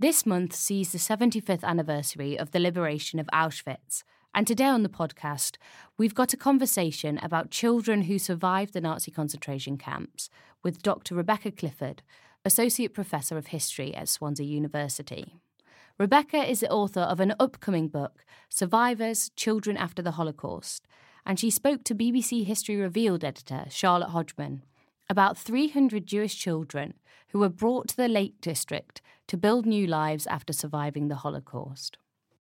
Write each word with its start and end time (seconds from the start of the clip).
This 0.00 0.24
month 0.24 0.54
sees 0.54 0.92
the 0.92 0.98
75th 0.98 1.62
anniversary 1.62 2.38
of 2.38 2.52
the 2.52 2.58
liberation 2.58 3.18
of 3.18 3.28
Auschwitz. 3.34 4.02
And 4.34 4.46
today 4.46 4.64
on 4.64 4.82
the 4.82 4.88
podcast, 4.88 5.58
we've 5.98 6.14
got 6.14 6.32
a 6.32 6.38
conversation 6.38 7.18
about 7.22 7.50
children 7.50 8.04
who 8.04 8.18
survived 8.18 8.72
the 8.72 8.80
Nazi 8.80 9.10
concentration 9.10 9.76
camps 9.76 10.30
with 10.62 10.80
Dr. 10.80 11.14
Rebecca 11.14 11.50
Clifford, 11.50 12.02
Associate 12.46 12.94
Professor 12.94 13.36
of 13.36 13.48
History 13.48 13.94
at 13.94 14.08
Swansea 14.08 14.46
University. 14.46 15.34
Rebecca 15.98 16.50
is 16.50 16.60
the 16.60 16.70
author 16.70 17.00
of 17.00 17.20
an 17.20 17.34
upcoming 17.38 17.88
book, 17.88 18.24
Survivors 18.48 19.30
Children 19.36 19.76
After 19.76 20.00
the 20.00 20.12
Holocaust, 20.12 20.88
and 21.26 21.38
she 21.38 21.50
spoke 21.50 21.84
to 21.84 21.94
BBC 21.94 22.46
History 22.46 22.76
Revealed 22.76 23.22
editor 23.22 23.66
Charlotte 23.68 24.08
Hodgman 24.08 24.62
about 25.10 25.36
300 25.36 26.06
Jewish 26.06 26.36
children 26.36 26.94
who 27.28 27.40
were 27.40 27.48
brought 27.48 27.88
to 27.88 27.96
the 27.96 28.08
Lake 28.08 28.40
District 28.40 29.02
to 29.26 29.36
build 29.36 29.66
new 29.66 29.86
lives 29.86 30.26
after 30.28 30.52
surviving 30.52 31.08
the 31.08 31.16
Holocaust. 31.16 31.98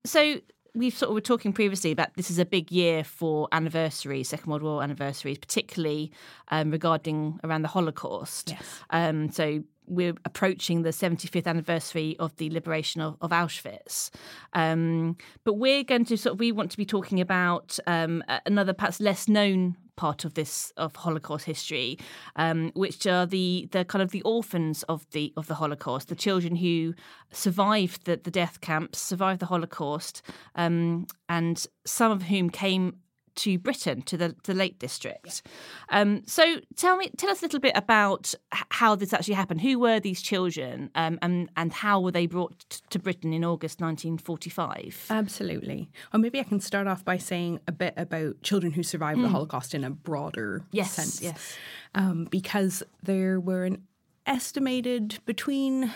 So 0.04 0.40
we've 0.74 0.96
sort 0.96 1.10
of 1.10 1.14
were 1.14 1.20
talking 1.20 1.52
previously 1.52 1.92
about 1.92 2.14
this 2.14 2.30
is 2.30 2.38
a 2.38 2.44
big 2.44 2.72
year 2.72 3.04
for 3.04 3.48
anniversaries, 3.52 4.28
Second 4.30 4.50
World 4.50 4.62
War 4.62 4.82
anniversaries, 4.82 5.38
particularly 5.38 6.10
um, 6.48 6.70
regarding 6.70 7.38
around 7.44 7.62
the 7.62 7.68
Holocaust. 7.68 8.50
Yes. 8.50 8.80
Um, 8.90 9.30
so 9.30 9.62
we're 9.86 10.14
approaching 10.24 10.82
the 10.82 10.90
75th 10.90 11.46
anniversary 11.46 12.16
of 12.18 12.34
the 12.36 12.50
liberation 12.50 13.02
of, 13.02 13.16
of 13.20 13.30
Auschwitz. 13.30 14.10
Um, 14.54 15.16
but 15.44 15.54
we're 15.54 15.84
going 15.84 16.06
to 16.06 16.16
sort 16.16 16.34
of, 16.34 16.40
we 16.40 16.50
want 16.50 16.70
to 16.70 16.78
be 16.78 16.86
talking 16.86 17.20
about 17.20 17.78
um, 17.86 18.24
another 18.46 18.72
perhaps 18.72 19.00
less 19.00 19.28
known 19.28 19.76
part 19.96 20.24
of 20.24 20.34
this 20.34 20.72
of 20.76 20.96
Holocaust 20.96 21.46
history, 21.46 21.98
um, 22.36 22.70
which 22.74 23.06
are 23.06 23.26
the 23.26 23.68
the 23.72 23.84
kind 23.84 24.02
of 24.02 24.10
the 24.10 24.22
orphans 24.22 24.82
of 24.84 25.08
the 25.10 25.32
of 25.36 25.46
the 25.46 25.54
Holocaust, 25.54 26.08
the 26.08 26.14
children 26.14 26.56
who 26.56 26.94
survived 27.32 28.04
the, 28.06 28.16
the 28.16 28.30
death 28.30 28.60
camps, 28.60 28.98
survived 28.98 29.40
the 29.40 29.46
Holocaust, 29.46 30.22
um, 30.54 31.06
and 31.28 31.66
some 31.84 32.12
of 32.12 32.24
whom 32.24 32.50
came 32.50 32.96
to 33.36 33.58
Britain, 33.58 34.02
to 34.02 34.16
the, 34.16 34.34
the 34.44 34.54
Lake 34.54 34.78
District. 34.78 35.42
Um, 35.88 36.22
so 36.26 36.60
tell 36.76 36.96
me, 36.96 37.10
tell 37.16 37.30
us 37.30 37.40
a 37.40 37.44
little 37.44 37.60
bit 37.60 37.72
about 37.76 38.34
how 38.70 38.94
this 38.94 39.12
actually 39.12 39.34
happened. 39.34 39.60
Who 39.60 39.78
were 39.78 40.00
these 40.00 40.22
children, 40.22 40.90
um, 40.94 41.18
and 41.22 41.50
and 41.56 41.72
how 41.72 42.00
were 42.00 42.10
they 42.12 42.26
brought 42.26 42.58
to 42.90 42.98
Britain 42.98 43.32
in 43.32 43.44
August 43.44 43.80
1945? 43.80 45.06
Absolutely. 45.10 45.90
Or 46.12 46.18
maybe 46.18 46.40
I 46.40 46.44
can 46.44 46.60
start 46.60 46.86
off 46.86 47.04
by 47.04 47.16
saying 47.18 47.60
a 47.66 47.72
bit 47.72 47.94
about 47.96 48.42
children 48.42 48.72
who 48.72 48.82
survived 48.82 49.22
the 49.22 49.28
Holocaust 49.28 49.74
in 49.74 49.84
a 49.84 49.90
broader 49.90 50.62
Yes, 50.72 50.92
sense. 50.92 51.20
yes. 51.22 51.56
Um, 51.94 52.26
because 52.30 52.82
there 53.02 53.38
were 53.40 53.64
an 53.64 53.82
estimated 54.26 55.18
between 55.26 55.90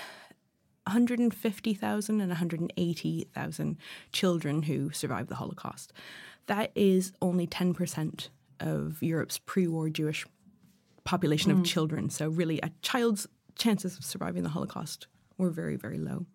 150,000 0.86 2.20
and 2.20 2.30
180,000 2.30 3.76
children 4.12 4.62
who 4.62 4.90
survived 4.90 5.28
the 5.28 5.34
Holocaust. 5.36 5.92
That 6.48 6.72
is 6.74 7.12
only 7.22 7.46
10% 7.46 8.28
of 8.60 9.02
Europe's 9.02 9.38
pre 9.38 9.66
war 9.68 9.88
Jewish 9.88 10.26
population 11.04 11.50
of 11.50 11.64
children. 11.64 12.10
So, 12.10 12.28
really, 12.28 12.58
a 12.62 12.70
child's 12.82 13.26
chances 13.56 13.96
of 13.96 14.04
surviving 14.04 14.42
the 14.42 14.50
Holocaust 14.50 15.06
were 15.38 15.50
very, 15.50 15.76
very 15.76 15.98
low. 15.98 16.26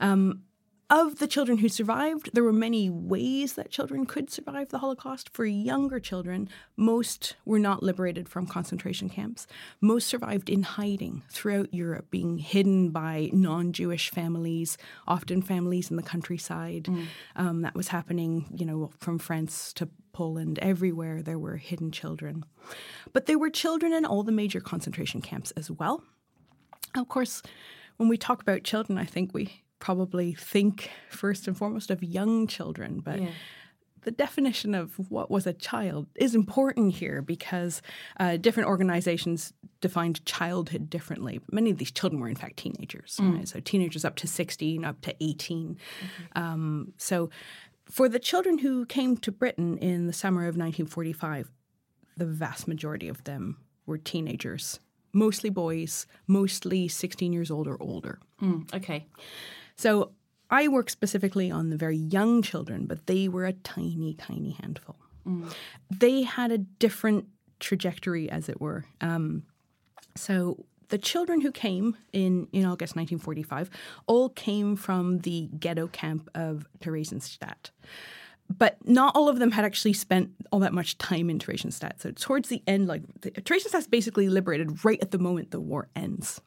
Um, 0.00 0.42
of 0.90 1.18
the 1.18 1.26
children 1.26 1.58
who 1.58 1.68
survived, 1.68 2.30
there 2.34 2.44
were 2.44 2.52
many 2.52 2.90
ways 2.90 3.54
that 3.54 3.70
children 3.70 4.04
could 4.04 4.30
survive 4.30 4.68
the 4.68 4.78
Holocaust. 4.78 5.30
For 5.32 5.46
younger 5.46 5.98
children, 5.98 6.48
most 6.76 7.36
were 7.44 7.58
not 7.58 7.82
liberated 7.82 8.28
from 8.28 8.46
concentration 8.46 9.08
camps. 9.08 9.46
Most 9.80 10.06
survived 10.06 10.50
in 10.50 10.62
hiding 10.62 11.22
throughout 11.30 11.72
Europe, 11.72 12.10
being 12.10 12.38
hidden 12.38 12.90
by 12.90 13.30
non 13.32 13.72
Jewish 13.72 14.10
families, 14.10 14.76
often 15.08 15.42
families 15.42 15.90
in 15.90 15.96
the 15.96 16.02
countryside. 16.02 16.88
Um, 17.36 17.62
that 17.62 17.74
was 17.74 17.88
happening, 17.88 18.46
you 18.54 18.66
know, 18.66 18.90
from 18.98 19.18
France 19.18 19.72
to 19.74 19.88
Poland, 20.12 20.58
everywhere 20.60 21.22
there 21.22 21.38
were 21.38 21.56
hidden 21.56 21.90
children. 21.92 22.44
But 23.12 23.26
there 23.26 23.38
were 23.38 23.50
children 23.50 23.92
in 23.92 24.04
all 24.04 24.22
the 24.22 24.32
major 24.32 24.60
concentration 24.60 25.20
camps 25.22 25.50
as 25.52 25.70
well. 25.70 26.04
Of 26.94 27.08
course, 27.08 27.42
when 27.96 28.08
we 28.08 28.16
talk 28.16 28.40
about 28.40 28.64
children, 28.64 28.98
I 28.98 29.04
think 29.04 29.34
we 29.34 29.63
probably 29.84 30.32
think 30.32 30.90
first 31.10 31.46
and 31.46 31.54
foremost 31.58 31.90
of 31.90 32.02
young 32.02 32.46
children, 32.46 33.00
but 33.00 33.20
the 34.04 34.10
definition 34.10 34.74
of 34.74 34.94
what 35.10 35.30
was 35.30 35.46
a 35.46 35.52
child 35.52 36.06
is 36.14 36.34
important 36.34 36.94
here 36.94 37.20
because 37.20 37.82
uh, 38.18 38.38
different 38.38 38.66
organizations 38.68 39.52
defined 39.82 40.24
childhood 40.24 40.88
differently. 40.88 41.38
Many 41.52 41.70
of 41.70 41.76
these 41.76 41.90
children 41.90 42.20
were, 42.22 42.28
in 42.30 42.34
fact, 42.34 42.56
teenagers. 42.56 43.18
right? 43.20 43.46
So, 43.46 43.60
teenagers 43.60 44.04
up 44.06 44.16
to 44.16 44.26
16, 44.26 44.84
up 44.86 45.02
to 45.02 45.14
18. 45.20 45.76
Um, 46.34 46.94
so, 46.96 47.28
for 47.84 48.08
the 48.08 48.18
children 48.18 48.58
who 48.58 48.86
came 48.86 49.18
to 49.18 49.30
Britain 49.30 49.76
in 49.78 50.06
the 50.06 50.14
summer 50.14 50.42
of 50.42 50.56
1945, 50.56 51.50
the 52.16 52.24
vast 52.26 52.66
majority 52.66 53.08
of 53.08 53.22
them 53.24 53.58
were 53.84 53.98
teenagers, 53.98 54.80
mostly 55.12 55.50
boys, 55.50 56.06
mostly 56.26 56.88
16 56.88 57.34
years 57.34 57.50
old 57.50 57.66
or 57.66 57.76
older. 57.82 58.18
Okay. 58.74 59.06
So 59.76 60.12
I 60.50 60.68
work 60.68 60.90
specifically 60.90 61.50
on 61.50 61.70
the 61.70 61.76
very 61.76 61.96
young 61.96 62.42
children, 62.42 62.86
but 62.86 63.06
they 63.06 63.28
were 63.28 63.46
a 63.46 63.52
tiny, 63.52 64.14
tiny 64.14 64.52
handful. 64.52 64.96
They 65.90 66.22
had 66.22 66.52
a 66.52 66.58
different 66.58 67.26
trajectory, 67.60 68.30
as 68.30 68.48
it 68.48 68.60
were. 68.60 68.84
Um, 69.00 69.44
so 70.16 70.64
the 70.88 70.98
children 70.98 71.40
who 71.40 71.50
came 71.50 71.96
in, 72.12 72.46
in 72.52 72.64
August 72.64 72.94
1945 72.94 73.70
all 74.06 74.28
came 74.28 74.76
from 74.76 75.20
the 75.20 75.48
ghetto 75.58 75.88
camp 75.88 76.28
of 76.34 76.66
Theresienstadt. 76.80 77.70
But 78.48 78.76
not 78.86 79.16
all 79.16 79.28
of 79.28 79.38
them 79.38 79.50
had 79.50 79.64
actually 79.64 79.92
spent 79.92 80.30
all 80.52 80.60
that 80.60 80.72
much 80.72 80.98
time 80.98 81.30
in 81.30 81.38
Theresienstadt. 81.38 82.00
So 82.00 82.10
towards 82.10 82.48
the 82.48 82.62
end, 82.66 82.86
like 82.86 83.02
Theresienstadt's 83.20 83.86
basically 83.86 84.28
liberated 84.28 84.84
right 84.84 84.98
at 85.02 85.10
the 85.10 85.18
moment 85.18 85.50
the 85.50 85.60
war 85.60 85.88
ends. 85.96 86.40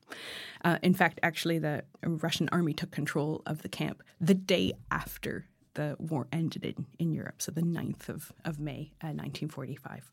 Uh, 0.63 0.77
in 0.81 0.93
fact, 0.93 1.19
actually, 1.23 1.59
the 1.59 1.83
Russian 2.03 2.49
army 2.51 2.73
took 2.73 2.91
control 2.91 3.41
of 3.45 3.61
the 3.61 3.69
camp 3.69 4.03
the 4.21 4.33
day 4.33 4.73
after 4.91 5.47
the 5.73 5.95
war 5.99 6.27
ended 6.31 6.65
in, 6.65 6.85
in 6.97 7.13
Europe, 7.13 7.39
so 7.39 7.51
the 7.51 7.61
9th 7.61 8.09
of, 8.09 8.33
of 8.43 8.59
May, 8.59 8.91
uh, 9.03 9.13
1945. 9.13 10.11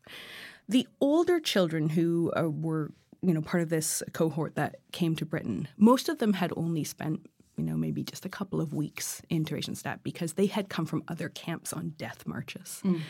The 0.69 0.87
older 1.01 1.39
children 1.39 1.89
who 1.89 2.31
uh, 2.37 2.49
were 2.49 2.91
you 3.21 3.33
know 3.33 3.41
part 3.41 3.63
of 3.63 3.69
this 3.69 4.03
cohort 4.13 4.55
that 4.55 4.75
came 4.91 5.15
to 5.15 5.25
Britain, 5.25 5.67
most 5.77 6.07
of 6.07 6.19
them 6.19 6.33
had 6.33 6.53
only 6.55 6.83
spent 6.83 7.27
you 7.57 7.63
know, 7.63 7.75
maybe 7.75 8.03
just 8.03 8.25
a 8.25 8.29
couple 8.29 8.61
of 8.61 8.73
weeks 8.73 9.21
in 9.29 9.45
Theresienstadt 9.45 9.99
because 10.03 10.33
they 10.33 10.45
had 10.45 10.69
come 10.69 10.85
from 10.85 11.03
other 11.07 11.29
camps 11.29 11.73
on 11.73 11.93
death 11.97 12.25
marches. 12.25 12.81
Mm. 12.83 13.01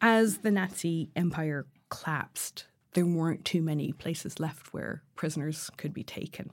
As 0.00 0.38
the 0.38 0.50
Nazi 0.50 1.10
Empire 1.14 1.66
collapsed, 1.88 2.66
there 2.94 3.06
weren't 3.06 3.44
too 3.44 3.60
many 3.60 3.92
places 3.92 4.40
left 4.40 4.72
where 4.72 5.02
prisoners 5.16 5.70
could 5.76 5.92
be 5.92 6.04
taken. 6.04 6.50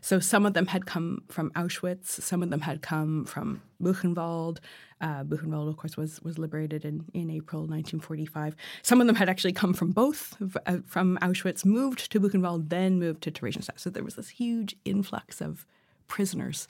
So 0.00 0.18
some 0.20 0.46
of 0.46 0.54
them 0.54 0.66
had 0.66 0.86
come 0.86 1.24
from 1.28 1.50
Auschwitz, 1.50 2.06
some 2.06 2.42
of 2.42 2.50
them 2.50 2.60
had 2.60 2.82
come 2.82 3.24
from 3.24 3.62
Buchenwald. 3.80 4.58
Uh, 5.00 5.24
Buchenwald, 5.24 5.68
of 5.68 5.76
course, 5.76 5.96
was 5.96 6.20
was 6.22 6.38
liberated 6.38 6.84
in, 6.84 7.04
in 7.12 7.30
April 7.30 7.62
1945. 7.62 8.54
Some 8.82 9.00
of 9.00 9.08
them 9.08 9.16
had 9.16 9.28
actually 9.28 9.52
come 9.52 9.74
from 9.74 9.90
both, 9.90 10.36
uh, 10.66 10.78
from 10.86 11.18
Auschwitz, 11.20 11.64
moved 11.64 12.10
to 12.12 12.20
Buchenwald, 12.20 12.68
then 12.68 12.98
moved 13.00 13.22
to 13.24 13.32
Theresienstadt. 13.32 13.80
So 13.80 13.90
there 13.90 14.04
was 14.04 14.14
this 14.14 14.30
huge 14.30 14.76
influx 14.84 15.40
of 15.40 15.66
prisoners. 16.12 16.68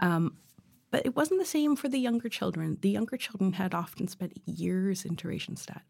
Um, 0.00 0.36
but 0.90 1.06
it 1.06 1.16
wasn't 1.16 1.40
the 1.40 1.46
same 1.46 1.74
for 1.74 1.88
the 1.88 1.98
younger 1.98 2.28
children. 2.28 2.76
The 2.82 2.90
younger 2.90 3.16
children 3.16 3.54
had 3.54 3.74
often 3.74 4.06
spent 4.08 4.36
years 4.44 5.06
in 5.06 5.16
Theresienstadt. 5.16 5.86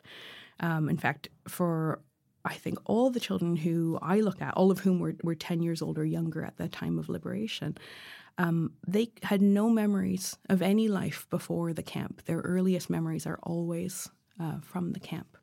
Um, 0.60 0.88
in 0.88 0.96
fact, 0.96 1.28
for 1.48 2.00
I 2.44 2.54
think 2.54 2.78
all 2.84 3.10
the 3.10 3.18
children 3.18 3.56
who 3.56 3.98
I 4.00 4.20
look 4.20 4.40
at, 4.40 4.54
all 4.54 4.70
of 4.70 4.78
whom 4.78 5.00
were, 5.00 5.16
were 5.24 5.34
10 5.34 5.60
years 5.60 5.82
old 5.82 5.98
or 5.98 6.04
younger 6.04 6.44
at 6.44 6.56
the 6.56 6.68
time 6.68 6.96
of 6.98 7.08
liberation, 7.08 7.76
um, 8.38 8.72
they 8.86 9.10
had 9.24 9.42
no 9.42 9.68
memories 9.68 10.38
of 10.48 10.62
any 10.62 10.86
life 10.86 11.26
before 11.30 11.72
the 11.72 11.82
camp. 11.82 12.24
Their 12.26 12.38
earliest 12.38 12.88
memories 12.88 13.26
are 13.26 13.40
always 13.42 14.08
uh, 14.38 14.60
from 14.62 14.92
the 14.92 15.00
camp. 15.00 15.36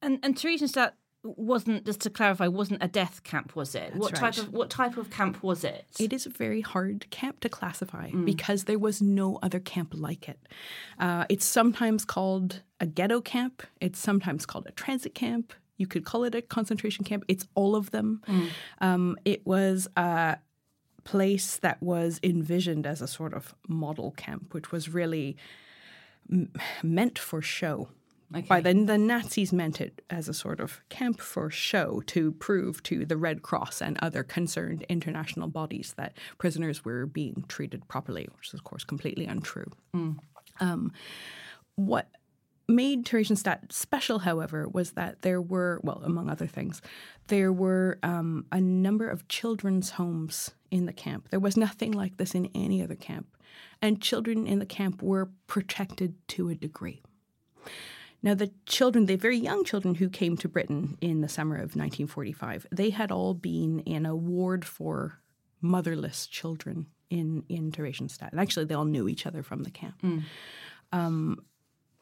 And, 0.00 0.18
and 0.22 0.36
Theresienstadt 0.36 0.92
wasn't 1.22 1.86
just 1.86 2.00
to 2.00 2.10
clarify 2.10 2.48
wasn't 2.48 2.82
a 2.82 2.88
death 2.88 3.22
camp 3.22 3.54
was 3.54 3.74
it? 3.74 3.90
That's 3.92 3.96
what 3.96 4.12
right. 4.20 4.32
type 4.32 4.38
of 4.38 4.52
what 4.52 4.70
type 4.70 4.96
of 4.96 5.10
camp 5.10 5.42
was 5.42 5.64
it? 5.64 5.86
It 5.98 6.12
is 6.12 6.26
a 6.26 6.30
very 6.30 6.60
hard 6.60 7.08
camp 7.10 7.40
to 7.40 7.48
classify 7.48 8.10
mm. 8.10 8.24
because 8.24 8.64
there 8.64 8.78
was 8.78 9.00
no 9.00 9.38
other 9.42 9.60
camp 9.60 9.92
like 9.94 10.28
it. 10.28 10.40
Uh, 10.98 11.24
it's 11.28 11.44
sometimes 11.44 12.04
called 12.04 12.62
a 12.80 12.86
ghetto 12.86 13.20
camp. 13.20 13.62
It's 13.80 13.98
sometimes 13.98 14.46
called 14.46 14.66
a 14.66 14.72
transit 14.72 15.14
camp. 15.14 15.52
You 15.76 15.86
could 15.86 16.04
call 16.04 16.24
it 16.24 16.34
a 16.34 16.42
concentration 16.42 17.04
camp. 17.04 17.24
It's 17.28 17.46
all 17.54 17.76
of 17.76 17.90
them. 17.92 18.22
Mm. 18.26 18.48
um, 18.80 19.16
it 19.24 19.46
was 19.46 19.88
a 19.96 20.38
place 21.04 21.56
that 21.58 21.82
was 21.82 22.20
envisioned 22.22 22.86
as 22.86 23.02
a 23.02 23.08
sort 23.08 23.34
of 23.34 23.56
model 23.66 24.12
camp 24.12 24.54
which 24.54 24.70
was 24.70 24.88
really 24.88 25.36
m- 26.30 26.52
meant 26.82 27.18
for 27.18 27.42
show 27.42 27.88
Okay. 28.34 28.46
By 28.46 28.60
then, 28.60 28.86
the 28.86 28.98
Nazis 28.98 29.52
meant 29.52 29.80
it 29.80 30.02
as 30.08 30.28
a 30.28 30.34
sort 30.34 30.60
of 30.60 30.80
camp 30.88 31.20
for 31.20 31.50
show 31.50 32.02
to 32.06 32.32
prove 32.32 32.82
to 32.84 33.04
the 33.04 33.16
Red 33.16 33.42
Cross 33.42 33.82
and 33.82 33.98
other 34.00 34.22
concerned 34.22 34.84
international 34.88 35.48
bodies 35.48 35.94
that 35.96 36.16
prisoners 36.38 36.84
were 36.84 37.06
being 37.06 37.44
treated 37.48 37.86
properly, 37.88 38.28
which 38.36 38.48
is, 38.48 38.54
of 38.54 38.64
course, 38.64 38.84
completely 38.84 39.26
untrue. 39.26 39.70
Mm. 39.94 40.18
Um, 40.60 40.92
what 41.76 42.08
made 42.68 43.04
Theresienstadt 43.04 43.72
special, 43.72 44.20
however, 44.20 44.68
was 44.68 44.92
that 44.92 45.22
there 45.22 45.40
were, 45.40 45.80
well, 45.82 46.00
among 46.04 46.30
other 46.30 46.46
things, 46.46 46.80
there 47.28 47.52
were 47.52 47.98
um, 48.02 48.46
a 48.50 48.60
number 48.60 49.08
of 49.08 49.28
children's 49.28 49.90
homes 49.90 50.52
in 50.70 50.86
the 50.86 50.92
camp. 50.92 51.28
There 51.30 51.40
was 51.40 51.56
nothing 51.56 51.92
like 51.92 52.16
this 52.16 52.34
in 52.34 52.50
any 52.54 52.82
other 52.82 52.94
camp. 52.94 53.36
And 53.80 54.00
children 54.00 54.46
in 54.46 54.58
the 54.58 54.66
camp 54.66 55.02
were 55.02 55.30
protected 55.46 56.14
to 56.28 56.48
a 56.48 56.54
degree. 56.54 57.02
Now, 58.22 58.34
the 58.34 58.52
children, 58.66 59.06
the 59.06 59.16
very 59.16 59.36
young 59.36 59.64
children 59.64 59.96
who 59.96 60.08
came 60.08 60.36
to 60.38 60.48
Britain 60.48 60.96
in 61.00 61.20
the 61.20 61.28
summer 61.28 61.56
of 61.56 61.74
1945, 61.74 62.66
they 62.70 62.90
had 62.90 63.10
all 63.10 63.34
been 63.34 63.80
in 63.80 64.06
a 64.06 64.14
ward 64.14 64.64
for 64.64 65.18
motherless 65.60 66.26
children 66.26 66.86
in, 67.10 67.44
in 67.48 67.72
Theresienstadt. 67.72 68.30
And 68.30 68.40
actually, 68.40 68.66
they 68.66 68.74
all 68.74 68.84
knew 68.84 69.08
each 69.08 69.26
other 69.26 69.42
from 69.42 69.64
the 69.64 69.70
camp. 69.70 70.00
Mm. 70.02 70.22
Um, 70.92 71.44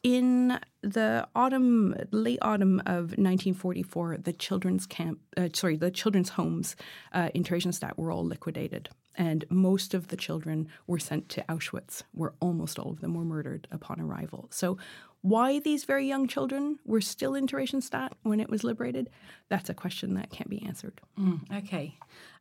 in 0.03 0.59
the 0.81 1.27
autumn, 1.35 1.95
late 2.11 2.39
autumn 2.41 2.79
of 2.85 3.11
1944, 3.17 4.17
the 4.17 4.33
children's 4.33 4.87
camp, 4.87 5.19
uh, 5.37 5.49
sorry, 5.53 5.75
the 5.75 5.91
children's 5.91 6.29
homes 6.29 6.75
uh, 7.13 7.29
in 7.35 7.43
Theresienstadt 7.43 7.97
were 7.97 8.11
all 8.11 8.25
liquidated, 8.25 8.89
and 9.15 9.45
most 9.49 9.93
of 9.93 10.07
the 10.07 10.17
children 10.17 10.67
were 10.87 10.97
sent 10.97 11.29
to 11.29 11.43
Auschwitz, 11.43 12.01
where 12.13 12.33
almost 12.39 12.79
all 12.79 12.89
of 12.91 13.01
them 13.01 13.13
were 13.13 13.25
murdered 13.25 13.67
upon 13.71 14.01
arrival. 14.01 14.47
So 14.49 14.77
why 15.21 15.59
these 15.59 15.83
very 15.85 16.07
young 16.07 16.27
children 16.27 16.79
were 16.85 17.01
still 17.01 17.35
in 17.35 17.47
Theresienstadt 17.47 18.11
when 18.23 18.39
it 18.39 18.49
was 18.49 18.63
liberated, 18.63 19.09
that's 19.49 19.69
a 19.69 19.73
question 19.73 20.15
that 20.15 20.31
can't 20.31 20.49
be 20.49 20.63
answered. 20.63 20.99
Mm, 21.19 21.57
okay. 21.59 21.95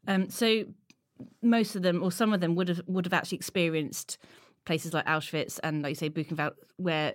Um, 0.09 0.31
so 0.31 0.65
most 1.43 1.77
of 1.77 1.83
them, 1.83 2.03
or 2.03 2.11
some 2.11 2.33
of 2.33 2.41
them, 2.41 2.55
would 2.55 2.69
have 2.69 2.83
would 2.87 3.05
have 3.05 3.13
actually 3.13 3.37
experienced 3.37 4.19
places 4.65 4.95
like 4.95 5.07
Auschwitz 5.07 5.59
and, 5.63 5.83
like 5.83 5.91
you 5.91 5.95
say, 5.95 6.11
Buchenwald, 6.11 6.53
where 6.77 7.15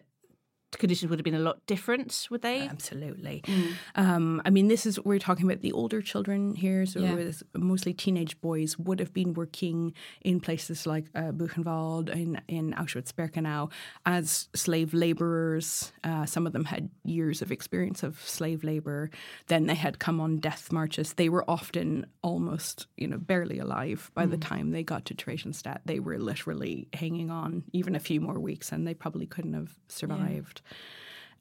conditions 0.78 1.10
would 1.10 1.20
have 1.20 1.24
been 1.24 1.36
a 1.36 1.40
lot 1.40 1.66
different, 1.66 2.28
would 2.30 2.42
they? 2.42 2.62
Absolutely. 2.62 3.44
Mm. 3.46 3.72
Um, 3.96 4.42
I 4.46 4.50
mean, 4.50 4.68
this 4.68 4.86
is 4.86 5.00
we're 5.00 5.20
talking 5.20 5.46
about 5.46 5.62
the 5.62 5.72
older 5.72 6.02
children 6.02 6.56
here, 6.56 6.86
so 6.86 7.00
yeah. 7.00 7.32
mostly 7.54 7.94
teenage 7.94 8.40
boys 8.42 8.78
would 8.78 9.00
have 9.00 9.14
been 9.14 9.34
working 9.34 9.94
in 10.22 10.40
places 10.40 10.86
like 10.86 11.06
uh, 11.16 11.32
Buchenwald 11.32 12.10
in 12.10 12.42
in 12.48 12.74
Auschwitz-Birkenau 12.74 13.72
as 14.06 14.50
slave 14.54 14.94
laborers. 14.94 15.92
Uh, 16.04 16.26
some 16.26 16.48
of 16.48 16.54
them 16.54 16.66
had 16.66 16.90
years 17.04 17.42
of 17.42 17.52
experience 17.52 18.04
of 18.04 18.20
slave 18.22 18.64
labor. 18.64 19.10
Then 19.48 19.68
they 19.68 19.76
had 19.76 20.00
come 20.00 20.20
on 20.20 20.38
death 20.38 20.72
marches. 20.72 21.14
They 21.14 21.30
were 21.30 21.50
often 21.50 22.06
almost, 22.22 22.88
you 22.98 23.08
know, 23.08 23.18
barely 23.18 23.60
alive 23.60 24.12
by 24.14 24.26
mm. 24.26 24.32
the 24.32 24.38
time 24.38 24.72
they 24.72 24.84
got 24.84 25.06
to 25.06 25.16
Theresienstadt. 25.16 25.80
They 25.86 26.00
were 26.00 26.18
literally 26.18 26.88
hanging 26.94 27.30
on 27.30 27.64
even 27.74 27.96
a 27.96 28.00
few 28.00 28.22
more 28.22 28.40
weeks, 28.40 28.72
and 28.72 28.88
they 28.88 28.94
probably 28.94 29.26
couldn't 29.26 29.54
have 29.54 29.78
survived. 29.88 30.62
Yeah. 30.65 30.65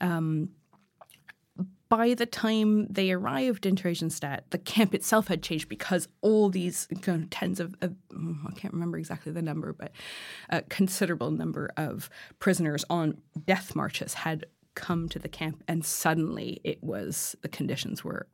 Um, 0.00 0.50
by 1.88 2.14
the 2.14 2.26
time 2.26 2.86
they 2.88 3.12
arrived 3.12 3.66
in 3.66 3.76
Theresienstadt, 3.76 4.40
the 4.50 4.58
camp 4.58 4.94
itself 4.94 5.28
had 5.28 5.42
changed 5.42 5.68
because 5.68 6.08
all 6.22 6.48
these 6.48 6.88
you 6.90 6.98
know, 7.06 7.24
tens 7.30 7.60
of, 7.60 7.76
of, 7.82 7.94
I 8.12 8.52
can't 8.56 8.74
remember 8.74 8.98
exactly 8.98 9.30
the 9.30 9.42
number, 9.42 9.72
but 9.72 9.92
a 10.50 10.62
considerable 10.62 11.30
number 11.30 11.70
of 11.76 12.10
prisoners 12.40 12.84
on 12.90 13.18
death 13.46 13.76
marches 13.76 14.14
had 14.14 14.46
come 14.74 15.08
to 15.10 15.18
the 15.18 15.28
camp, 15.28 15.62
and 15.68 15.84
suddenly 15.84 16.60
it 16.64 16.82
was 16.82 17.36
the 17.42 17.48
conditions 17.48 18.02
were 18.02 18.26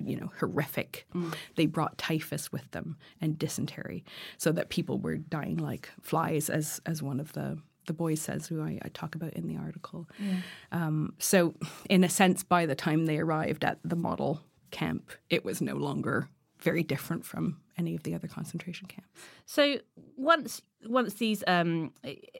you 0.00 0.16
know 0.16 0.30
horrific 0.38 1.06
mm. 1.12 1.34
they 1.56 1.66
brought 1.66 1.98
typhus 1.98 2.52
with 2.52 2.70
them 2.70 2.96
and 3.20 3.36
dysentery 3.36 4.04
so 4.36 4.52
that 4.52 4.68
people 4.68 5.00
were 5.00 5.16
dying 5.16 5.56
like 5.56 5.90
flies 6.00 6.48
as 6.48 6.80
as 6.86 7.02
one 7.02 7.18
of 7.18 7.32
the 7.32 7.58
the 7.88 7.92
boy 7.92 8.14
says, 8.14 8.46
who 8.46 8.62
I, 8.62 8.78
I 8.82 8.88
talk 8.88 9.16
about 9.16 9.32
in 9.32 9.48
the 9.48 9.56
article. 9.56 10.08
Yeah. 10.18 10.36
Um, 10.70 11.14
so, 11.18 11.54
in 11.90 12.04
a 12.04 12.08
sense, 12.08 12.44
by 12.44 12.64
the 12.66 12.76
time 12.76 13.06
they 13.06 13.18
arrived 13.18 13.64
at 13.64 13.78
the 13.82 13.96
model 13.96 14.40
camp, 14.70 15.10
it 15.28 15.44
was 15.44 15.60
no 15.60 15.74
longer 15.74 16.28
very 16.60 16.82
different 16.82 17.24
from 17.24 17.60
any 17.76 17.94
of 17.94 18.02
the 18.02 18.14
other 18.14 18.28
concentration 18.28 18.86
camps. 18.88 19.08
So 19.46 19.78
once 20.16 20.62
once 20.86 21.14
these 21.14 21.42
um, 21.46 21.92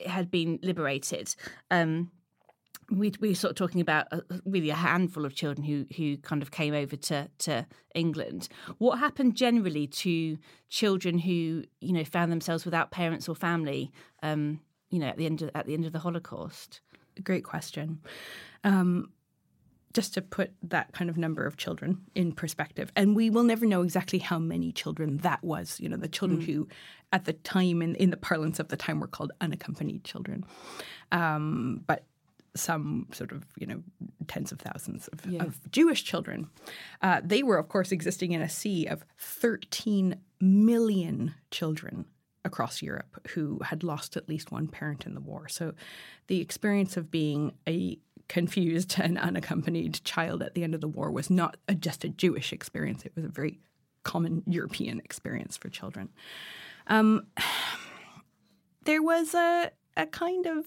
had 0.06 0.30
been 0.30 0.58
liberated, 0.62 1.34
um, 1.70 2.10
we 2.90 3.12
we 3.20 3.28
were 3.28 3.34
sort 3.34 3.52
of 3.52 3.56
talking 3.56 3.80
about 3.80 4.06
a, 4.10 4.22
really 4.44 4.70
a 4.70 4.74
handful 4.74 5.24
of 5.24 5.34
children 5.34 5.64
who 5.64 5.86
who 5.96 6.16
kind 6.18 6.42
of 6.42 6.50
came 6.50 6.74
over 6.74 6.96
to 6.96 7.28
to 7.38 7.66
England. 7.94 8.48
What 8.78 8.98
happened 8.98 9.36
generally 9.36 9.86
to 9.86 10.38
children 10.68 11.18
who 11.18 11.64
you 11.80 11.92
know 11.92 12.04
found 12.04 12.32
themselves 12.32 12.64
without 12.64 12.90
parents 12.90 13.28
or 13.28 13.34
family? 13.34 13.92
Um, 14.22 14.60
you 14.90 14.98
know, 14.98 15.06
at 15.06 15.16
the 15.16 15.26
end 15.26 15.42
of, 15.42 15.50
at 15.54 15.66
the 15.66 15.74
end 15.74 15.84
of 15.84 15.92
the 15.92 15.98
Holocaust? 15.98 16.80
Great 17.22 17.44
question. 17.44 18.00
Um, 18.64 19.10
just 19.94 20.14
to 20.14 20.22
put 20.22 20.52
that 20.62 20.92
kind 20.92 21.08
of 21.08 21.16
number 21.16 21.46
of 21.46 21.56
children 21.56 22.02
in 22.14 22.32
perspective, 22.32 22.92
and 22.94 23.16
we 23.16 23.30
will 23.30 23.42
never 23.42 23.66
know 23.66 23.82
exactly 23.82 24.18
how 24.18 24.38
many 24.38 24.70
children 24.70 25.18
that 25.18 25.42
was. 25.42 25.80
You 25.80 25.88
know, 25.88 25.96
the 25.96 26.08
children 26.08 26.40
mm. 26.40 26.46
who, 26.46 26.68
at 27.12 27.24
the 27.24 27.32
time, 27.32 27.82
in, 27.82 27.94
in 27.96 28.10
the 28.10 28.16
parlance 28.16 28.60
of 28.60 28.68
the 28.68 28.76
time, 28.76 29.00
were 29.00 29.06
called 29.06 29.32
unaccompanied 29.40 30.04
children. 30.04 30.44
Um, 31.10 31.82
but 31.86 32.04
some 32.54 33.06
sort 33.12 33.32
of 33.32 33.44
you 33.58 33.66
know 33.66 33.82
tens 34.26 34.52
of 34.52 34.58
thousands 34.58 35.08
of, 35.08 35.24
yeah. 35.26 35.42
of 35.42 35.70
Jewish 35.70 36.04
children. 36.04 36.48
Uh, 37.02 37.20
they 37.24 37.42
were, 37.42 37.56
of 37.56 37.68
course, 37.68 37.90
existing 37.90 38.32
in 38.32 38.42
a 38.42 38.48
sea 38.48 38.86
of 38.86 39.04
13 39.18 40.16
million 40.40 41.34
children 41.50 42.04
across 42.44 42.82
Europe 42.82 43.26
who 43.30 43.58
had 43.64 43.82
lost 43.82 44.16
at 44.16 44.28
least 44.28 44.50
one 44.50 44.68
parent 44.68 45.06
in 45.06 45.14
the 45.14 45.20
war. 45.20 45.48
So 45.48 45.74
the 46.28 46.40
experience 46.40 46.96
of 46.96 47.10
being 47.10 47.52
a 47.68 47.98
confused 48.28 48.96
and 48.98 49.18
unaccompanied 49.18 50.02
child 50.04 50.42
at 50.42 50.54
the 50.54 50.62
end 50.62 50.74
of 50.74 50.80
the 50.80 50.88
war 50.88 51.10
was 51.10 51.30
not 51.30 51.56
a, 51.66 51.74
just 51.74 52.04
a 52.04 52.08
Jewish 52.08 52.52
experience, 52.52 53.04
it 53.04 53.12
was 53.16 53.24
a 53.24 53.28
very 53.28 53.58
common 54.02 54.42
European 54.46 55.00
experience 55.00 55.56
for 55.56 55.68
children. 55.68 56.08
Um, 56.86 57.26
there 58.84 59.02
was 59.02 59.34
a, 59.34 59.70
a 59.96 60.06
kind 60.06 60.46
of, 60.46 60.64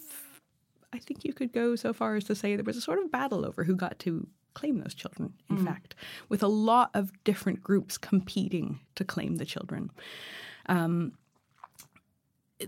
I 0.93 0.99
think 0.99 1.23
you 1.23 1.33
could 1.33 1.53
go 1.53 1.75
so 1.75 1.93
far 1.93 2.15
as 2.15 2.23
to 2.25 2.35
say 2.35 2.55
there 2.55 2.63
was 2.63 2.77
a 2.77 2.81
sort 2.81 2.99
of 2.99 3.11
battle 3.11 3.45
over 3.45 3.63
who 3.63 3.75
got 3.75 3.97
to 3.99 4.27
claim 4.53 4.79
those 4.79 4.93
children, 4.93 5.33
in 5.49 5.59
mm. 5.59 5.65
fact, 5.65 5.95
with 6.29 6.43
a 6.43 6.47
lot 6.47 6.91
of 6.93 7.11
different 7.23 7.61
groups 7.63 7.97
competing 7.97 8.79
to 8.95 9.05
claim 9.05 9.37
the 9.37 9.45
children. 9.45 9.89
Um, 10.67 11.13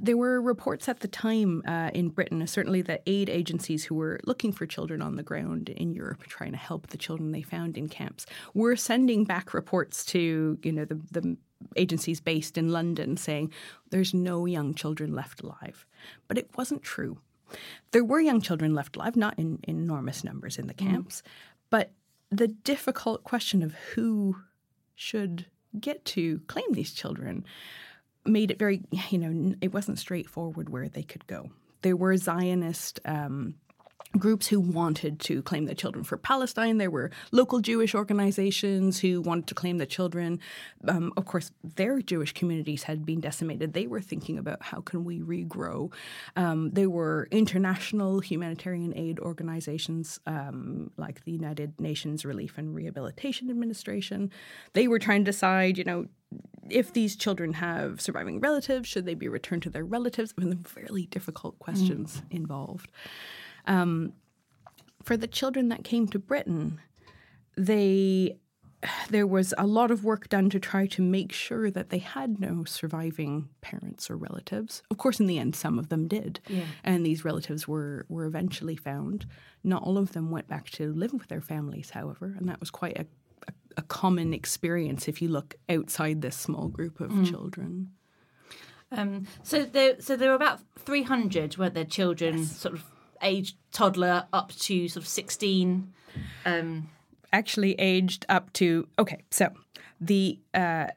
there 0.01 0.17
were 0.17 0.41
reports 0.41 0.87
at 0.89 0.99
the 0.99 1.07
time 1.07 1.63
uh, 1.67 1.91
in 1.93 2.09
Britain, 2.09 2.45
certainly 2.47 2.81
that 2.83 3.03
aid 3.05 3.29
agencies 3.29 3.83
who 3.85 3.95
were 3.95 4.19
looking 4.25 4.51
for 4.51 4.65
children 4.65 5.01
on 5.01 5.15
the 5.15 5.23
ground 5.23 5.69
in 5.69 5.93
Europe, 5.93 6.23
trying 6.23 6.51
to 6.51 6.57
help 6.57 6.87
the 6.87 6.97
children 6.97 7.31
they 7.31 7.41
found 7.41 7.77
in 7.77 7.87
camps, 7.87 8.25
were 8.53 8.75
sending 8.75 9.23
back 9.23 9.53
reports 9.53 10.05
to 10.05 10.57
you 10.63 10.71
know 10.71 10.85
the, 10.85 10.99
the 11.11 11.37
agencies 11.75 12.19
based 12.19 12.57
in 12.57 12.69
London 12.69 13.17
saying 13.17 13.51
there's 13.89 14.13
no 14.13 14.45
young 14.45 14.73
children 14.73 15.13
left 15.13 15.41
alive, 15.41 15.85
but 16.27 16.37
it 16.37 16.49
wasn't 16.57 16.83
true. 16.83 17.19
There 17.91 18.03
were 18.03 18.19
young 18.19 18.41
children 18.41 18.73
left 18.73 18.95
alive, 18.95 19.15
not 19.15 19.37
in, 19.37 19.59
in 19.63 19.77
enormous 19.77 20.23
numbers 20.23 20.57
in 20.57 20.67
the 20.67 20.73
mm. 20.73 20.89
camps, 20.89 21.21
mm. 21.21 21.29
but 21.69 21.91
the 22.29 22.47
difficult 22.47 23.23
question 23.23 23.61
of 23.61 23.73
who 23.93 24.37
should 24.95 25.45
get 25.79 26.03
to 26.05 26.39
claim 26.47 26.65
these 26.71 26.93
children 26.93 27.45
made 28.25 28.51
it 28.51 28.59
very, 28.59 28.81
you 29.09 29.17
know, 29.17 29.55
it 29.61 29.73
wasn't 29.73 29.99
straightforward 29.99 30.69
where 30.69 30.87
they 30.87 31.03
could 31.03 31.27
go. 31.27 31.49
There 31.81 31.95
were 31.95 32.15
Zionist 32.17 32.99
um, 33.05 33.55
groups 34.17 34.47
who 34.47 34.59
wanted 34.59 35.19
to 35.19 35.41
claim 35.41 35.65
the 35.65 35.75
children 35.75 36.03
for 36.03 36.17
Palestine. 36.17 36.77
There 36.77 36.91
were 36.91 37.09
local 37.31 37.59
Jewish 37.59 37.95
organizations 37.95 38.99
who 38.99 39.21
wanted 39.21 39.47
to 39.47 39.55
claim 39.55 39.79
the 39.79 39.85
children. 39.85 40.39
Um, 40.87 41.11
of 41.17 41.25
course, 41.25 41.51
their 41.63 42.01
Jewish 42.01 42.33
communities 42.33 42.83
had 42.83 43.05
been 43.05 43.19
decimated. 43.19 43.73
They 43.73 43.87
were 43.87 44.01
thinking 44.01 44.37
about 44.37 44.61
how 44.61 44.81
can 44.81 45.03
we 45.03 45.21
regrow. 45.21 45.91
Um, 46.35 46.71
there 46.71 46.89
were 46.89 47.27
international 47.31 48.19
humanitarian 48.19 48.95
aid 48.95 49.19
organizations 49.19 50.19
um, 50.27 50.91
like 50.97 51.23
the 51.25 51.31
United 51.31 51.79
Nations 51.79 52.23
Relief 52.23 52.57
and 52.57 52.75
Rehabilitation 52.75 53.49
Administration. 53.49 54.29
They 54.73 54.87
were 54.87 54.99
trying 54.99 55.25
to 55.25 55.31
decide, 55.31 55.77
you 55.77 55.83
know, 55.83 56.05
if 56.69 56.93
these 56.93 57.15
children 57.15 57.53
have 57.53 57.99
surviving 57.99 58.39
relatives, 58.39 58.87
should 58.87 59.05
they 59.05 59.15
be 59.15 59.27
returned 59.27 59.63
to 59.63 59.69
their 59.69 59.85
relatives? 59.85 60.33
I 60.39 60.45
mean, 60.45 60.63
fairly 60.63 61.05
difficult 61.07 61.59
questions 61.59 62.21
mm. 62.21 62.35
involved. 62.35 62.89
Um, 63.65 64.13
for 65.03 65.17
the 65.17 65.27
children 65.27 65.69
that 65.69 65.83
came 65.83 66.07
to 66.07 66.19
Britain, 66.19 66.79
they 67.57 68.37
there 69.09 69.27
was 69.27 69.53
a 69.57 69.65
lot 69.65 69.91
of 69.91 70.03
work 70.03 70.27
done 70.27 70.49
to 70.49 70.59
try 70.59 70.85
to 70.87 71.01
make 71.01 71.31
sure 71.31 71.71
that 71.71 71.89
they 71.89 71.99
had 71.99 72.39
no 72.39 72.65
surviving 72.65 73.47
parents 73.61 74.09
or 74.09 74.17
relatives. 74.17 74.83
Of 74.91 74.97
course, 74.97 75.21
in 75.21 75.27
the 75.27 75.39
end, 75.39 75.55
some 75.55 75.79
of 75.79 75.87
them 75.87 76.07
did, 76.07 76.39
yeah. 76.47 76.65
and 76.83 77.05
these 77.05 77.23
relatives 77.23 77.67
were 77.67 78.05
were 78.09 78.25
eventually 78.25 78.75
found. 78.75 79.25
Not 79.63 79.83
all 79.83 79.97
of 79.97 80.11
them 80.11 80.31
went 80.31 80.47
back 80.47 80.69
to 80.71 80.91
live 80.93 81.13
with 81.13 81.27
their 81.27 81.41
families, 81.41 81.91
however, 81.91 82.35
and 82.37 82.49
that 82.49 82.59
was 82.59 82.71
quite 82.71 82.97
a 82.97 83.05
a, 83.47 83.53
a 83.77 83.81
common 83.83 84.33
experience 84.33 85.07
if 85.07 85.21
you 85.21 85.29
look 85.29 85.55
outside 85.69 86.21
this 86.21 86.35
small 86.35 86.67
group 86.67 86.99
of 86.99 87.11
mm. 87.11 87.29
children. 87.29 87.91
Um, 88.91 89.25
so 89.41 89.63
there, 89.63 89.99
so 89.99 90.15
there 90.15 90.29
were 90.29 90.35
about 90.35 90.59
three 90.77 91.03
hundred, 91.03 91.57
weren't 91.57 91.73
there? 91.73 91.85
Children, 91.85 92.39
yes. 92.39 92.57
sort 92.57 92.75
of 92.75 92.83
age 93.23 93.55
toddler 93.71 94.25
up 94.33 94.51
to 94.55 94.87
sort 94.87 95.03
of 95.03 95.07
16 95.07 95.91
um, 96.45 96.89
actually 97.31 97.73
aged 97.79 98.25
up 98.29 98.51
to 98.53 98.87
okay 98.99 99.23
so 99.31 99.51
the 99.99 100.39
uh, 100.53 100.87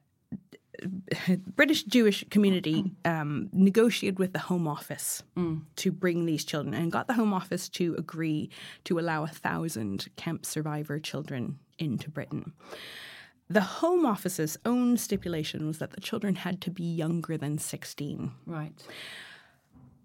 British 1.54 1.84
Jewish 1.84 2.24
community 2.30 2.92
um, 3.04 3.48
negotiated 3.52 4.18
with 4.18 4.32
the 4.32 4.38
Home 4.40 4.68
Office 4.68 5.22
mm. 5.36 5.62
to 5.76 5.92
bring 5.92 6.26
these 6.26 6.44
children 6.44 6.74
and 6.74 6.92
got 6.92 7.06
the 7.06 7.14
Home 7.14 7.32
Office 7.32 7.68
to 7.70 7.94
agree 7.98 8.50
to 8.84 8.98
allow 8.98 9.24
a 9.24 9.28
thousand 9.28 10.08
camp 10.16 10.44
survivor 10.44 10.98
children 10.98 11.58
into 11.78 12.10
Britain. 12.10 12.52
The 13.48 13.60
Home 13.60 14.04
Office's 14.04 14.58
own 14.64 14.96
stipulation 14.96 15.66
was 15.66 15.78
that 15.78 15.92
the 15.92 16.00
children 16.00 16.36
had 16.36 16.60
to 16.62 16.70
be 16.70 16.82
younger 16.82 17.38
than 17.38 17.58
16. 17.58 18.32
Right. 18.44 18.72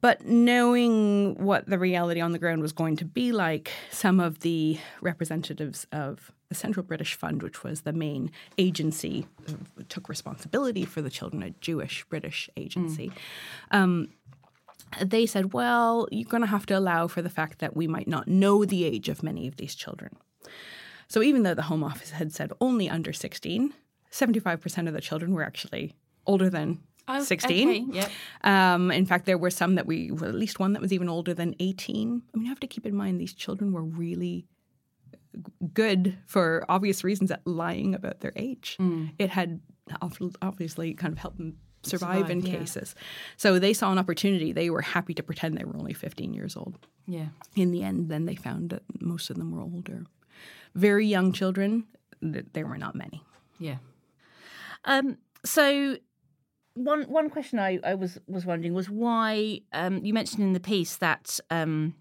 But 0.02 0.26
knowing 0.26 1.36
what 1.36 1.68
the 1.68 1.78
reality 1.78 2.20
on 2.22 2.32
the 2.32 2.40
ground 2.40 2.64
was 2.64 2.74
going 2.74 2.98
to 2.98 3.06
be 3.06 3.32
like, 3.32 3.72
some 3.92 4.20
of 4.20 4.40
the 4.40 4.80
representatives 5.00 5.86
of 5.92 6.32
the 6.50 6.56
Central 6.56 6.84
British 6.84 7.14
Fund, 7.14 7.44
which 7.44 7.64
was 7.64 7.82
the 7.82 7.94
main 7.94 8.32
agency, 8.58 9.28
uh, 9.48 9.54
took 9.90 10.10
responsibility 10.10 10.86
for 10.86 11.02
the 11.02 11.12
children, 11.12 11.44
a 11.44 11.52
Jewish 11.62 12.04
British 12.10 12.50
agency. 12.58 13.12
Mm. 13.72 13.78
Um, 13.78 14.10
they 15.00 15.26
said, 15.26 15.54
well, 15.54 16.08
you're 16.12 16.28
going 16.28 16.42
to 16.42 16.48
have 16.48 16.66
to 16.66 16.78
allow 16.78 17.08
for 17.08 17.22
the 17.22 17.30
fact 17.30 17.60
that 17.60 17.76
we 17.76 17.88
might 17.88 18.08
not 18.08 18.28
know 18.28 18.66
the 18.66 18.84
age 18.84 19.08
of 19.08 19.24
many 19.24 19.48
of 19.48 19.56
these 19.58 19.76
children. 19.76 20.18
So 21.08 21.22
even 21.22 21.44
though 21.44 21.54
the 21.54 21.64
Home 21.64 21.84
Office 21.84 22.12
had 22.12 22.34
said 22.34 22.52
only 22.60 22.90
under 22.90 23.14
16, 23.14 23.74
75% 24.12 24.88
of 24.88 24.94
the 24.94 25.02
children 25.02 25.34
were 25.34 25.44
actually 25.44 25.94
older 26.26 26.50
than 26.50 26.80
Oh, 27.20 27.24
16. 27.24 27.70
Okay, 27.70 27.86
yeah. 27.92 28.74
Um, 28.74 28.92
in 28.92 29.06
fact, 29.06 29.26
there 29.26 29.38
were 29.38 29.50
some 29.50 29.76
that 29.76 29.86
we, 29.86 30.12
well, 30.12 30.30
at 30.30 30.36
least 30.36 30.60
one 30.60 30.74
that 30.74 30.82
was 30.82 30.94
even 30.94 31.10
older 31.10 31.34
than 31.34 31.56
18. 31.60 32.22
I 32.34 32.38
mean, 32.38 32.46
you 32.46 32.50
have 32.50 32.60
to 32.62 32.68
keep 32.68 32.86
in 32.86 32.96
mind 32.96 33.20
these 33.20 33.34
children 33.34 33.72
were 33.72 33.84
really 33.84 34.46
good 35.74 36.18
for 36.26 36.66
obvious 36.68 37.04
reasons 37.04 37.32
at 37.32 37.46
lying 37.46 37.96
about 37.96 38.20
their 38.22 38.34
age. 38.36 38.78
Mm. 38.80 39.12
It 39.18 39.30
had 39.30 39.62
obviously 40.42 40.94
kind 40.94 41.14
of 41.14 41.20
helped 41.20 41.38
them 41.38 41.58
survive, 41.84 42.18
survive 42.18 42.32
in 42.32 42.42
yeah. 42.42 42.58
cases. 42.58 42.96
So 43.38 43.60
they 43.60 43.74
saw 43.74 43.92
an 43.92 43.98
opportunity. 43.98 44.52
They 44.52 44.70
were 44.70 44.82
happy 44.82 45.14
to 45.16 45.24
pretend 45.24 45.58
they 45.58 45.64
were 45.64 45.78
only 45.78 45.94
15 45.94 46.34
years 46.34 46.56
old. 46.56 46.88
Yeah. 47.08 47.28
In 47.56 47.72
the 47.72 47.84
end, 47.84 48.10
then 48.10 48.26
they 48.26 48.36
found 48.36 48.70
that 48.72 48.84
most 49.00 49.30
of 49.30 49.38
them 49.38 49.52
were 49.52 49.62
older. 49.62 50.06
Very 50.76 51.08
young 51.08 51.34
children, 51.34 51.86
there 52.22 52.66
were 52.66 52.78
not 52.78 52.96
many. 52.96 53.24
Yeah. 53.60 53.78
Um, 54.86 55.18
so 55.44 55.98
one 56.84 57.04
one 57.04 57.30
question 57.30 57.60
I, 57.60 57.80
I 57.84 57.96
was 57.96 58.18
was 58.28 58.46
wondering 58.46 58.74
was 58.74 58.90
why 58.90 59.62
um, 59.74 60.04
you 60.04 60.14
mentioned 60.14 60.44
in 60.44 60.54
the 60.54 60.60
piece 60.60 60.98
that 60.98 61.40
um, 61.50 61.96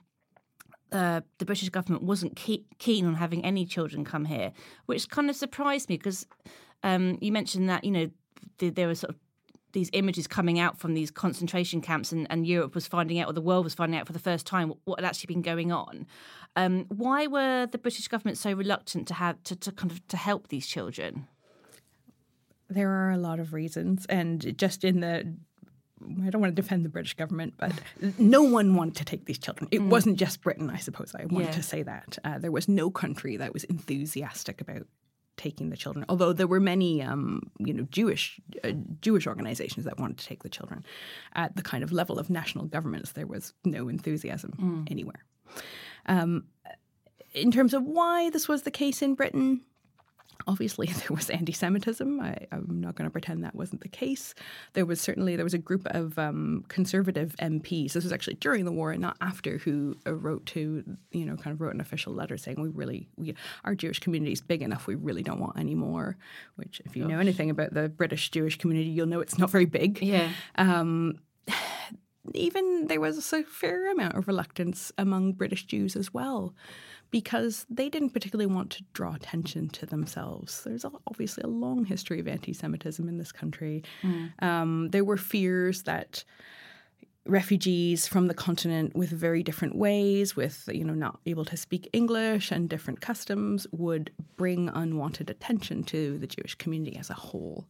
uh, 0.93 1.21
the 1.39 1.45
British 1.45 1.69
government 1.69 2.03
wasn't 2.03 2.37
ke- 2.37 2.65
keen 2.79 3.07
on 3.07 3.15
having 3.15 3.45
any 3.45 3.65
children 3.65 4.05
come 4.05 4.25
here, 4.25 4.53
which 4.87 5.09
kind 5.09 5.31
of 5.31 5.37
surprised 5.37 5.89
me 5.89 5.97
because 5.97 6.27
um, 6.83 7.19
you 7.21 7.33
mentioned 7.33 7.69
that 7.69 7.85
you 7.85 7.91
know 7.91 8.11
th- 8.59 8.75
there 8.75 8.87
were 8.87 8.95
sort 8.95 9.11
of 9.11 9.17
these 9.73 9.91
images 9.93 10.27
coming 10.27 10.59
out 10.59 10.79
from 10.79 10.95
these 10.95 11.11
concentration 11.11 11.81
camps, 11.81 12.11
and, 12.11 12.27
and, 12.29 12.47
Europe 12.47 12.75
was 12.75 12.89
finding 12.89 13.21
out, 13.21 13.29
or 13.29 13.33
the 13.33 13.41
world 13.41 13.65
was 13.65 13.75
finding 13.75 13.99
out 13.99 14.07
for 14.07 14.13
the 14.13 14.19
first 14.19 14.45
time 14.45 14.73
what 14.85 14.99
had 14.99 15.07
actually 15.07 15.33
been 15.33 15.43
going 15.43 15.71
on. 15.71 16.07
Um, 16.57 16.87
why 16.89 17.29
were 17.29 17.67
the 17.67 17.79
British 17.79 18.09
government 18.09 18.37
so 18.37 18.53
reluctant 18.53 19.07
to 19.09 19.15
have 19.15 19.41
to, 19.45 19.55
to 19.55 19.71
kind 19.71 19.93
of 19.93 20.07
to 20.09 20.17
help 20.17 20.49
these 20.49 20.67
children? 20.67 21.29
There 22.71 22.91
are 22.91 23.11
a 23.11 23.19
lot 23.19 23.41
of 23.41 23.53
reasons, 23.53 24.07
and 24.07 24.57
just 24.57 24.85
in 24.85 25.01
the 25.01 25.35
I 26.03 26.31
don't 26.31 26.41
want 26.41 26.55
to 26.57 26.63
defend 26.63 26.85
the 26.85 26.89
British 26.89 27.15
government, 27.15 27.55
but 27.59 27.73
no 28.19 28.43
one 28.43 28.75
wanted 28.75 28.97
to 28.97 29.05
take 29.05 29.27
these 29.27 29.39
children. 29.39 29.69
It 29.71 29.83
mm. 29.83 29.89
wasn't 29.89 30.19
just 30.19 30.41
Britain, 30.41 30.71
I 30.71 30.79
suppose. 30.79 31.15
I 31.15 31.27
wanted 31.27 31.49
yeah. 31.49 31.53
to 31.53 31.63
say 31.63 31.83
that 31.83 32.19
uh, 32.25 32.39
there 32.39 32.51
was 32.51 32.69
no 32.69 32.91
country 32.91 33.37
that 33.37 33.53
was 33.53 33.65
enthusiastic 33.65 34.61
about 34.63 34.87
taking 35.37 35.71
the 35.71 35.77
children. 35.77 36.05
Although 36.09 36.33
there 36.33 36.47
were 36.47 36.61
many, 36.61 37.03
um, 37.03 37.51
you 37.59 37.73
know, 37.75 37.87
Jewish 37.91 38.41
uh, 38.65 38.73
Jewish 39.01 39.27
organizations 39.27 39.85
that 39.85 39.99
wanted 39.99 40.19
to 40.19 40.27
take 40.27 40.43
the 40.43 40.49
children. 40.49 40.85
At 41.35 41.57
the 41.57 41.63
kind 41.63 41.85
of 41.85 41.93
level 41.93 42.19
of 42.19 42.31
national 42.31 42.67
governments, 42.67 43.13
there 43.13 43.27
was 43.27 43.53
no 43.65 43.89
enthusiasm 43.89 44.53
mm. 44.59 44.91
anywhere. 44.91 45.25
Um, 46.07 46.45
in 47.33 47.51
terms 47.51 47.75
of 47.75 47.85
why 47.85 48.31
this 48.31 48.49
was 48.49 48.63
the 48.63 48.71
case 48.71 49.03
in 49.03 49.15
Britain, 49.15 49.61
Obviously, 50.47 50.87
there 51.09 51.17
was 51.17 51.31
anti-Semitism. 51.31 52.21
I, 52.21 52.47
am 52.53 52.81
not 52.81 52.95
going 52.95 53.09
to 53.09 53.13
pretend 53.13 53.45
that 53.45 53.55
wasn't 53.55 53.83
the 53.83 53.89
case. 53.89 54.35
There 54.75 54.87
was 54.87 55.01
certainly 55.01 55.37
there 55.37 55.45
was 55.45 55.55
a 55.55 55.59
group 55.59 55.87
of 55.87 56.19
um, 56.19 56.65
conservative 56.69 57.35
MPs. 57.41 57.93
This 57.93 58.05
was 58.05 58.13
actually 58.13 58.35
during 58.35 58.65
the 58.65 58.73
war 58.73 58.93
and 58.93 59.01
not 59.01 59.17
after, 59.21 59.59
who 59.59 59.97
uh, 60.07 60.15
wrote 60.15 60.47
to 60.47 60.85
you 61.13 61.25
know 61.25 61.37
kind 61.37 61.55
of 61.55 61.61
wrote 61.61 61.75
an 61.75 61.81
official 61.81 62.13
letter 62.13 62.37
saying 62.37 62.61
we 62.61 62.69
really 62.69 63.09
we 63.17 63.35
our 63.65 63.75
Jewish 63.75 63.99
community 63.99 64.33
is 64.33 64.41
big 64.41 64.63
enough. 64.63 64.87
We 64.87 64.95
really 64.95 65.23
don't 65.23 65.41
want 65.41 65.59
any 65.59 65.75
more. 65.75 66.17
Which, 66.57 66.81
if 66.85 66.97
you 66.97 67.03
Gosh. 67.03 67.13
know 67.13 67.19
anything 67.19 67.51
about 67.51 67.75
the 67.75 67.89
British 67.89 68.31
Jewish 68.31 68.59
community, 68.59 68.91
you'll 68.91 69.07
know 69.07 69.21
it's 69.21 69.39
not 69.39 69.51
very 69.51 69.67
big. 69.67 70.03
Yeah. 70.03 70.31
Um, 70.57 71.21
even 72.35 72.87
there 72.87 73.01
was 73.01 73.33
a 73.33 73.43
fair 73.43 73.91
amount 73.91 74.15
of 74.15 74.29
reluctance 74.29 74.93
among 74.99 75.33
British 75.33 75.65
Jews 75.65 75.97
as 75.97 76.13
well, 76.13 76.55
because 77.11 77.67
they 77.69 77.89
didn't 77.89 78.11
particularly 78.11 78.53
want 78.53 78.71
to 78.71 78.85
draw 78.93 79.15
attention 79.15 79.69
to 79.71 79.87
themselves. 79.87 80.63
There's 80.65 80.85
obviously 81.07 81.43
a 81.43 81.49
long 81.49 81.85
history 81.85 82.21
of 82.21 82.29
anti 82.29 82.53
Semitism 82.53 83.09
in 83.09 83.19
this 83.19 83.33
country. 83.33 83.83
Mm. 84.03 84.43
Um, 84.43 84.89
there 84.91 85.05
were 85.05 85.17
fears 85.17 85.83
that 85.85 86.25
refugees 87.27 88.07
from 88.07 88.27
the 88.27 88.35
continent 88.35 88.97
with 88.97 89.11
very 89.11 89.43
different 89.43 89.77
ways, 89.77 90.35
with 90.37 90.69
you 90.73 90.85
know 90.85 90.95
not 90.95 91.21
able 91.27 91.45
to 91.45 91.57
speak 91.57 91.89
English 91.93 92.51
and 92.51 92.69
different 92.69 93.01
customs, 93.01 93.67
would 93.73 94.11
bring 94.37 94.69
unwanted 94.69 95.31
attention 95.31 95.83
to 95.85 96.19
the 96.19 96.27
Jewish 96.27 96.55
community 96.55 96.97
as 96.97 97.11
a 97.11 97.15
whole. 97.15 97.67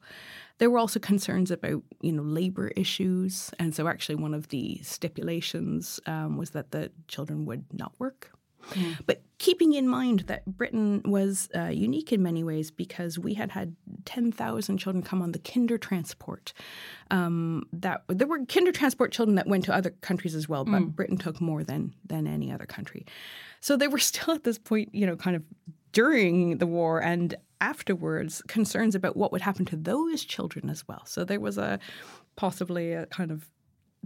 There 0.59 0.71
were 0.71 0.79
also 0.79 1.01
concerns 1.01 1.51
about 1.51 1.83
you 2.01 2.13
know 2.13 2.23
labor 2.23 2.69
issues, 2.69 3.51
and 3.59 3.75
so 3.75 3.89
actually 3.89 4.17
one 4.17 4.35
of 4.35 4.49
the 4.49 4.81
stipulations 4.83 5.99
um, 6.07 6.37
was 6.37 6.51
that 6.51 6.71
the 6.71 6.91
children 7.09 7.47
would 7.47 7.65
not 7.73 7.93
work 7.99 8.33
Mm. 8.71 8.99
But 9.07 9.23
keeping 9.39 9.73
in 9.73 9.89
mind 9.89 10.21
that 10.21 10.45
Britain 10.45 11.03
was 11.05 11.49
uh, 11.57 11.65
unique 11.65 12.13
in 12.13 12.23
many 12.23 12.45
ways 12.45 12.71
because 12.71 13.19
we 13.19 13.35
had 13.35 13.51
had 13.51 13.75
10,000 14.05 14.79
children 14.79 15.03
come 15.03 15.23
on 15.23 15.33
the 15.33 15.39
Kindertransport. 15.39 16.53
Um, 17.11 17.67
that 17.73 18.05
there 18.09 18.27
were 18.27 18.45
kinder 18.47 18.73
transport 18.73 19.13
children 19.13 19.37
that 19.37 19.47
went 19.47 19.65
to 19.65 19.75
other 19.75 19.91
countries 20.01 20.35
as 20.35 20.49
well, 20.49 20.65
but 20.65 20.83
mm. 20.83 20.95
Britain 20.95 21.17
took 21.17 21.41
more 21.41 21.65
than 21.65 21.95
than 22.07 22.27
any 22.27 22.53
other 22.53 22.67
country. 22.67 23.07
So 23.61 23.77
they 23.77 23.89
were 23.89 23.99
still 24.11 24.35
at 24.35 24.45
this 24.45 24.59
point, 24.59 24.95
you 24.95 25.07
know, 25.07 25.17
kind 25.17 25.37
of 25.37 25.43
during 25.93 26.59
the 26.59 26.67
war 26.67 27.03
and 27.03 27.35
afterwards 27.61 28.43
concerns 28.49 28.95
about 28.95 29.17
what 29.17 29.33
would 29.33 29.43
happen 29.43 29.65
to 29.67 29.77
those 29.77 30.25
children 30.25 30.71
as 30.71 30.87
well. 30.87 31.03
So 31.05 31.25
there 31.25 31.41
was 31.41 31.59
a 31.59 31.79
possibly 32.37 32.93
a 32.93 33.07
kind 33.07 33.31
of 33.31 33.47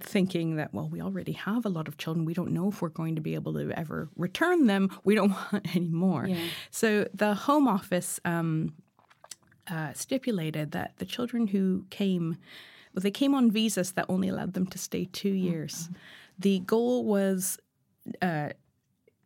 thinking 0.01 0.57
that, 0.57 0.75
well, 0.75 0.89
we 0.89 1.01
already 1.01 1.33
have 1.33 1.65
a 1.65 1.69
lot 1.69 1.87
of 1.89 1.97
children. 1.99 2.25
We 2.25 2.35
don't 2.35 2.53
know 2.53 2.69
if 2.69 2.83
we're 2.83 2.89
going 2.89 3.15
to 3.15 3.21
be 3.21 3.35
able 3.35 3.55
to 3.55 3.71
ever 3.79 4.09
return 4.17 4.67
them. 4.67 4.91
We 5.05 5.15
don't 5.15 5.31
want 5.53 5.75
any 5.75 5.91
more. 5.91 6.27
Yeah. 6.27 6.37
So 6.71 7.09
the 7.15 7.35
Home 7.35 7.69
Office 7.69 8.19
um, 8.25 8.75
uh, 9.69 9.93
stipulated 9.93 10.73
that 10.73 10.95
the 10.99 11.05
children 11.05 11.47
who 11.47 11.87
came, 11.91 12.37
well, 12.95 13.03
they 13.03 13.11
came 13.11 13.35
on 13.35 13.51
visas 13.51 13.93
that 13.93 14.07
only 14.09 14.29
allowed 14.29 14.55
them 14.55 14.67
to 14.67 14.79
stay 14.79 15.07
two 15.07 15.31
years. 15.31 15.85
Mm-hmm. 15.85 15.95
The 16.41 16.59
goal 16.61 17.05
was 17.05 17.59
uh, 18.21 18.51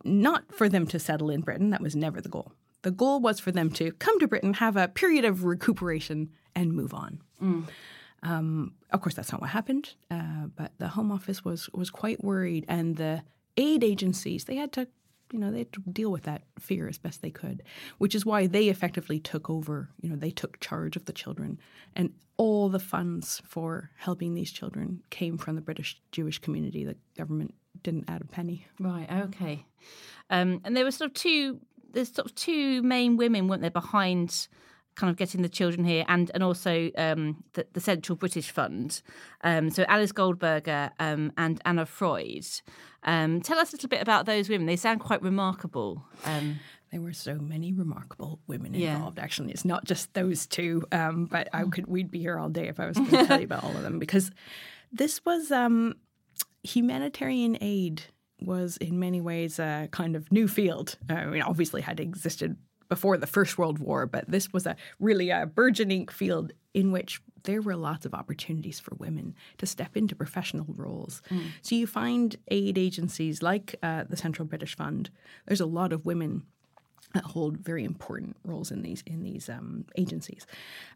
not 0.03 0.53
for 0.53 0.69
them 0.69 0.85
to 0.87 0.99
settle 0.99 1.29
in 1.29 1.41
Britain. 1.41 1.71
That 1.71 1.81
was 1.81 1.95
never 1.95 2.21
the 2.21 2.29
goal. 2.29 2.53
The 2.83 2.91
goal 2.91 3.19
was 3.19 3.39
for 3.39 3.51
them 3.51 3.71
to 3.71 3.91
come 3.93 4.19
to 4.19 4.27
Britain, 4.27 4.53
have 4.55 4.77
a 4.77 4.87
period 4.87 5.25
of 5.25 5.43
recuperation, 5.43 6.29
and 6.55 6.73
move 6.73 6.93
on. 6.93 7.21
Mm. 7.41 7.65
Um, 8.23 8.73
of 8.91 9.01
course, 9.01 9.15
that's 9.15 9.31
not 9.31 9.41
what 9.41 9.49
happened, 9.49 9.93
uh, 10.11 10.47
but 10.55 10.71
the 10.77 10.89
Home 10.89 11.11
Office 11.11 11.45
was 11.45 11.69
was 11.73 11.89
quite 11.89 12.23
worried, 12.23 12.65
and 12.67 12.97
the 12.97 13.23
aid 13.57 13.83
agencies 13.83 14.45
they 14.45 14.55
had 14.55 14.71
to, 14.73 14.87
you 15.31 15.39
know, 15.39 15.51
they 15.51 15.59
had 15.59 15.73
to 15.73 15.81
deal 15.91 16.11
with 16.11 16.23
that 16.23 16.43
fear 16.59 16.87
as 16.87 16.97
best 16.97 17.21
they 17.21 17.29
could, 17.31 17.63
which 17.97 18.15
is 18.15 18.25
why 18.25 18.47
they 18.47 18.67
effectively 18.67 19.19
took 19.19 19.49
over. 19.49 19.89
You 20.01 20.09
know, 20.09 20.15
they 20.15 20.31
took 20.31 20.59
charge 20.59 20.95
of 20.95 21.05
the 21.05 21.13
children, 21.13 21.59
and 21.95 22.13
all 22.37 22.69
the 22.69 22.79
funds 22.79 23.41
for 23.45 23.91
helping 23.97 24.33
these 24.33 24.51
children 24.51 25.01
came 25.09 25.37
from 25.37 25.55
the 25.55 25.61
British 25.61 26.01
Jewish 26.11 26.39
community. 26.39 26.83
The 26.83 26.95
government 27.17 27.53
didn't 27.83 28.09
add 28.09 28.21
a 28.21 28.25
penny. 28.25 28.65
Right. 28.79 29.09
Okay. 29.09 29.65
Um, 30.29 30.61
and 30.63 30.75
there 30.75 30.83
were 30.83 30.91
sort 30.91 31.11
of 31.11 31.13
two. 31.13 31.59
There's 31.91 32.13
sort 32.13 32.27
of 32.27 32.35
two 32.35 32.83
main 32.83 33.17
women, 33.17 33.47
weren't 33.47 33.61
there, 33.61 33.71
behind 33.71 34.47
kind 34.95 35.09
of 35.09 35.17
getting 35.17 35.41
the 35.41 35.49
children 35.49 35.85
here 35.85 36.03
and 36.07 36.29
and 36.33 36.43
also 36.43 36.91
um, 36.97 37.43
the, 37.53 37.65
the, 37.73 37.79
Central 37.79 38.15
British 38.15 38.51
Fund. 38.51 39.01
Um, 39.43 39.69
so 39.69 39.85
Alice 39.87 40.11
Goldberger 40.11 40.91
um, 40.99 41.31
and 41.37 41.61
Anna 41.65 41.85
Freud. 41.85 42.45
Um, 43.03 43.41
tell 43.41 43.57
us 43.57 43.71
a 43.71 43.75
little 43.75 43.89
bit 43.89 44.01
about 44.01 44.25
those 44.25 44.49
women. 44.49 44.67
They 44.67 44.75
sound 44.75 44.99
quite 44.99 45.21
remarkable. 45.21 46.03
Um, 46.25 46.59
there 46.91 47.01
were 47.01 47.13
so 47.13 47.35
many 47.35 47.71
remarkable 47.71 48.39
women 48.47 48.75
involved. 48.75 49.17
Yeah. 49.17 49.23
Actually, 49.23 49.51
it's 49.51 49.65
not 49.65 49.85
just 49.85 50.13
those 50.13 50.47
two, 50.47 50.83
um, 50.91 51.25
but 51.25 51.47
I 51.53 51.63
oh. 51.63 51.69
could 51.69 51.87
we'd 51.87 52.11
be 52.11 52.19
here 52.19 52.37
all 52.37 52.49
day 52.49 52.67
if 52.67 52.79
I 52.79 52.87
was 52.87 52.97
going 52.97 53.09
to 53.09 53.25
tell 53.25 53.39
you 53.39 53.45
about 53.45 53.63
all 53.63 53.75
of 53.75 53.83
them 53.83 53.99
because 53.99 54.31
this 54.91 55.23
was 55.23 55.51
humanitarian 56.63 57.57
aid 57.61 58.03
was 58.41 58.77
in 58.77 58.99
many 58.99 59.21
ways 59.21 59.59
a 59.59 59.87
kind 59.91 60.15
of 60.15 60.31
new 60.31 60.47
field. 60.47 60.97
I 61.09 61.25
mean, 61.25 61.41
obviously 61.41 61.81
had 61.81 61.99
existed 61.99 62.57
before 62.89 63.17
the 63.17 63.27
First 63.27 63.57
World 63.57 63.79
War, 63.79 64.05
but 64.05 64.29
this 64.29 64.51
was 64.51 64.65
a 64.65 64.75
really 64.99 65.29
a 65.29 65.45
burgeoning 65.45 66.07
field 66.07 66.51
in 66.73 66.91
which 66.91 67.21
there 67.43 67.61
were 67.61 67.75
lots 67.75 68.05
of 68.05 68.13
opportunities 68.13 68.79
for 68.79 68.95
women 68.95 69.35
to 69.57 69.65
step 69.65 69.95
into 69.95 70.15
professional 70.15 70.65
roles. 70.75 71.21
Mm. 71.29 71.43
So 71.61 71.75
you 71.75 71.87
find 71.87 72.35
aid 72.49 72.77
agencies 72.77 73.41
like 73.41 73.75
uh, 73.81 74.03
the 74.09 74.17
Central 74.17 74.45
British 74.45 74.75
Fund. 74.75 75.09
There's 75.45 75.61
a 75.61 75.65
lot 75.65 75.93
of 75.93 76.05
women 76.05 76.43
that 77.13 77.23
hold 77.23 77.57
very 77.57 77.83
important 77.83 78.35
roles 78.43 78.71
in 78.71 78.81
these 78.81 79.03
in 79.07 79.23
these 79.23 79.49
um, 79.49 79.85
agencies. 79.97 80.45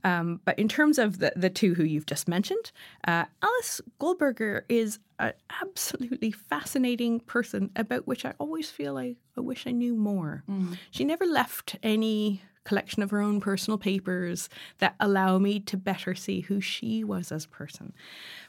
Um, 0.03 0.39
but 0.45 0.57
in 0.59 0.67
terms 0.67 0.99
of 0.99 1.19
the 1.19 1.33
the 1.35 1.49
two 1.49 1.73
who 1.73 1.83
you've 1.83 2.05
just 2.05 2.27
mentioned, 2.27 2.71
uh, 3.07 3.25
Alice 3.41 3.81
Goldberger 3.99 4.65
is 4.69 4.99
an 5.19 5.33
absolutely 5.61 6.31
fascinating 6.31 7.19
person 7.21 7.71
about 7.75 8.07
which 8.07 8.25
I 8.25 8.33
always 8.39 8.69
feel 8.69 8.93
like 8.93 9.17
I 9.37 9.41
wish 9.41 9.65
I 9.65 9.71
knew 9.71 9.95
more. 9.95 10.43
Mm. 10.49 10.77
She 10.91 11.03
never 11.03 11.25
left 11.25 11.77
any 11.81 12.41
collection 12.63 13.03
of 13.03 13.11
her 13.11 13.19
own 13.19 13.41
personal 13.41 13.77
papers 13.77 14.49
that 14.79 14.95
allow 14.99 15.37
me 15.37 15.59
to 15.59 15.77
better 15.77 16.15
see 16.15 16.41
who 16.41 16.61
she 16.61 17.03
was 17.03 17.31
as 17.31 17.45
a 17.45 17.49
person. 17.49 17.93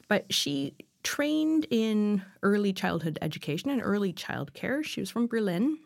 But 0.07 0.31
she 0.33 0.75
trained 1.03 1.67
in 1.69 2.23
early 2.41 2.73
childhood 2.73 3.19
education 3.21 3.69
and 3.69 3.81
early 3.83 4.13
childcare. 4.13 4.83
She 4.83 5.01
was 5.01 5.09
from 5.09 5.27
Berlin. 5.27 5.77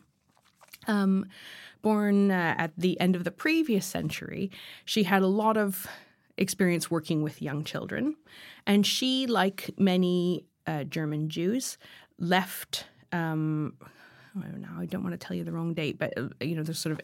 Um, 0.87 1.25
born 1.81 2.31
uh, 2.31 2.55
at 2.57 2.71
the 2.77 2.99
end 2.99 3.15
of 3.15 3.23
the 3.23 3.31
previous 3.31 3.85
century, 3.85 4.51
she 4.85 5.03
had 5.03 5.21
a 5.21 5.27
lot 5.27 5.57
of 5.57 5.87
experience 6.37 6.89
working 6.89 7.21
with 7.21 7.41
young 7.41 7.63
children. 7.63 8.15
And 8.65 8.85
she, 8.85 9.27
like 9.27 9.69
many 9.77 10.45
uh, 10.65 10.85
German 10.85 11.29
Jews, 11.29 11.77
left. 12.17 12.85
Um, 13.11 13.73
I 14.79 14.85
don't 14.85 15.03
want 15.03 15.19
to 15.19 15.27
tell 15.27 15.35
you 15.35 15.43
the 15.43 15.51
wrong 15.51 15.73
date, 15.73 15.97
but 15.99 16.13
uh, 16.17 16.29
you 16.41 16.55
know, 16.55 16.63
there's 16.63 16.79
sort 16.79 16.99
of 16.99 17.01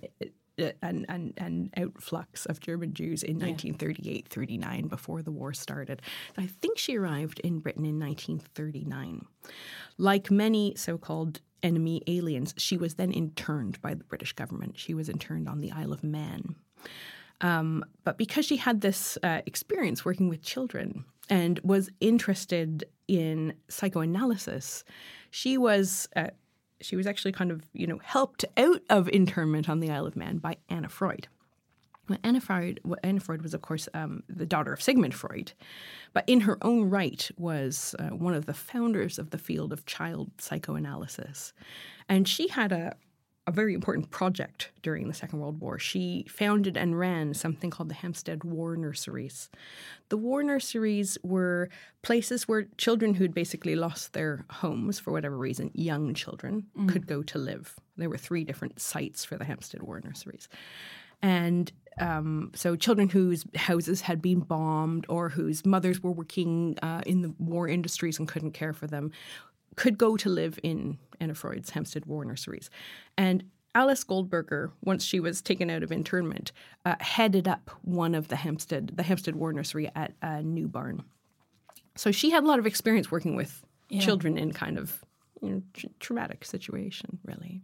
uh, 0.58 0.72
an, 0.82 1.06
an, 1.10 1.34
an 1.38 1.70
outflux 1.78 2.46
of 2.46 2.60
German 2.60 2.94
Jews 2.94 3.24
in 3.24 3.36
1938 3.36 4.28
39 4.30 4.88
before 4.88 5.22
the 5.22 5.32
war 5.32 5.54
started. 5.54 6.02
I 6.38 6.48
think 6.48 6.78
she 6.78 6.98
arrived 6.98 7.40
in 7.42 7.60
Britain 7.60 7.86
in 7.86 8.00
1939. 8.00 9.26
Like 9.98 10.32
many 10.32 10.74
so 10.76 10.98
called 10.98 11.42
enemy 11.66 12.02
aliens. 12.08 12.54
She 12.58 12.78
was 12.78 12.94
then 12.94 13.12
interned 13.12 13.82
by 13.82 13.96
the 13.96 14.04
British 14.04 14.34
government. 14.34 14.78
She 14.78 14.94
was 14.94 15.10
interned 15.10 15.50
on 15.50 15.60
the 15.60 15.72
Isle 15.72 15.92
of 15.92 16.04
Man. 16.04 16.56
Um, 17.42 17.84
but 18.04 18.18
because 18.18 18.46
she 18.46 18.58
had 18.58 18.80
this 18.80 19.18
uh, 19.24 19.42
experience 19.46 20.06
working 20.06 20.30
with 20.30 20.42
children 20.42 21.04
and 21.30 21.60
was 21.64 21.90
interested 22.00 22.86
in 23.08 23.56
psychoanalysis, 23.68 24.86
she 25.32 25.58
was 25.58 26.08
uh, 26.16 26.28
she 26.82 26.96
was 26.96 27.08
actually 27.08 27.32
kind 27.32 27.52
of 27.52 27.64
you 27.74 27.88
know 27.88 28.00
helped 28.04 28.46
out 28.58 28.82
of 28.90 29.10
internment 29.10 29.68
on 29.68 29.80
the 29.80 29.92
Isle 29.92 30.06
of 30.06 30.16
Man 30.16 30.38
by 30.38 30.58
Anna 30.70 30.88
Freud. 30.88 31.28
Anna 32.24 32.42
Freud, 32.42 32.80
Anna 33.04 33.20
Freud 33.20 33.42
was, 33.42 33.54
of 33.54 33.62
course, 33.62 33.90
um, 33.94 34.24
the 34.28 34.46
daughter 34.46 34.74
of 34.74 34.82
Sigmund 34.82 35.14
Freud, 35.14 35.54
but 36.14 36.24
in 36.28 36.42
her 36.42 36.58
own 36.62 36.90
right 36.90 37.30
was 37.38 37.96
uh, 38.00 38.10
one 38.10 38.34
of 38.34 38.46
the 38.46 38.54
founders 38.54 39.18
of 39.20 39.32
the 39.32 39.38
field 39.38 39.74
of 39.74 39.86
child 39.86 40.32
psychoanalysis. 40.38 41.54
And 42.08 42.28
she 42.28 42.48
had 42.48 42.72
a, 42.72 42.96
a 43.48 43.52
very 43.52 43.74
important 43.74 44.12
project 44.12 44.72
during 44.82 45.08
the 45.08 45.14
Second 45.14 45.40
World 45.40 45.60
War. 45.60 45.78
She 45.78 46.26
founded 46.30 46.78
and 46.78 46.98
ran 46.98 47.34
something 47.34 47.70
called 47.70 47.90
the 47.90 47.96
Hampstead 47.96 48.44
War 48.44 48.76
Nurseries. 48.76 49.50
The 50.10 50.18
war 50.18 50.44
nurseries 50.44 51.18
were 51.24 51.70
places 52.02 52.48
where 52.48 52.68
children 52.78 53.16
who'd 53.16 53.34
basically 53.34 53.76
lost 53.76 54.14
their 54.14 54.46
homes 54.50 55.00
for 55.00 55.12
whatever 55.12 55.38
reason, 55.38 55.72
young 55.74 56.14
children, 56.14 56.66
mm. 56.78 56.90
could 56.90 57.08
go 57.08 57.24
to 57.24 57.38
live. 57.38 57.76
There 57.98 58.10
were 58.10 58.18
three 58.18 58.44
different 58.44 58.80
sites 58.80 59.24
for 59.24 59.38
the 59.38 59.46
Hampstead 59.46 59.84
War 59.84 60.02
Nurseries. 60.04 60.50
And 61.22 61.72
um, 62.00 62.52
so 62.56 62.76
children 62.76 63.10
whose 63.10 63.46
houses 63.56 64.02
had 64.02 64.22
been 64.22 64.42
bombed 64.42 65.06
or 65.10 65.30
whose 65.30 65.66
mothers 65.66 66.02
were 66.02 66.12
working 66.12 66.78
uh, 66.82 67.02
in 67.06 67.22
the 67.22 67.34
war 67.40 67.68
industries 67.68 68.20
and 68.20 68.28
couldn't 68.28 68.52
care 68.52 68.74
for 68.74 68.88
them 68.88 69.12
could 69.76 69.98
go 69.98 70.18
to 70.18 70.30
live 70.30 70.60
in 70.64 70.98
Anna 71.20 71.36
Freud's 71.36 71.70
Hampstead 71.72 72.06
War 72.06 72.24
Nurseries. 72.26 72.70
And 73.18 73.44
Alice 73.74 74.04
Goldberger, 74.04 74.72
once 74.84 75.04
she 75.04 75.20
was 75.20 75.42
taken 75.42 75.70
out 75.70 75.84
of 75.84 75.92
internment, 75.92 76.54
uh, 76.86 76.96
headed 77.02 77.48
up 77.48 77.70
one 77.82 78.16
of 78.16 78.30
the 78.30 78.38
Hampstead, 78.38 78.94
the 78.96 79.04
Hampstead 79.04 79.36
War 79.36 79.52
Nursery 79.52 79.92
at 79.96 80.14
uh, 80.22 80.40
New 80.42 80.68
Barn. 80.68 81.04
So 81.96 82.12
she 82.12 82.30
had 82.30 82.44
a 82.44 82.48
lot 82.48 82.60
of 82.60 82.66
experience 82.66 83.12
working 83.12 83.36
with 83.36 83.66
yeah. 83.90 84.00
children 84.00 84.38
in 84.38 84.54
kind 84.54 84.78
of 84.78 85.04
you 85.42 85.50
know, 85.50 85.62
traumatic 86.00 86.46
situation, 86.46 87.20
really. 87.26 87.62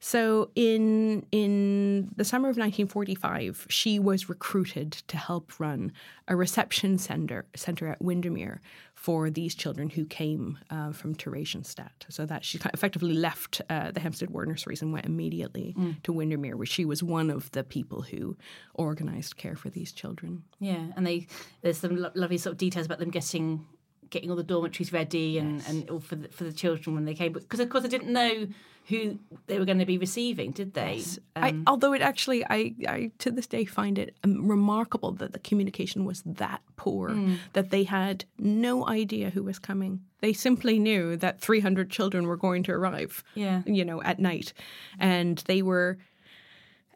So 0.00 0.50
in 0.54 1.26
in 1.32 2.10
the 2.16 2.24
summer 2.24 2.48
of 2.48 2.56
1945, 2.56 3.66
she 3.68 3.98
was 3.98 4.28
recruited 4.28 4.92
to 5.08 5.16
help 5.16 5.58
run 5.58 5.92
a 6.28 6.36
reception 6.36 6.98
center 6.98 7.46
center 7.54 7.88
at 7.88 8.00
Windermere 8.02 8.60
for 8.94 9.30
these 9.30 9.54
children 9.54 9.90
who 9.90 10.04
came 10.06 10.58
uh, 10.70 10.90
from 10.92 11.14
Theresienstadt. 11.14 11.90
So 12.08 12.26
that 12.26 12.44
she 12.44 12.58
effectively 12.74 13.14
left 13.14 13.60
uh, 13.70 13.90
the 13.90 14.00
Hampstead 14.00 14.30
War 14.30 14.46
Nurseries 14.46 14.82
and 14.82 14.92
went 14.92 15.06
immediately 15.06 15.74
Mm. 15.76 16.02
to 16.04 16.12
Windermere, 16.12 16.56
where 16.56 16.66
she 16.66 16.84
was 16.84 17.02
one 17.02 17.30
of 17.30 17.50
the 17.52 17.62
people 17.64 18.02
who 18.02 18.36
organised 18.78 19.36
care 19.36 19.56
for 19.56 19.68
these 19.70 19.92
children. 19.92 20.42
Yeah, 20.60 20.86
and 20.96 21.06
they 21.06 21.26
there's 21.62 21.78
some 21.78 21.96
lo- 21.96 22.10
lovely 22.14 22.38
sort 22.38 22.52
of 22.52 22.58
details 22.58 22.86
about 22.86 22.98
them 22.98 23.10
getting 23.10 23.66
getting 24.10 24.30
all 24.30 24.36
the 24.36 24.42
dormitories 24.42 24.92
ready 24.92 25.38
and 25.38 25.62
and 25.68 25.90
all 25.90 26.00
for 26.00 26.16
the, 26.16 26.28
for 26.28 26.44
the 26.44 26.52
children 26.52 26.94
when 26.94 27.04
they 27.04 27.14
came. 27.14 27.32
Because 27.32 27.60
of 27.60 27.68
course 27.70 27.82
they 27.82 27.88
didn't 27.90 28.12
know 28.12 28.46
who 28.88 29.18
they 29.48 29.58
were 29.58 29.64
going 29.64 29.80
to 29.80 29.84
be 29.86 29.98
receiving, 29.98 30.52
did 30.52 30.74
they? 30.74 31.02
I, 31.34 31.48
Um, 31.48 31.64
although 31.66 31.92
it 31.92 32.02
actually, 32.02 32.44
I, 32.44 32.72
I 32.86 33.10
to 33.18 33.32
this 33.32 33.48
day 33.48 33.64
find 33.64 33.98
it 33.98 34.16
um, 34.22 34.46
remarkable 34.46 35.10
that 35.14 35.32
the 35.32 35.40
communication 35.40 36.04
was 36.04 36.22
that 36.24 36.62
poor 36.76 37.10
Mm. 37.10 37.38
that 37.54 37.70
they 37.70 37.82
had 37.82 38.24
no 38.38 38.86
idea 38.86 39.30
who 39.30 39.42
was 39.42 39.58
coming. 39.58 40.02
They 40.20 40.32
simply 40.32 40.78
knew 40.78 41.16
that 41.16 41.40
300 41.40 41.90
children 41.90 42.26
were 42.28 42.36
going 42.36 42.62
to 42.64 42.72
arrive. 42.72 43.24
Yeah. 43.34 43.62
you 43.66 43.84
know, 43.84 44.00
at 44.02 44.18
night, 44.20 44.52
and 45.00 45.38
they 45.46 45.62
were. 45.62 45.98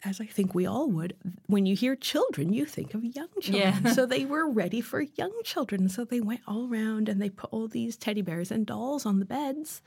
As 0.02 0.20
I 0.20 0.26
think 0.26 0.54
we 0.54 0.64
all 0.66 0.88
would, 0.90 1.14
when 1.46 1.66
you 1.66 1.76
hear 1.76 1.94
children, 1.94 2.52
you 2.54 2.64
think 2.64 2.94
of 2.94 3.04
young 3.04 3.28
children. 3.40 3.82
Yeah. 3.84 3.92
so 3.92 4.06
they 4.06 4.24
were 4.24 4.48
ready 4.48 4.80
for 4.80 5.02
young 5.02 5.32
children. 5.44 5.88
So 5.88 6.04
they 6.04 6.20
went 6.20 6.40
all 6.48 6.66
around 6.66 7.08
and 7.08 7.20
they 7.20 7.28
put 7.28 7.52
all 7.52 7.68
these 7.68 7.96
teddy 7.96 8.22
bears 8.22 8.50
and 8.50 8.64
dolls 8.66 9.04
on 9.04 9.18
the 9.18 9.26
beds. 9.26 9.82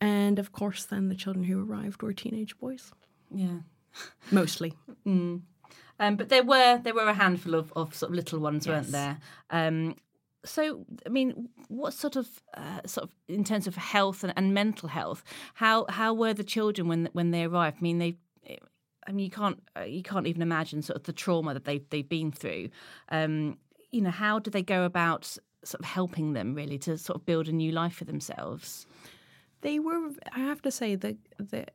And 0.00 0.38
of 0.38 0.52
course, 0.52 0.84
then 0.84 1.08
the 1.08 1.14
children 1.14 1.44
who 1.44 1.64
arrived 1.64 2.02
were 2.02 2.12
teenage 2.12 2.58
boys, 2.58 2.92
yeah. 3.30 3.60
mostly. 4.30 4.74
Um, 5.98 6.16
but 6.16 6.28
there 6.28 6.42
were 6.42 6.78
there 6.82 6.94
were 6.94 7.08
a 7.08 7.14
handful 7.14 7.54
of, 7.54 7.72
of 7.74 7.94
sort 7.94 8.10
of 8.10 8.16
little 8.16 8.38
ones, 8.38 8.68
weren't 8.68 8.92
there? 8.92 9.18
Um, 9.48 9.96
so, 10.44 10.84
I 11.04 11.08
mean, 11.08 11.48
what 11.68 11.92
sort 11.94 12.16
of 12.16 12.28
uh, 12.54 12.80
sort 12.86 13.04
of 13.04 13.14
in 13.28 13.44
terms 13.44 13.66
of 13.66 13.76
health 13.76 14.22
and, 14.22 14.32
and 14.36 14.54
mental 14.54 14.88
health, 14.88 15.24
how 15.54 15.86
how 15.88 16.14
were 16.14 16.34
the 16.34 16.44
children 16.44 16.88
when 16.88 17.08
when 17.12 17.30
they 17.30 17.44
arrived? 17.44 17.78
I 17.80 17.82
mean, 17.82 17.98
they. 17.98 18.18
I 19.06 19.12
mean, 19.12 19.24
you 19.24 19.30
can't 19.30 19.62
uh, 19.76 19.82
you 19.82 20.02
can't 20.02 20.26
even 20.26 20.42
imagine 20.42 20.82
sort 20.82 20.96
of 20.98 21.02
the 21.04 21.12
trauma 21.12 21.54
that 21.54 21.64
they 21.64 21.78
they've 21.90 22.08
been 22.08 22.32
through. 22.32 22.70
Um, 23.10 23.58
you 23.90 24.00
know, 24.00 24.10
how 24.10 24.38
do 24.38 24.50
they 24.50 24.62
go 24.62 24.84
about 24.84 25.36
sort 25.64 25.80
of 25.80 25.86
helping 25.86 26.32
them 26.32 26.54
really 26.54 26.78
to 26.78 26.98
sort 26.98 27.16
of 27.16 27.26
build 27.26 27.48
a 27.48 27.52
new 27.52 27.72
life 27.72 27.94
for 27.94 28.04
themselves? 28.04 28.86
They 29.62 29.78
were, 29.78 30.10
I 30.32 30.40
have 30.40 30.62
to 30.62 30.70
say, 30.70 30.94
the 30.94 31.16
the 31.38 31.66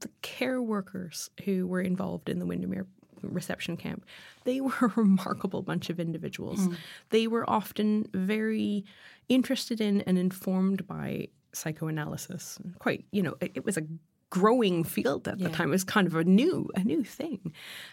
the 0.00 0.10
care 0.22 0.60
workers 0.60 1.30
who 1.44 1.66
were 1.66 1.80
involved 1.80 2.28
in 2.28 2.38
the 2.38 2.46
Windermere 2.46 2.86
reception 3.22 3.76
camp, 3.76 4.04
they 4.44 4.60
were 4.66 4.74
a 4.80 4.92
remarkable 4.96 5.62
bunch 5.62 5.90
of 5.90 6.00
individuals. 6.00 6.68
They 7.10 7.26
were 7.26 7.48
often 7.48 8.08
very 8.12 8.84
interested 9.28 9.80
in 9.80 10.02
and 10.02 10.18
informed 10.18 10.86
by 10.86 11.28
psychoanalysis. 11.52 12.58
Quite, 12.78 13.04
you 13.12 13.22
know, 13.22 13.34
it, 13.40 13.52
it 13.54 13.64
was 13.64 13.76
a 13.76 13.82
growing 14.30 14.84
field 14.84 15.28
at 15.28 15.38
the 15.38 15.48
time. 15.48 15.68
It 15.68 15.72
was 15.72 15.84
kind 15.84 16.06
of 16.06 16.14
a 16.14 16.24
new 16.24 16.68
a 16.74 16.84
new 16.84 17.04
thing, 17.04 17.52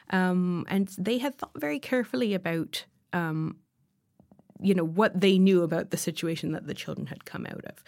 um, 0.09 0.65
and 0.67 0.87
they 0.97 1.17
had 1.17 1.35
thought 1.35 1.51
very 1.55 1.79
carefully 1.79 2.33
about 2.33 2.85
um, 3.11 3.57
you 4.59 4.73
know 4.73 4.85
what 4.85 5.19
they 5.19 5.37
knew 5.37 5.61
about 5.61 5.91
the 5.91 5.97
situation 5.97 6.51
that 6.53 6.67
the 6.67 6.73
children 6.73 7.07
had 7.07 7.25
come 7.25 7.45
out 7.45 7.65
of. 7.65 7.83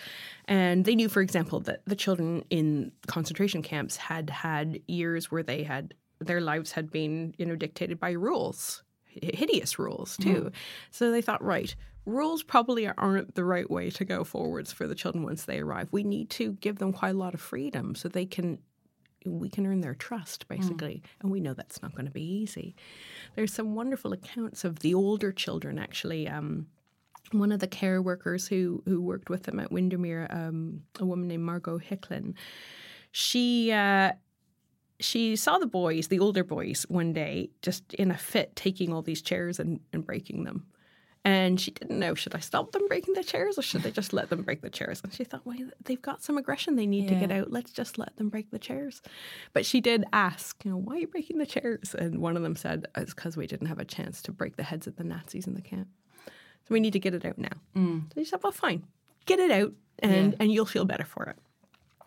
And 0.46 0.86
they 0.86 0.96
knew 0.96 1.10
for 1.10 1.22
example 1.22 1.60
that 1.62 1.82
the 1.86 1.96
children 1.96 2.44
in 2.50 2.92
concentration 3.08 3.62
camps 3.62 3.98
had 3.98 4.30
had 4.30 4.80
years 4.88 5.32
where 5.32 5.44
they 5.44 5.64
had 5.64 5.94
their 6.20 6.42
lives 6.42 6.72
had 6.72 6.92
been 6.92 7.34
you 7.38 7.46
know 7.46 7.56
dictated 7.56 8.00
by 8.00 8.12
rules 8.12 8.84
hideous 9.22 9.80
rules 9.80 10.18
too. 10.18 10.52
So 10.92 11.12
they 11.12 11.22
thought 11.22 11.44
right 11.44 11.74
rules 12.06 12.44
probably 12.44 12.88
aren't 12.88 13.36
the 13.36 13.44
right 13.44 13.70
way 13.70 13.90
to 13.92 14.06
go 14.06 14.24
forwards 14.24 14.72
for 14.72 14.88
the 14.88 14.96
children 14.96 15.24
once 15.24 15.46
they 15.46 15.60
arrive. 15.60 15.90
We 15.92 16.04
need 16.04 16.30
to 16.32 16.54
give 16.54 16.78
them 16.78 16.94
quite 16.94 17.16
a 17.16 17.18
lot 17.18 17.34
of 17.34 17.42
freedom 17.42 17.96
so 17.96 18.08
they 18.08 18.26
can 18.26 18.60
we 19.26 19.50
can 19.50 19.66
earn 19.66 19.82
their 19.82 19.96
trust 19.96 20.48
basically. 20.48 21.02
And 21.22 21.32
we 21.32 21.40
know 21.40 21.56
that's 21.56 21.82
not 21.82 21.94
going 21.94 22.06
to 22.06 22.12
be 22.12 22.24
easy. 22.24 22.76
There's 23.36 23.54
some 23.54 23.74
wonderful 23.74 24.14
accounts 24.14 24.64
of 24.64 24.80
the 24.80 24.94
older 24.94 25.32
children 25.32 25.80
actually. 25.80 26.28
Um, 26.28 26.68
one 27.32 27.52
of 27.52 27.60
the 27.60 27.68
care 27.68 28.02
workers 28.04 28.48
who 28.48 28.84
who 28.86 29.02
worked 29.02 29.30
with 29.30 29.44
them 29.44 29.60
at 29.60 29.72
Windermere, 29.72 30.28
um, 30.30 30.82
a 31.00 31.06
woman 31.06 31.28
named 31.28 31.44
Margot 31.44 31.80
Hicklin, 31.80 32.36
she 33.12 33.72
uh, 33.72 34.12
she 35.00 35.36
saw 35.36 35.58
the 35.58 35.66
boys, 35.66 36.08
the 36.08 36.20
older 36.20 36.44
boys, 36.44 36.86
one 36.88 37.14
day 37.14 37.50
just 37.62 37.94
in 37.96 38.12
a 38.12 38.18
fit, 38.18 38.56
taking 38.56 38.94
all 38.94 39.02
these 39.02 39.22
chairs 39.22 39.60
and, 39.60 39.80
and 39.92 40.06
breaking 40.06 40.44
them. 40.44 40.68
And 41.26 41.60
she 41.60 41.72
didn't 41.72 41.98
know 41.98 42.14
should 42.14 42.36
I 42.36 42.40
stop 42.40 42.72
them 42.72 42.88
breaking 42.88 43.16
the 43.16 43.24
chairs 43.24 43.58
or 43.58 43.64
should 43.64 43.84
I 43.84 43.90
just 43.90 44.14
let 44.14 44.30
them 44.30 44.44
break 44.44 44.62
the 44.62 44.70
chairs? 44.70 45.02
And 45.04 45.12
she 45.12 45.24
thought, 45.24 45.42
well, 45.44 45.58
they've 45.84 46.00
got 46.02 46.24
some 46.24 46.38
aggression 46.38 46.76
they 46.76 46.86
need 46.86 47.08
to 47.08 47.16
get 47.16 47.32
out. 47.32 47.52
Let's 47.52 47.72
just 47.72 47.98
let 47.98 48.16
them 48.18 48.30
break 48.30 48.52
the 48.52 48.60
chairs. 48.60 49.02
But 49.52 49.66
she 49.66 49.82
did 49.82 50.06
ask, 50.14 50.64
you 50.64 50.70
know, 50.70 50.78
why 50.78 50.96
are 50.96 51.00
you 51.00 51.08
breaking 51.08 51.40
the 51.40 51.48
chairs? 51.48 51.96
And 51.96 52.20
one 52.20 52.38
of 52.38 52.44
them 52.44 52.56
said, 52.56 52.86
it's 52.96 53.16
because 53.16 53.36
we 53.36 53.48
didn't 53.48 53.68
have 53.68 53.80
a 53.80 53.86
chance 53.86 54.22
to 54.22 54.32
break 54.32 54.56
the 54.56 54.62
heads 54.64 54.86
of 54.86 54.98
the 54.98 55.04
Nazis 55.04 55.48
in 55.48 55.56
the 55.56 55.62
camp. 55.64 55.88
So 56.28 56.74
we 56.74 56.80
need 56.80 56.94
to 56.94 57.00
get 57.00 57.16
it 57.16 57.26
out 57.26 57.40
now. 57.40 57.50
Mm. 57.76 58.14
So 58.14 58.22
she 58.22 58.26
said, 58.26 58.42
well, 58.44 58.52
fine, 58.52 58.84
get 59.26 59.40
it 59.40 59.50
out 59.50 59.74
and, 59.98 60.32
Yeah. 60.34 60.38
and 60.40 60.52
you'll 60.52 60.66
feel 60.66 60.86
better 60.86 61.06
for 61.06 61.24
it. 61.26 61.38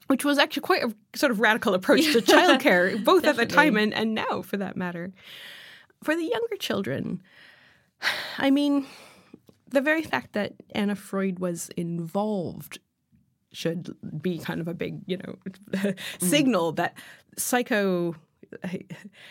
Which 0.07 0.25
was 0.25 0.39
actually 0.39 0.63
quite 0.63 0.85
a 0.85 0.95
sort 1.17 1.33
of 1.33 1.41
radical 1.41 1.75
approach 1.75 2.05
to 2.13 2.21
childcare, 2.23 3.03
both 3.05 3.25
at 3.25 3.37
the 3.37 3.47
time 3.47 3.77
and, 3.77 3.93
and 3.93 4.15
now 4.15 4.43
for 4.43 4.59
that 4.59 4.77
matter. 4.77 5.13
For 6.05 6.15
the 6.15 6.23
younger 6.25 6.57
children, 6.57 7.21
I 8.39 8.51
mean, 8.53 8.87
the 9.71 9.81
very 9.81 10.03
fact 10.03 10.33
that 10.33 10.55
Anna 10.75 10.97
Freud 10.97 11.39
was 11.39 11.69
involved 11.77 12.79
should 13.53 13.97
be 14.21 14.39
kind 14.39 14.61
of 14.61 14.69
a 14.69 14.75
big, 14.75 15.01
you 15.07 15.17
know, 15.17 15.37
mm. 15.71 15.97
signal 16.19 16.73
that 16.73 16.97
psycho 17.37 18.15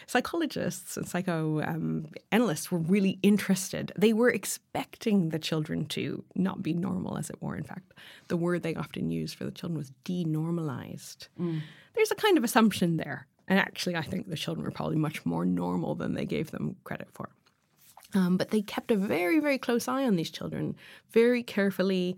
psychologists 0.06 0.98
and 0.98 1.08
psychoanalysts 1.08 2.72
um, 2.72 2.78
were 2.78 2.80
really 2.80 3.20
interested. 3.24 3.92
They 3.98 4.14
were 4.14 4.30
expecting 4.30 5.30
the 5.30 5.40
children 5.40 5.86
to 5.88 6.24
not 6.36 6.62
be 6.62 6.74
normal, 6.74 7.18
as 7.18 7.30
it 7.30 7.42
were. 7.42 7.56
In 7.56 7.64
fact, 7.64 7.94
the 8.28 8.38
word 8.38 8.64
they 8.64 8.76
often 8.76 9.12
used 9.12 9.36
for 9.36 9.46
the 9.46 9.52
children 9.52 9.78
was 9.78 9.92
denormalized. 10.06 11.28
Mm. 11.40 11.62
There's 11.96 12.12
a 12.12 12.16
kind 12.16 12.38
of 12.38 12.44
assumption 12.44 12.98
there. 12.98 13.28
And 13.48 13.60
actually, 13.60 13.96
I 13.96 14.02
think 14.02 14.30
the 14.30 14.36
children 14.36 14.66
were 14.66 14.72
probably 14.72 14.98
much 14.98 15.26
more 15.26 15.46
normal 15.46 15.96
than 15.96 16.14
they 16.14 16.26
gave 16.26 16.52
them 16.52 16.76
credit 16.84 17.08
for. 17.14 17.30
Um, 18.14 18.38
but 18.38 18.52
they 18.52 18.62
kept 18.62 18.92
a 18.92 18.96
very, 18.96 19.40
very 19.40 19.58
close 19.58 19.88
eye 19.88 20.06
on 20.06 20.16
these 20.16 20.32
children, 20.32 20.76
very 21.12 21.44
carefully 21.44 22.18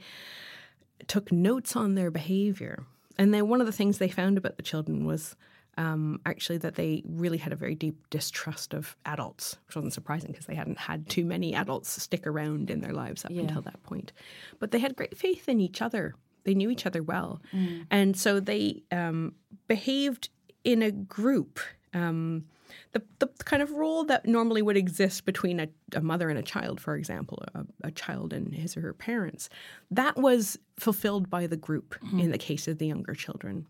took 1.08 1.32
notes 1.32 1.76
on 1.76 1.96
their 1.96 2.12
behavior. 2.12 2.84
And 3.18 3.34
then 3.34 3.48
one 3.48 3.60
of 3.60 3.68
the 3.68 3.74
things 3.74 3.98
they 3.98 4.10
found 4.10 4.38
about 4.38 4.58
the 4.58 4.64
children 4.64 5.06
was 5.06 5.36
um, 5.78 6.20
actually 6.26 6.58
that 6.60 6.76
they 6.76 7.04
really 7.06 7.38
had 7.38 7.54
a 7.54 7.56
very 7.56 7.74
deep 7.74 8.10
distrust 8.10 8.74
of 8.74 8.96
adults, 9.06 9.58
which 9.66 9.76
wasn't 9.76 9.94
surprising 9.94 10.32
because 10.32 10.46
they 10.46 10.56
hadn't 10.56 10.78
had 10.78 11.08
too 11.10 11.26
many 11.26 11.56
adults 11.56 12.02
stick 12.02 12.28
around 12.28 12.70
in 12.70 12.82
their 12.82 12.94
lives 12.94 13.26
up 13.26 13.32
until 13.32 13.62
that 13.62 13.82
point. 13.84 14.12
But 14.60 14.72
they 14.72 14.80
had 14.80 14.96
great 14.96 15.18
faith 15.18 15.48
in 15.50 15.60
each 15.60 15.82
other. 15.82 16.16
They 16.44 16.54
knew 16.54 16.70
each 16.70 16.86
other 16.86 17.02
well. 17.02 17.42
And 17.90 18.18
so 18.18 18.40
they 18.40 18.84
um, 18.92 19.34
behaved 19.68 20.30
in 20.64 20.82
a 20.82 20.92
group. 20.92 21.60
Um, 21.94 22.46
the, 22.92 23.02
the 23.20 23.28
kind 23.46 23.62
of 23.62 23.72
role 23.72 24.04
that 24.06 24.26
normally 24.26 24.62
would 24.62 24.78
exist 24.78 25.26
between 25.26 25.60
a, 25.60 25.68
a 25.94 26.02
mother 26.02 26.30
and 26.30 26.40
a 26.40 26.44
child, 26.44 26.80
for 26.80 26.96
example, 26.96 27.44
a, 27.54 27.66
a 27.84 27.92
child 27.92 28.34
and 28.34 28.54
his 28.54 28.76
or 28.76 28.82
her 28.82 28.94
parents, 28.94 29.50
that 29.92 30.18
was 30.18 30.58
fulfilled 30.78 31.30
by 31.30 31.48
the 31.48 31.58
group 31.58 31.96
in 32.14 32.32
the 32.32 32.38
case 32.38 32.68
of 32.68 32.78
the 32.78 32.88
younger 32.88 33.14
children. 33.14 33.66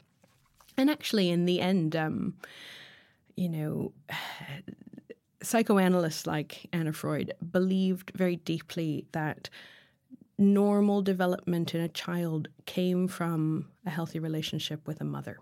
And 0.78 0.90
actually, 0.90 1.30
in 1.30 1.46
the 1.46 1.60
end, 1.60 1.96
um, 1.96 2.36
you 3.36 3.50
know, 3.50 3.94
psychoanalysts 5.42 6.28
like 6.28 6.68
Anna 6.74 6.94
Freud 6.94 7.34
believed 7.52 8.12
very 8.16 8.36
deeply 8.38 9.06
that 9.14 9.50
normal 10.38 11.02
development 11.02 11.76
in 11.76 11.82
a 11.82 11.90
child 11.90 12.48
came 12.66 13.08
from 13.08 13.68
a 13.86 13.90
healthy 13.90 14.20
relationship 14.20 14.88
with 14.88 15.02
a 15.02 15.06
mother. 15.06 15.38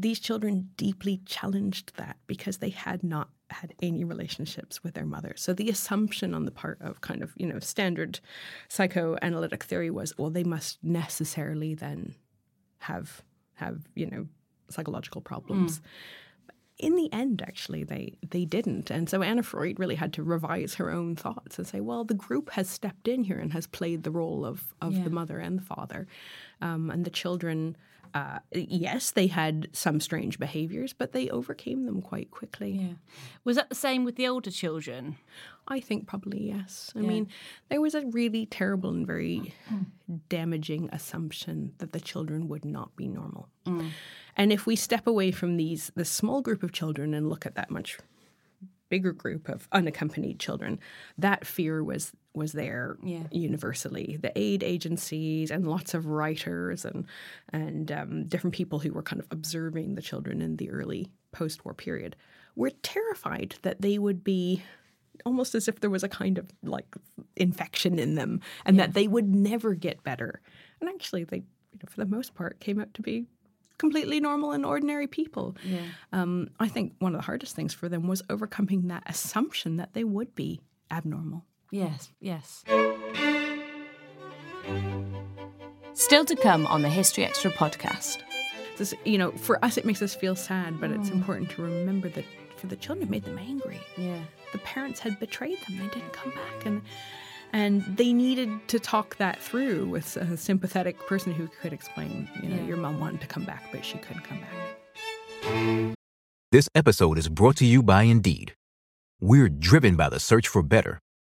These 0.00 0.20
children 0.20 0.70
deeply 0.76 1.20
challenged 1.26 1.96
that 1.96 2.16
because 2.26 2.58
they 2.58 2.70
had 2.70 3.02
not 3.02 3.28
had 3.50 3.74
any 3.82 4.04
relationships 4.04 4.82
with 4.84 4.94
their 4.94 5.04
mother. 5.06 5.34
So 5.36 5.52
the 5.52 5.68
assumption 5.68 6.34
on 6.34 6.44
the 6.44 6.50
part 6.52 6.78
of 6.80 7.00
kind 7.00 7.22
of, 7.22 7.32
you 7.36 7.46
know, 7.46 7.58
standard 7.58 8.20
psychoanalytic 8.68 9.64
theory 9.64 9.90
was, 9.90 10.16
well, 10.16 10.30
they 10.30 10.44
must 10.44 10.78
necessarily 10.82 11.74
then 11.74 12.14
have 12.78 13.22
have, 13.54 13.82
you 13.94 14.06
know, 14.06 14.26
psychological 14.70 15.20
problems 15.20 15.82
in 16.78 16.96
the 16.96 17.12
end, 17.12 17.42
actually, 17.42 17.84
they 17.84 18.14
they 18.30 18.46
didn't, 18.46 18.90
and 18.90 19.06
so 19.10 19.20
Anna 19.20 19.42
Freud 19.42 19.78
really 19.78 19.96
had 19.96 20.14
to 20.14 20.22
revise 20.22 20.76
her 20.76 20.90
own 20.90 21.14
thoughts 21.14 21.58
and 21.58 21.66
say, 21.66 21.78
well, 21.80 22.04
the 22.04 22.14
group 22.14 22.48
has 22.52 22.70
stepped 22.70 23.06
in 23.06 23.22
here 23.24 23.38
and 23.38 23.52
has 23.52 23.66
played 23.66 24.02
the 24.02 24.10
role 24.10 24.46
of 24.46 24.74
of 24.80 24.94
Yeah. 24.94 25.04
the 25.04 25.10
mother 25.10 25.38
and 25.38 25.58
the 25.58 25.62
father, 25.62 26.06
um, 26.62 26.90
and 26.90 27.04
the 27.04 27.10
children 27.10 27.76
uh, 28.14 28.38
yes, 28.52 29.10
they 29.10 29.26
had 29.26 29.68
some 29.72 30.00
strange 30.00 30.38
behaviors, 30.38 30.92
but 30.92 31.12
they 31.12 31.28
overcame 31.30 31.86
them 31.86 32.02
quite 32.02 32.30
quickly. 32.30 32.70
Yeah. 32.72 32.94
Was 33.44 33.56
that 33.56 33.68
the 33.68 33.74
same 33.74 34.04
with 34.04 34.16
the 34.16 34.26
older 34.28 34.50
children? 34.50 35.16
I 35.68 35.80
think 35.80 36.06
probably 36.06 36.48
yes. 36.48 36.92
I 36.96 37.00
mean, 37.00 37.28
there 37.68 37.80
was 37.80 37.94
a 37.94 38.04
really 38.06 38.44
terrible 38.46 38.90
and 38.90 39.06
very 39.06 39.54
damaging 40.28 40.88
assumption 40.92 41.74
that 41.78 41.92
the 41.92 42.00
children 42.00 42.48
would 42.48 42.64
not 42.64 42.96
be 42.96 43.06
normal. 43.06 43.48
And 44.36 44.52
if 44.52 44.66
we 44.66 44.74
step 44.74 45.06
away 45.06 45.30
from 45.30 45.56
these 45.56 45.92
the 45.94 46.04
small 46.04 46.42
group 46.42 46.62
of 46.62 46.72
children 46.72 47.14
and 47.14 47.28
look 47.28 47.46
at 47.46 47.54
that 47.54 47.70
much 47.70 47.98
bigger 48.88 49.12
group 49.12 49.48
of 49.48 49.68
unaccompanied 49.70 50.40
children, 50.40 50.80
that 51.16 51.46
fear 51.46 51.84
was 51.84 52.12
was 52.34 52.52
there 52.52 52.96
Yeah. 53.02 53.24
universally. 53.32 54.18
The 54.20 54.32
aid 54.38 54.62
agencies 54.62 55.50
and 55.50 55.66
lots 55.66 55.94
of 55.94 56.06
writers 56.06 56.84
and 56.84 57.06
and 57.52 57.90
um, 57.90 58.24
different 58.26 58.54
people 58.54 58.78
who 58.78 58.92
were 58.92 59.02
kind 59.02 59.20
of 59.20 59.26
observing 59.30 59.94
the 59.96 60.02
children 60.02 60.40
in 60.40 60.56
the 60.56 60.70
early 60.70 61.08
post-war 61.32 61.74
period 61.74 62.16
were 62.56 62.70
terrified 62.82 63.56
that 63.62 63.80
they 63.80 63.98
would 63.98 64.22
be 64.24 64.62
almost 65.26 65.54
as 65.54 65.68
if 65.68 65.80
there 65.80 65.90
was 65.90 66.02
a 66.02 66.08
kind 66.08 66.38
of 66.38 66.50
like 66.62 66.94
infection 67.36 67.98
in 67.98 68.14
them 68.14 68.40
and 68.64 68.78
that 68.78 68.94
they 68.94 69.06
would 69.08 69.34
never 69.34 69.74
get 69.74 70.02
better. 70.02 70.40
And 70.80 70.88
actually, 70.88 71.24
they, 71.24 71.38
you 71.38 71.78
know, 71.82 71.88
for 71.88 71.96
the 71.98 72.06
most 72.06 72.34
part, 72.34 72.58
came 72.60 72.80
out 72.80 72.94
to 72.94 73.02
be 73.02 73.26
completely 73.78 74.20
normal 74.20 74.52
and 74.52 74.64
ordinary 74.64 75.06
people. 75.06 75.56
Um, 76.12 76.48
I 76.58 76.68
think 76.68 76.94
one 77.00 77.14
of 77.14 77.20
the 77.20 77.26
hardest 77.26 77.54
things 77.56 77.74
for 77.74 77.88
them 77.88 78.06
was 78.08 78.22
overcoming 78.30 78.88
that 78.88 79.02
assumption 79.06 79.76
that 79.76 79.92
they 79.94 80.04
would 80.04 80.34
be 80.34 80.60
abnormal. 80.90 81.44
Yes, 81.70 82.10
yes. 82.20 82.64
Still 85.94 86.24
to 86.24 86.36
come 86.36 86.66
on 86.66 86.82
the 86.82 86.88
History 86.88 87.24
Extra 87.24 87.50
podcast. 87.50 88.18
This, 88.76 88.94
you 89.04 89.18
know, 89.18 89.30
for 89.32 89.62
us, 89.64 89.76
it 89.76 89.84
makes 89.84 90.02
us 90.02 90.14
feel 90.14 90.34
sad, 90.34 90.80
but 90.80 90.90
it's 90.90 91.10
mm. 91.10 91.14
important 91.14 91.50
to 91.50 91.62
remember 91.62 92.08
that 92.08 92.24
for 92.56 92.66
the 92.66 92.76
children, 92.76 93.06
it 93.08 93.10
made 93.10 93.24
them 93.24 93.38
angry. 93.38 93.80
Yeah. 93.96 94.20
the 94.52 94.58
parents 94.58 94.98
had 94.98 95.20
betrayed 95.20 95.58
them. 95.66 95.78
They 95.78 95.86
didn't 95.88 96.12
come 96.12 96.30
back, 96.32 96.66
and 96.66 96.82
and 97.52 97.82
they 97.96 98.12
needed 98.12 98.50
to 98.68 98.78
talk 98.80 99.16
that 99.16 99.40
through 99.40 99.86
with 99.86 100.16
a 100.16 100.36
sympathetic 100.36 100.98
person 101.06 101.32
who 101.32 101.48
could 101.60 101.72
explain. 101.72 102.28
You 102.42 102.48
know, 102.48 102.56
Yeah. 102.56 102.64
your 102.64 102.76
mom 102.76 102.98
wanted 102.98 103.20
to 103.20 103.26
come 103.28 103.44
back, 103.44 103.64
but 103.70 103.84
she 103.84 103.98
couldn't 103.98 104.22
come 104.24 104.40
back. 104.40 105.94
This 106.52 106.68
episode 106.74 107.16
is 107.18 107.28
brought 107.28 107.56
to 107.56 107.64
you 107.66 107.82
by 107.82 108.02
Indeed. 108.04 108.54
We're 109.20 109.48
driven 109.48 109.94
by 109.96 110.08
the 110.08 110.18
search 110.18 110.48
for 110.48 110.62
better, 110.62 110.98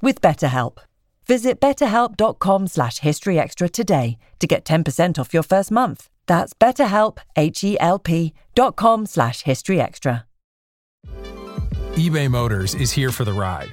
with 0.00 0.20
BetterHelp. 0.20 0.78
Visit 1.26 1.60
betterhelp.com 1.60 2.66
slash 2.66 3.00
historyextra 3.00 3.70
today 3.70 4.18
to 4.38 4.46
get 4.46 4.64
10% 4.64 5.18
off 5.18 5.34
your 5.34 5.42
first 5.42 5.70
month. 5.70 6.08
That's 6.26 6.54
betterhelp, 6.54 7.18
H-E-L-P 7.36 8.32
dot 8.54 8.76
com 8.76 9.06
slash 9.06 9.44
historyextra. 9.44 10.24
eBay 11.94 12.30
Motors 12.30 12.74
is 12.74 12.92
here 12.92 13.10
for 13.10 13.24
the 13.24 13.32
ride. 13.32 13.72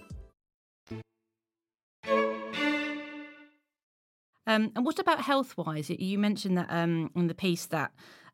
Um, 4.51 4.71
and 4.75 4.85
what 4.85 4.99
about 4.99 5.21
health 5.21 5.55
wise? 5.55 5.89
You 5.89 6.17
mentioned 6.17 6.57
that 6.57 6.67
um, 6.69 7.09
in 7.15 7.27
the 7.27 7.33
piece 7.33 7.67
that 7.67 7.91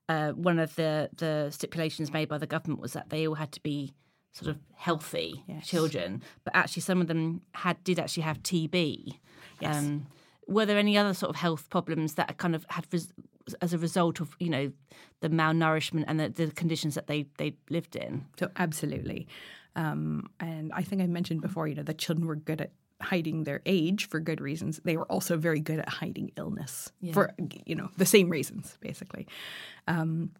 uh, 0.10 0.32
one 0.32 0.58
of 0.58 0.76
the, 0.76 1.10
the 1.16 1.50
stipulations 1.52 2.12
made 2.12 2.28
by 2.28 2.38
the 2.38 2.48
government 2.48 2.82
was 2.82 2.94
that 2.94 3.10
they 3.10 3.28
all 3.28 3.36
had 3.36 3.52
to 3.52 3.62
be 3.62 3.94
sort 4.34 4.50
of 4.50 4.58
healthy 4.76 5.44
children, 5.64 6.22
but 6.44 6.56
actually 6.56 6.82
some 6.82 7.02
of 7.02 7.08
them 7.08 7.42
had 7.54 7.84
did 7.84 8.00
actually 8.00 8.24
have 8.24 8.42
TB. 8.42 9.14
Yes. 9.60 9.78
Um, 9.78 10.08
were 10.48 10.66
there 10.66 10.78
any 10.78 10.98
other 10.98 11.14
sort 11.14 11.30
of 11.30 11.36
health 11.36 11.70
problems 11.70 12.14
that 12.16 12.38
kind 12.38 12.56
of 12.56 12.66
had 12.70 12.86
res- 12.92 13.14
as 13.62 13.74
a 13.74 13.78
result 13.78 14.20
of 14.20 14.36
you 14.40 14.50
know 14.50 14.72
the 15.22 15.30
malnourishment 15.30 16.06
and 16.08 16.20
the, 16.20 16.30
the 16.30 16.52
conditions 16.52 16.96
that 16.96 17.08
they 17.08 17.26
they 17.38 17.56
lived 17.70 17.96
in? 17.96 18.26
So 18.40 18.50
absolutely, 18.56 19.28
um, 19.76 20.30
and 20.40 20.72
I 20.74 20.84
think 20.84 21.02
I 21.02 21.08
mentioned 21.08 21.42
before. 21.42 21.68
You 21.68 21.76
know, 21.76 21.84
the 21.84 21.94
children 21.94 22.28
were 22.28 22.36
good 22.36 22.62
at 22.62 22.72
hiding 23.02 23.44
their 23.44 23.62
age 23.66 24.08
for 24.08 24.20
good 24.20 24.42
reasons. 24.42 24.80
They 24.84 24.98
were 24.98 25.06
also 25.06 25.38
very 25.38 25.60
good 25.60 25.80
at 25.80 25.90
hiding 25.90 26.32
illness 26.38 26.92
for 27.14 27.32
you 27.66 27.76
know 27.76 27.90
the 27.98 28.06
same 28.06 28.30
reasons, 28.30 28.78
basically. 28.82 29.28
Um, 29.88 30.32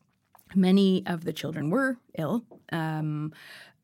many 0.56 1.04
of 1.06 1.24
the 1.24 1.34
children 1.34 1.70
were 1.70 1.98
ill. 2.18 2.44
Um, 2.72 3.34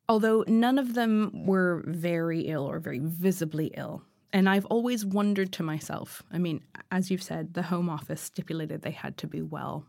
although 0.09 0.43
none 0.47 0.77
of 0.79 0.95
them 0.95 1.45
were 1.45 1.83
very 1.87 2.41
ill 2.41 2.65
or 2.65 2.79
very 2.79 2.99
visibly 2.99 3.67
ill. 3.77 4.03
And 4.31 4.49
I've 4.49 4.65
always 4.65 5.05
wondered 5.05 5.51
to 5.53 5.63
myself 5.63 6.23
I 6.31 6.39
mean, 6.39 6.63
as 6.91 7.11
you've 7.11 7.23
said, 7.23 7.53
the 7.53 7.63
Home 7.63 7.89
Office 7.89 8.21
stipulated 8.21 8.81
they 8.81 8.91
had 8.91 9.17
to 9.17 9.27
be 9.27 9.41
well. 9.41 9.85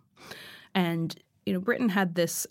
And, 0.74 1.14
you 1.46 1.52
know, 1.52 1.60
Britain 1.60 1.88
had 1.88 2.14
this 2.14 2.46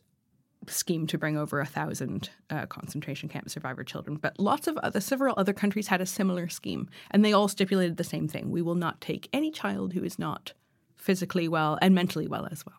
scheme 0.67 1.07
to 1.07 1.17
bring 1.17 1.37
over 1.37 1.59
a 1.59 1.65
thousand 1.65 2.29
uh, 2.49 2.65
concentration 2.65 3.29
camp 3.29 3.49
survivor 3.49 3.83
children, 3.83 4.17
but 4.17 4.39
lots 4.39 4.67
of 4.67 4.77
other, 4.77 4.99
several 4.99 5.33
other 5.37 5.53
countries 5.53 5.87
had 5.87 6.01
a 6.01 6.05
similar 6.05 6.47
scheme. 6.47 6.89
And 7.11 7.23
they 7.23 7.33
all 7.33 7.47
stipulated 7.47 7.97
the 7.97 8.03
same 8.03 8.27
thing 8.27 8.51
we 8.51 8.61
will 8.61 8.75
not 8.75 9.01
take 9.01 9.29
any 9.33 9.51
child 9.51 9.93
who 9.93 10.03
is 10.03 10.19
not 10.19 10.53
physically 10.95 11.47
well 11.47 11.77
and 11.81 11.93
mentally 11.93 12.27
well 12.27 12.47
as 12.51 12.65
well. 12.65 12.77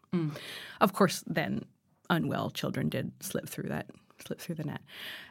Of 0.81 0.92
course, 0.92 1.23
then 1.27 1.64
unwell 2.11 2.51
children 2.51 2.88
did 2.88 3.12
slip 3.20 3.49
through 3.49 3.68
that 3.70 3.87
slip 4.25 4.40
through 4.40 4.55
the 4.55 4.64
net. 4.64 4.81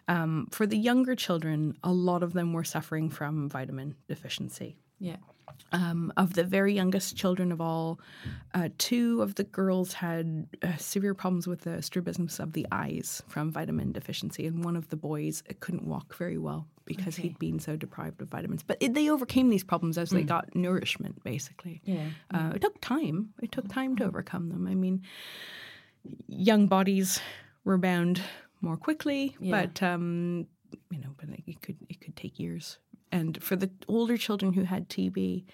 Um, 0.08 0.48
for 0.52 0.68
the 0.68 0.78
younger 0.78 1.16
children, 1.16 1.78
a 1.84 1.92
lot 1.92 2.22
of 2.22 2.34
them 2.34 2.54
were 2.54 2.63
suffering 2.63 3.10
from 3.10 3.50
vitamin 3.50 3.96
deficiency. 4.08 4.78
Yeah. 5.00 5.18
Um, 5.71 6.13
of 6.17 6.34
the 6.36 6.43
very 6.43 6.73
youngest 6.73 7.15
children 7.15 7.51
of 7.51 7.60
all, 7.60 7.99
uh, 8.53 8.69
two 8.77 9.21
of 9.23 9.36
the 9.36 9.43
girls 9.43 9.93
had 9.93 10.47
uh, 10.62 10.77
severe 10.77 11.15
problems 11.15 11.47
with 11.47 11.62
the 11.62 11.82
strabismus 11.82 12.39
of 12.39 12.53
the 12.53 12.67
eyes 12.71 13.23
from 13.27 13.51
vitamin 13.51 13.91
deficiency, 13.91 14.45
and 14.45 14.63
one 14.63 14.75
of 14.75 14.89
the 14.89 14.95
boys 14.95 15.41
couldn't 15.62 15.86
walk 15.88 16.15
very 16.15 16.38
well 16.38 16.67
because 16.86 17.15
he'd 17.15 17.39
been 17.39 17.60
so 17.60 17.75
deprived 17.75 18.21
of 18.21 18.27
vitamins. 18.27 18.62
But 18.62 18.77
it, 18.82 18.93
they 18.93 19.10
overcame 19.10 19.49
these 19.49 19.63
problems 19.63 19.97
as 19.97 20.12
they 20.12 20.21
got 20.23 20.56
nourishment, 20.56 21.23
basically. 21.23 21.82
Yeah. 21.86 22.10
Uh, 22.32 22.51
it 22.56 22.62
took 22.62 22.79
time. 22.82 23.29
It 23.41 23.51
took 23.51 23.67
time 23.67 23.95
to 23.97 24.03
overcome 24.06 24.49
them. 24.49 24.67
I 24.67 24.75
mean, 24.75 25.01
young 26.27 26.67
bodies 26.67 27.19
rebound 27.65 28.21
more 28.62 28.77
quickly, 28.77 29.36
Yeah. 29.39 29.62
but 29.65 29.82
um, 29.84 30.47
you 30.91 30.99
know, 30.99 31.15
but 31.17 31.29
it 31.47 31.62
could 31.62 31.77
it 31.89 31.99
could 32.01 32.15
take 32.15 32.39
years. 32.39 32.77
And 33.13 33.41
for 33.43 33.56
the 33.56 33.69
older 33.88 34.17
children 34.17 34.54
who 34.54 34.63
had 34.63 34.89
TB, 34.89 35.45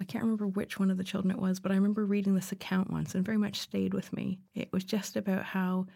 I 0.00 0.04
can't 0.04 0.24
remember 0.24 0.48
which 0.48 0.80
one 0.80 0.90
of 0.90 0.96
the 0.96 1.04
children 1.04 1.30
it 1.30 1.38
was, 1.38 1.60
but 1.60 1.70
I 1.70 1.76
remember 1.76 2.04
reading 2.04 2.34
this 2.34 2.50
account 2.50 2.90
once 2.90 3.14
and 3.14 3.24
very 3.24 3.38
much 3.38 3.60
stayed 3.60 3.94
with 3.94 4.12
me. 4.12 4.40
It 4.56 4.68
was 4.72 4.82
just 4.82 5.16
about 5.16 5.44
how 5.44 5.86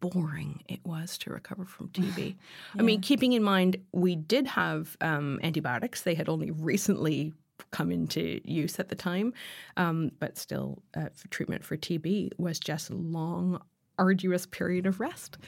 boring 0.00 0.62
it 0.68 0.80
was 0.84 1.16
to 1.18 1.30
recover 1.30 1.64
from 1.64 1.88
TB. 1.88 2.36
I 2.78 2.82
mean, 2.82 3.00
keeping 3.00 3.32
in 3.32 3.42
mind 3.42 3.78
we 3.92 4.14
did 4.14 4.46
have 4.46 4.94
um, 5.00 5.40
antibiotics; 5.42 6.02
they 6.02 6.14
had 6.14 6.28
only 6.28 6.50
recently 6.70 7.32
come 7.70 7.90
into 7.90 8.42
use 8.44 8.78
at 8.78 8.90
the 8.90 8.94
time, 8.94 9.32
um, 9.78 10.12
but 10.18 10.36
still, 10.36 10.82
uh, 10.94 11.08
for 11.14 11.28
treatment 11.28 11.64
for 11.64 11.78
TB 11.78 12.32
was 12.36 12.60
just 12.60 12.90
a 12.90 12.94
long, 12.94 13.58
arduous 13.98 14.44
period 14.44 14.84
of 14.84 15.00
rest, 15.00 15.38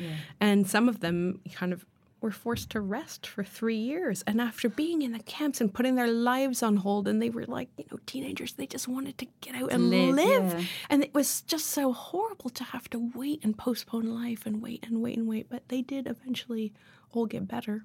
and 0.40 0.66
some 0.66 0.88
of 0.88 1.00
them 1.00 1.40
kind 1.52 1.74
of 1.74 1.84
were 2.20 2.30
forced 2.30 2.70
to 2.70 2.80
rest 2.80 3.26
for 3.26 3.44
three 3.44 3.76
years. 3.76 4.22
And 4.26 4.40
after 4.40 4.68
being 4.68 5.02
in 5.02 5.12
the 5.12 5.20
camps 5.20 5.60
and 5.60 5.72
putting 5.72 5.94
their 5.94 6.10
lives 6.10 6.62
on 6.62 6.76
hold, 6.76 7.06
and 7.08 7.20
they 7.20 7.30
were 7.30 7.44
like, 7.44 7.68
you 7.76 7.84
know, 7.90 7.98
teenagers, 8.06 8.54
they 8.54 8.66
just 8.66 8.88
wanted 8.88 9.18
to 9.18 9.26
get 9.40 9.54
out 9.54 9.72
and 9.72 9.90
live, 9.90 10.14
live. 10.14 10.60
yeah. 10.60 10.66
And 10.90 11.04
it 11.04 11.14
was 11.14 11.42
just 11.42 11.66
so 11.66 11.92
horrible 11.92 12.50
to 12.50 12.64
have 12.64 12.88
to 12.90 13.10
wait 13.14 13.44
and 13.44 13.56
postpone 13.56 14.06
life 14.06 14.46
and 14.46 14.62
wait 14.62 14.86
and 14.86 15.02
wait 15.02 15.18
and 15.18 15.28
wait. 15.28 15.48
But 15.48 15.68
they 15.68 15.82
did 15.82 16.06
eventually 16.06 16.72
all 17.12 17.26
get 17.26 17.46
better. 17.46 17.84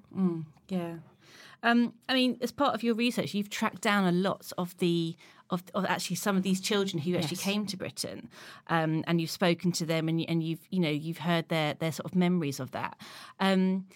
Yeah. 0.68 0.94
Um, 1.62 1.94
I 2.08 2.14
mean, 2.14 2.38
as 2.40 2.50
part 2.50 2.74
of 2.74 2.82
your 2.82 2.94
research, 2.94 3.34
you've 3.34 3.50
tracked 3.50 3.82
down 3.82 4.04
a 4.04 4.12
lot 4.12 4.52
of 4.58 4.76
the 4.78 5.16
of, 5.50 5.62
of 5.74 5.84
actually 5.84 6.16
some 6.16 6.36
of 6.36 6.42
these 6.42 6.60
children 6.60 7.00
who 7.02 7.14
actually 7.14 7.36
came 7.36 7.66
to 7.66 7.76
Britain, 7.76 8.30
um, 8.68 9.04
and 9.06 9.20
you've 9.20 9.30
spoken 9.30 9.70
to 9.72 9.84
them, 9.84 10.08
and, 10.08 10.24
and 10.28 10.42
you've 10.42 10.66
you 10.70 10.80
know 10.80 10.90
you've 10.90 11.18
heard 11.18 11.48
their 11.50 11.74
their 11.74 11.92
sort 11.92 12.06
of 12.06 12.16
memories 12.16 12.58
of 12.58 12.70
that. 12.72 12.98
Um, 13.38 13.86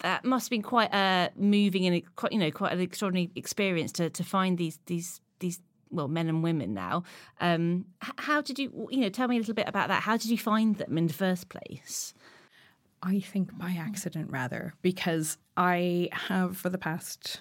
that 0.00 0.24
must 0.24 0.46
have 0.46 0.50
been 0.50 0.62
quite 0.62 0.92
a 0.92 1.30
moving 1.36 1.86
and 1.86 2.16
quite 2.16 2.32
you 2.32 2.38
know 2.38 2.50
quite 2.50 2.72
an 2.72 2.80
extraordinary 2.80 3.30
experience 3.34 3.92
to 3.92 4.10
to 4.10 4.24
find 4.24 4.58
these 4.58 4.78
these 4.86 5.20
these 5.38 5.60
well 5.90 6.08
men 6.08 6.28
and 6.28 6.42
women 6.42 6.74
now. 6.74 7.04
Um, 7.40 7.86
how 8.00 8.40
did 8.40 8.58
you 8.58 8.88
you 8.90 9.00
know 9.00 9.08
tell 9.08 9.28
me 9.28 9.36
a 9.36 9.38
little 9.38 9.54
bit 9.54 9.68
about 9.68 9.88
that? 9.88 10.02
How 10.02 10.16
did 10.16 10.30
you 10.30 10.38
find 10.38 10.76
them 10.76 10.98
in 10.98 11.06
the 11.06 11.14
first 11.14 11.48
place? 11.48 12.14
I 13.02 13.20
think 13.20 13.56
by 13.58 13.76
accident, 13.78 14.30
rather, 14.30 14.74
because 14.80 15.36
I 15.58 16.08
have 16.12 16.56
for 16.56 16.70
the 16.70 16.78
past 16.78 17.40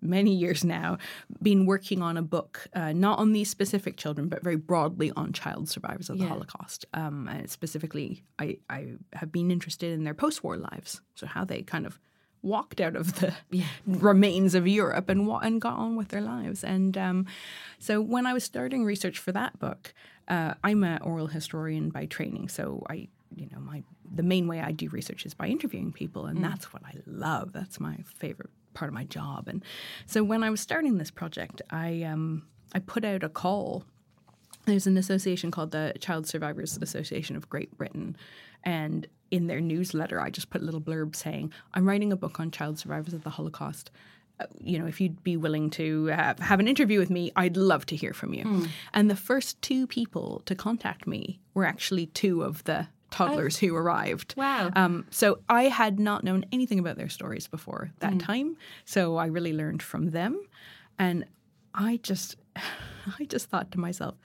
many 0.00 0.34
years 0.34 0.64
now 0.64 0.98
been 1.42 1.66
working 1.66 2.02
on 2.02 2.16
a 2.16 2.22
book, 2.22 2.68
uh, 2.74 2.92
not 2.92 3.18
on 3.18 3.32
these 3.32 3.50
specific 3.50 3.96
children, 3.96 4.28
but 4.28 4.42
very 4.42 4.56
broadly 4.56 5.12
on 5.16 5.32
child 5.32 5.68
survivors 5.68 6.10
of 6.10 6.18
the 6.18 6.24
Holocaust. 6.28 6.84
Um, 6.94 7.28
and 7.28 7.50
specifically, 7.50 8.24
I, 8.38 8.58
I 8.68 8.94
have 9.14 9.32
been 9.32 9.50
interested 9.50 9.92
in 9.92 10.04
their 10.04 10.14
post 10.14 10.44
war 10.44 10.56
lives, 10.56 11.00
so 11.14 11.26
how 11.26 11.44
they 11.44 11.62
kind 11.62 11.86
of 11.86 11.98
walked 12.42 12.80
out 12.80 12.94
of 12.94 13.18
the 13.20 13.34
remains 13.86 14.54
of 14.54 14.68
Europe 14.68 15.08
and 15.08 15.26
wa- 15.26 15.40
and 15.40 15.60
got 15.60 15.76
on 15.76 15.96
with 15.96 16.08
their 16.08 16.20
lives. 16.20 16.62
And 16.62 16.96
um, 16.96 17.26
so 17.78 18.00
when 18.00 18.26
I 18.26 18.32
was 18.32 18.44
starting 18.44 18.84
research 18.84 19.18
for 19.18 19.32
that 19.32 19.58
book, 19.58 19.92
uh, 20.28 20.54
I'm 20.62 20.84
an 20.84 21.02
oral 21.02 21.28
historian 21.28 21.90
by 21.90 22.06
training, 22.06 22.48
so 22.48 22.84
I 22.88 23.08
you 23.34 23.48
know 23.50 23.58
my 23.60 23.82
the 24.14 24.22
main 24.22 24.46
way 24.46 24.60
I 24.60 24.72
do 24.72 24.88
research 24.88 25.26
is 25.26 25.34
by 25.34 25.48
interviewing 25.48 25.92
people, 25.92 26.26
and 26.26 26.42
that's 26.42 26.72
what 26.72 26.82
I 26.84 26.94
love. 27.06 27.52
That's 27.52 27.80
my 27.80 27.96
favorite 28.14 28.50
part 28.76 28.88
of 28.88 28.94
my 28.94 29.04
job. 29.04 29.48
And 29.48 29.64
so 30.06 30.22
when 30.22 30.44
I 30.44 30.50
was 30.50 30.60
starting 30.60 30.98
this 30.98 31.10
project, 31.10 31.62
I 31.70 32.02
um, 32.02 32.46
I 32.74 32.78
put 32.78 33.04
out 33.04 33.24
a 33.24 33.28
call 33.28 33.84
there's 34.66 34.86
an 34.86 34.96
association 34.96 35.50
called 35.50 35.70
the 35.70 35.94
Child 36.00 36.26
Survivors 36.26 36.78
Association 36.82 37.36
of 37.36 37.48
Great 37.48 37.76
Britain. 37.78 38.16
And 38.64 39.06
in 39.30 39.46
their 39.46 39.60
newsletter, 39.60 40.20
I 40.20 40.30
just 40.30 40.50
put 40.50 40.60
a 40.60 40.64
little 40.64 40.80
blurb 40.80 41.16
saying, 41.16 41.52
I'm 41.74 41.88
writing 41.88 42.12
a 42.12 42.16
book 42.16 42.38
on 42.40 42.50
child 42.50 42.78
survivors 42.78 43.14
of 43.14 43.22
the 43.22 43.30
Holocaust. 43.30 43.90
Uh, 44.38 44.46
you 44.60 44.78
know, 44.78 44.86
if 44.86 45.00
you'd 45.00 45.22
be 45.24 45.36
willing 45.36 45.70
to 45.70 46.10
uh, 46.10 46.34
have 46.40 46.60
an 46.60 46.68
interview 46.68 46.98
with 46.98 47.10
me, 47.10 47.30
I'd 47.36 47.56
love 47.56 47.86
to 47.86 47.96
hear 47.96 48.12
from 48.12 48.34
you. 48.34 48.66
And 48.92 49.08
the 49.08 49.16
first 49.16 49.62
two 49.62 49.86
people 49.86 50.42
to 50.46 50.54
contact 50.54 51.06
me 51.06 51.38
were 51.54 51.64
actually 51.64 52.06
two 52.06 52.42
of 52.42 52.64
the 52.64 52.88
toddlers 53.16 53.56
oh. 53.56 53.66
who 53.66 53.76
arrived. 53.76 54.34
Wow. 54.36 54.70
Um, 54.74 55.06
so 55.10 55.38
I 55.48 55.64
had 55.64 55.98
not 55.98 56.24
known 56.24 56.44
anything 56.52 56.78
about 56.78 56.96
their 56.96 57.08
stories 57.08 57.46
before 57.46 57.92
that 58.00 58.14
mm. 58.14 58.24
time. 58.24 58.56
So 58.84 59.16
I 59.16 59.26
really 59.26 59.52
learned 59.52 59.82
from 59.82 60.10
them. 60.10 60.40
And 60.98 61.24
I 61.74 61.98
just 62.02 62.36
I 63.18 63.24
just 63.24 63.48
thought 63.48 63.70
to 63.72 63.80
myself, 63.80 64.16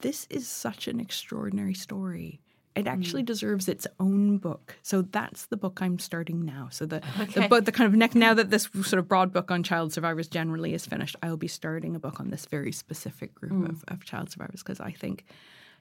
this 0.00 0.26
is 0.30 0.46
such 0.46 0.88
an 0.88 1.00
extraordinary 1.00 1.74
story. 1.74 2.40
It 2.76 2.84
mm. 2.84 2.92
actually 2.92 3.24
deserves 3.24 3.68
its 3.68 3.86
own 3.98 4.38
book. 4.38 4.76
So 4.82 5.02
that's 5.02 5.46
the 5.46 5.56
book 5.56 5.80
I'm 5.82 5.98
starting 5.98 6.44
now. 6.44 6.68
So 6.70 6.86
the 6.86 7.02
the 7.34 7.48
book, 7.48 7.64
the 7.64 7.72
kind 7.72 7.88
of 7.88 7.94
next 7.94 8.14
now 8.14 8.34
that 8.34 8.50
this 8.50 8.68
sort 8.72 9.00
of 9.00 9.08
broad 9.08 9.32
book 9.32 9.50
on 9.50 9.62
child 9.62 9.92
survivors 9.92 10.28
generally 10.28 10.72
is 10.74 10.86
finished, 10.86 11.16
I 11.22 11.30
will 11.30 11.36
be 11.36 11.48
starting 11.48 11.96
a 11.96 12.00
book 12.00 12.20
on 12.20 12.30
this 12.30 12.46
very 12.46 12.72
specific 12.72 13.34
group 13.34 13.52
mm. 13.52 13.68
of, 13.68 13.84
of 13.88 14.04
child 14.04 14.30
survivors 14.30 14.62
because 14.62 14.80
I 14.80 14.92
think 14.92 15.24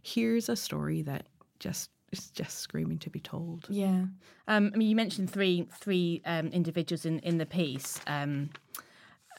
here's 0.01 0.49
a 0.49 0.55
story 0.55 1.03
that 1.03 1.27
just 1.59 1.89
is 2.11 2.29
just 2.29 2.59
screaming 2.59 2.99
to 2.99 3.09
be 3.09 3.19
told. 3.19 3.65
Yeah, 3.69 4.05
um, 4.47 4.71
I 4.73 4.77
mean, 4.77 4.89
you 4.89 4.95
mentioned 4.95 5.29
three 5.29 5.67
three 5.79 6.21
um, 6.25 6.47
individuals 6.47 7.05
in 7.05 7.19
in 7.19 7.37
the 7.37 7.45
piece. 7.45 7.99
Um, 8.07 8.49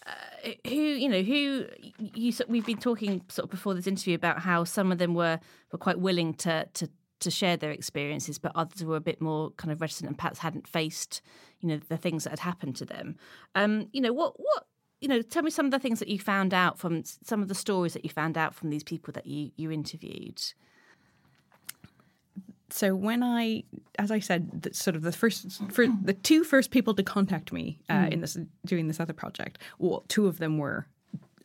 uh, 0.07 0.51
who 0.67 0.75
you 0.75 1.09
know 1.09 1.23
who 1.23 1.67
you 1.99 2.33
we've 2.49 2.67
been 2.67 2.79
talking 2.79 3.23
sort 3.29 3.45
of 3.45 3.51
before 3.51 3.75
this 3.75 3.87
interview 3.87 4.15
about 4.15 4.41
how 4.41 4.65
some 4.65 4.91
of 4.91 4.99
them 4.99 5.15
were 5.15 5.39
were 5.73 5.79
quite 5.79 6.01
willing 6.01 6.35
to 6.35 6.67
to 6.75 6.89
to 7.21 7.31
share 7.31 7.57
their 7.57 7.71
experiences, 7.71 8.39
but 8.39 8.53
others 8.55 8.83
were 8.83 8.97
a 8.97 9.01
bit 9.01 9.21
more 9.21 9.51
kind 9.53 9.71
of 9.71 9.81
reticent 9.81 10.09
and 10.09 10.17
perhaps 10.17 10.39
hadn't 10.39 10.67
faced 10.67 11.21
you 11.61 11.69
know 11.69 11.79
the 11.89 11.97
things 11.97 12.25
that 12.25 12.31
had 12.31 12.39
happened 12.41 12.77
to 12.77 12.85
them. 12.85 13.17
Um, 13.55 13.89
you 13.93 14.01
know 14.01 14.13
what 14.13 14.35
what 14.39 14.65
you 15.01 15.09
know 15.09 15.23
tell 15.23 15.43
me 15.43 15.51
some 15.51 15.67
of 15.67 15.73
the 15.73 15.79
things 15.79 15.99
that 15.99 16.09
you 16.09 16.19
found 16.19 16.55
out 16.55 16.79
from 16.79 17.05
some 17.05 17.43
of 17.43 17.49
the 17.49 17.55
stories 17.55 17.93
that 17.93 18.05
you 18.05 18.11
found 18.11 18.37
out 18.39 18.55
from 18.55 18.71
these 18.71 18.85
people 18.85 19.13
that 19.13 19.27
you 19.27 19.51
you 19.57 19.71
interviewed. 19.71 20.43
So 22.73 22.95
when 22.95 23.23
I, 23.23 23.65
as 23.99 24.11
I 24.11 24.21
said, 24.21 24.63
the, 24.63 24.75
sort 24.75 24.97
of 24.97 25.03
the 25.03 25.13
first, 25.13 25.63
for 25.73 25.87
the 25.87 26.15
two 26.15 26.45
first 26.45 26.71
people 26.71 26.95
to 26.95 27.03
contact 27.03 27.53
me 27.53 27.81
uh, 27.89 28.09
in 28.11 28.21
this 28.21 28.39
doing 28.65 28.89
this 28.89 29.01
other 29.01 29.13
project, 29.13 29.59
well, 29.79 30.05
two 30.09 30.27
of 30.27 30.39
them 30.39 30.59
were 30.59 30.87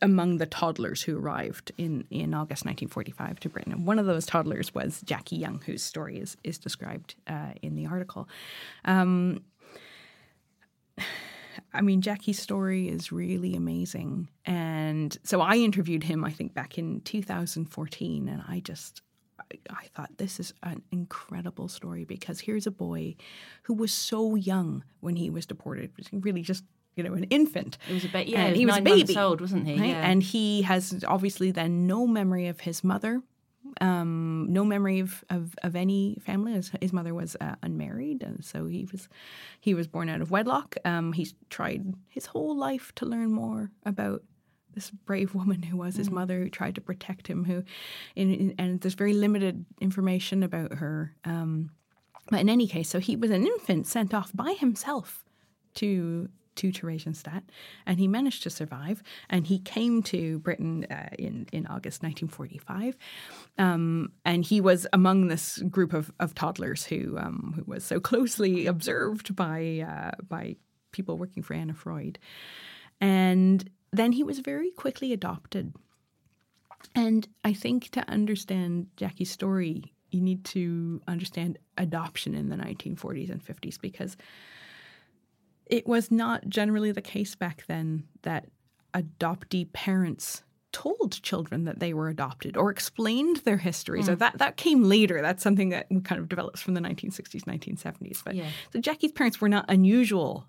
among 0.02 0.36
the 0.36 0.46
toddlers 0.46 1.02
who 1.02 1.18
arrived 1.18 1.72
in 1.78 2.04
in 2.10 2.34
August 2.34 2.64
1945 2.64 3.40
to 3.40 3.48
Britain. 3.48 3.72
And 3.72 3.86
one 3.86 3.98
of 3.98 4.06
those 4.06 4.26
toddlers 4.26 4.74
was 4.74 5.00
Jackie 5.02 5.36
Young, 5.36 5.60
whose 5.64 5.82
story 5.82 6.18
is 6.18 6.36
is 6.44 6.58
described 6.58 7.14
uh, 7.26 7.52
in 7.62 7.74
the 7.76 7.86
article. 7.86 8.28
Um, 8.84 9.42
I 11.72 11.80
mean, 11.82 12.00
Jackie's 12.00 12.38
story 12.38 12.88
is 12.88 13.12
really 13.12 13.54
amazing. 13.54 14.28
And 14.44 15.16
so 15.24 15.40
I 15.40 15.56
interviewed 15.56 16.04
him, 16.04 16.24
I 16.24 16.30
think, 16.30 16.54
back 16.54 16.78
in 16.78 17.00
2014. 17.02 18.28
And 18.28 18.42
I 18.48 18.60
just, 18.60 19.02
I, 19.70 19.86
thought 19.94 20.10
this 20.18 20.38
is 20.40 20.52
an 20.62 20.82
incredible 20.92 21.68
story 21.68 22.04
because 22.04 22.40
here's 22.40 22.66
a 22.66 22.70
boy 22.70 23.16
who 23.64 23.74
was 23.74 23.92
so 23.92 24.34
young 24.34 24.84
when 25.00 25.16
he 25.16 25.30
was 25.30 25.46
deported, 25.46 25.90
really 26.12 26.42
just, 26.42 26.64
you 26.96 27.02
know, 27.04 27.14
an 27.14 27.24
infant. 27.24 27.78
It 27.88 27.94
was 27.94 28.04
a 28.04 28.08
ba- 28.08 28.28
yeah, 28.28 28.46
And 28.46 28.54
he 28.56 28.60
he 28.60 28.66
was 28.66 28.72
was 28.74 28.78
a 28.78 28.82
nine 28.82 28.92
months 28.98 29.12
baby. 29.14 29.20
old, 29.20 29.40
wasn't 29.40 29.66
he? 29.66 29.78
right? 29.78 29.88
Yeah. 29.90 30.08
And 30.10 30.22
he 30.22 30.62
has 30.62 31.04
obviously 31.06 31.50
then 31.50 31.86
no 31.86 32.06
memory 32.06 32.46
of 32.48 32.60
his 32.60 32.82
mother, 32.84 33.22
um, 33.80 34.46
no 34.50 34.64
memory 34.64 35.00
of, 35.00 35.24
of, 35.30 35.54
of 35.62 35.76
any 35.76 36.16
family. 36.20 36.52
His, 36.52 36.70
his 36.80 36.92
mother 36.92 37.14
was 37.14 37.36
uh, 37.40 37.56
unmarried, 37.62 38.22
and 38.22 38.44
so 38.44 38.66
he 38.66 38.86
was 38.90 39.08
he 39.60 39.74
was 39.74 39.86
born 39.86 40.08
out 40.08 40.20
of 40.20 40.30
wedlock. 40.30 40.76
Um, 40.84 41.12
he's 41.12 41.34
tried 41.50 41.94
his 42.08 42.26
whole 42.26 42.56
life 42.56 42.92
to 42.96 43.06
learn 43.06 43.32
more 43.32 43.70
about 43.84 44.22
this 44.76 44.90
brave 44.90 45.34
woman 45.34 45.62
who 45.64 45.76
was 45.76 45.96
his 45.96 46.10
mother, 46.10 46.38
who 46.38 46.48
tried 46.48 46.76
to 46.76 46.80
protect 46.80 47.26
him. 47.26 47.44
Who, 47.44 47.64
in, 48.14 48.32
in, 48.32 48.54
and 48.58 48.80
there's 48.80 48.94
very 48.94 49.14
limited 49.14 49.64
information 49.80 50.44
about 50.44 50.74
her. 50.74 51.16
Um, 51.24 51.70
but 52.30 52.40
in 52.40 52.48
any 52.48 52.68
case, 52.68 52.88
so 52.88 53.00
he 53.00 53.16
was 53.16 53.30
an 53.32 53.46
infant 53.46 53.86
sent 53.88 54.14
off 54.14 54.30
by 54.34 54.52
himself 54.52 55.24
to 55.76 56.28
to 56.56 56.72
Theresienstadt, 56.72 57.42
and 57.86 57.98
he 57.98 58.08
managed 58.08 58.42
to 58.42 58.50
survive. 58.50 59.02
And 59.30 59.46
he 59.46 59.58
came 59.58 60.02
to 60.04 60.38
Britain 60.40 60.86
uh, 60.90 61.10
in 61.18 61.46
in 61.52 61.66
August 61.66 62.02
1945, 62.02 62.96
um, 63.58 64.12
and 64.24 64.44
he 64.44 64.60
was 64.60 64.86
among 64.92 65.28
this 65.28 65.58
group 65.58 65.92
of, 65.92 66.10
of 66.18 66.34
toddlers 66.34 66.84
who 66.84 67.16
um, 67.18 67.52
who 67.56 67.64
was 67.70 67.84
so 67.84 68.00
closely 68.00 68.66
observed 68.66 69.36
by 69.36 69.86
uh, 69.88 70.22
by 70.26 70.56
people 70.92 71.16
working 71.16 71.42
for 71.42 71.54
Anna 71.54 71.74
Freud, 71.74 72.18
and 73.00 73.70
then 73.96 74.12
he 74.12 74.22
was 74.22 74.40
very 74.40 74.70
quickly 74.70 75.12
adopted. 75.12 75.74
And 76.94 77.26
I 77.44 77.52
think 77.52 77.90
to 77.90 78.08
understand 78.08 78.88
Jackie's 78.96 79.30
story, 79.30 79.92
you 80.10 80.20
need 80.20 80.44
to 80.46 81.00
understand 81.08 81.58
adoption 81.76 82.34
in 82.34 82.48
the 82.48 82.56
1940s 82.56 83.30
and 83.30 83.44
50s 83.44 83.80
because 83.80 84.16
it 85.66 85.86
was 85.86 86.10
not 86.10 86.48
generally 86.48 86.92
the 86.92 87.02
case 87.02 87.34
back 87.34 87.64
then 87.66 88.04
that 88.22 88.46
adoptee 88.94 89.72
parents 89.72 90.42
told 90.72 91.22
children 91.22 91.64
that 91.64 91.80
they 91.80 91.94
were 91.94 92.08
adopted 92.08 92.56
or 92.56 92.70
explained 92.70 93.38
their 93.38 93.56
histories. 93.56 94.06
Mm. 94.06 94.12
Or 94.12 94.16
that 94.16 94.38
that 94.38 94.56
came 94.56 94.84
later. 94.84 95.22
That's 95.22 95.42
something 95.42 95.70
that 95.70 95.88
kind 96.04 96.20
of 96.20 96.28
develops 96.28 96.60
from 96.60 96.74
the 96.74 96.80
1960s, 96.80 97.44
1970s. 97.44 98.22
But 98.24 98.34
yeah. 98.34 98.48
so 98.72 98.80
Jackie's 98.80 99.12
parents 99.12 99.40
were 99.40 99.48
not 99.48 99.64
unusual 99.68 100.46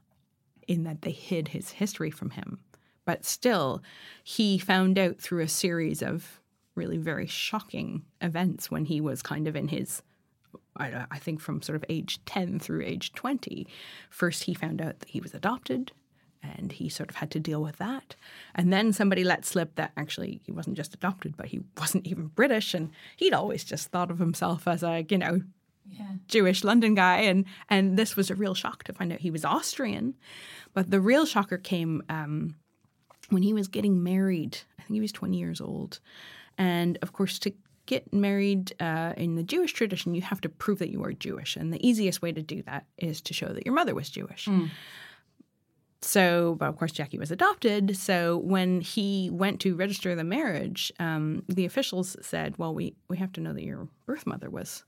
in 0.68 0.84
that 0.84 1.02
they 1.02 1.12
hid 1.12 1.50
his 1.50 1.72
history 1.72 2.12
from 2.12 2.32
him. 2.32 2.60
But 3.08 3.24
still, 3.24 3.82
he 4.22 4.58
found 4.58 5.00
out 5.00 5.18
through 5.18 5.42
a 5.42 5.48
series 5.48 6.02
of 6.04 6.42
really 6.76 6.98
very 6.98 7.26
shocking 7.26 8.04
events 8.20 8.70
when 8.70 8.84
he 8.84 9.00
was 9.00 9.22
kind 9.22 9.48
of 9.48 9.56
in 9.56 9.70
his 9.70 10.04
I, 10.76 11.06
I, 11.10 11.18
think 11.18 11.40
from 11.40 11.62
sort 11.62 11.78
of 11.78 11.86
age 11.90 12.20
10 12.26 12.60
through 12.60 12.84
age 12.84 13.14
20. 13.14 13.66
First, 14.10 14.44
he 14.44 14.54
found 14.54 14.82
out 14.82 15.00
that 15.00 15.10
he 15.10 15.22
was 15.22 15.34
adopted 15.34 15.92
and 16.44 16.74
he 16.74 16.90
sort 16.90 17.10
of 17.10 17.16
had 17.16 17.32
to 17.32 17.40
deal 17.40 17.64
with 17.64 17.78
that. 17.78 18.16
And 18.54 18.72
then 18.74 18.92
somebody 18.92 19.24
let 19.24 19.46
slip 19.46 19.76
that 19.76 19.94
actually 19.96 20.42
he 20.44 20.52
wasn't 20.52 20.76
just 20.76 20.94
adopted, 20.94 21.38
but 21.38 21.48
he 21.48 21.62
wasn't 21.78 22.06
even 22.06 22.28
British. 22.28 22.74
And 22.74 22.92
he'd 23.16 23.34
always 23.34 23.64
just 23.64 23.88
thought 23.88 24.12
of 24.12 24.20
himself 24.20 24.68
as 24.68 24.84
a, 24.84 25.06
you 25.10 25.18
know, 25.18 25.42
yeah. 25.90 26.12
Jewish 26.28 26.66
London 26.66 26.94
guy. 26.94 27.22
And, 27.22 27.46
and 27.70 27.98
this 27.98 28.18
was 28.18 28.30
a 28.30 28.36
real 28.36 28.54
shock 28.54 28.84
to 28.84 28.94
find 28.94 29.14
out 29.14 29.22
he 29.22 29.32
was 29.32 29.46
Austrian. 29.46 30.14
But 30.74 30.92
the 30.92 31.02
real 31.02 31.26
shocker 31.26 31.58
came 31.58 32.04
um, 32.10 32.56
when 33.30 33.44
he 33.44 33.54
was 33.54 33.68
getting 33.68 34.04
married. 34.04 34.58
I 34.80 34.84
think 34.84 34.96
he 34.96 35.02
was 35.02 35.12
20 35.12 35.38
years 35.38 35.62
old. 35.62 36.00
And 36.58 36.98
of 37.02 37.14
course, 37.14 37.40
to 37.40 37.54
get 37.86 38.14
married 38.14 38.74
uh, 38.80 39.14
in 39.18 39.36
the 39.36 39.44
Jewish 39.44 39.74
tradition, 39.74 40.14
you 40.14 40.22
have 40.22 40.42
to 40.42 40.50
prove 40.50 40.80
that 40.80 40.90
you 40.90 41.04
are 41.04 41.14
Jewish. 41.14 41.56
And 41.56 41.74
the 41.74 41.88
easiest 41.88 42.22
way 42.22 42.32
to 42.32 42.42
do 42.42 42.62
that 42.64 42.86
is 42.98 43.22
to 43.22 43.34
show 43.34 43.48
that 43.48 43.66
your 43.66 43.76
mother 43.76 43.96
was 43.96 44.10
Jewish. 44.10 44.46
Mm. 44.46 44.70
So, 46.02 46.56
but 46.60 46.70
of 46.70 46.78
course, 46.78 46.92
Jackie 46.92 47.18
was 47.18 47.32
adopted. 47.32 47.98
So 47.98 48.38
when 48.38 48.82
he 48.82 49.30
went 49.32 49.60
to 49.62 49.76
register 49.76 50.14
the 50.16 50.24
marriage, 50.24 50.92
um, 51.00 51.44
the 51.48 51.66
officials 51.66 52.16
said, 52.22 52.56
"Well, 52.58 52.74
we 52.74 52.96
we 53.08 53.18
have 53.18 53.32
to 53.34 53.42
know 53.42 53.54
that 53.54 53.64
your 53.64 53.88
birth 54.06 54.28
mother 54.28 54.50
was 54.50 54.84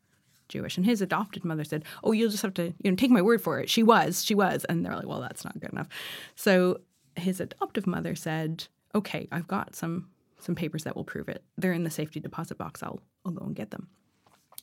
Jewish." 0.49 0.77
And 0.77 0.85
his 0.85 1.01
adopted 1.01 1.43
mother 1.43 1.63
said, 1.63 1.83
"Oh, 2.03 2.11
you'll 2.11 2.29
just 2.29 2.43
have 2.43 2.53
to 2.55 2.73
you 2.83 2.91
know 2.91 2.95
take 2.95 3.09
my 3.09 3.23
word 3.23 3.41
for 3.41 3.59
it. 3.59 3.71
She 3.71 3.81
was, 3.81 4.23
she 4.23 4.35
was." 4.35 4.65
And 4.65 4.85
they're 4.85 4.95
like, 4.95 5.07
"Well, 5.07 5.21
that's 5.21 5.43
not 5.43 5.59
good 5.59 5.71
enough." 5.71 5.87
So 6.35 6.79
his 7.21 7.39
adoptive 7.39 7.87
mother 7.87 8.15
said, 8.15 8.67
"Okay, 8.95 9.27
I've 9.31 9.47
got 9.47 9.75
some 9.75 10.09
some 10.39 10.55
papers 10.55 10.83
that 10.85 10.95
will 10.95 11.03
prove 11.03 11.29
it. 11.29 11.43
They're 11.57 11.73
in 11.73 11.83
the 11.83 11.89
safety 11.89 12.19
deposit 12.19 12.57
box. 12.57 12.81
I'll 12.81 13.01
I'll 13.25 13.31
go 13.31 13.45
and 13.45 13.55
get 13.55 13.71
them. 13.71 13.87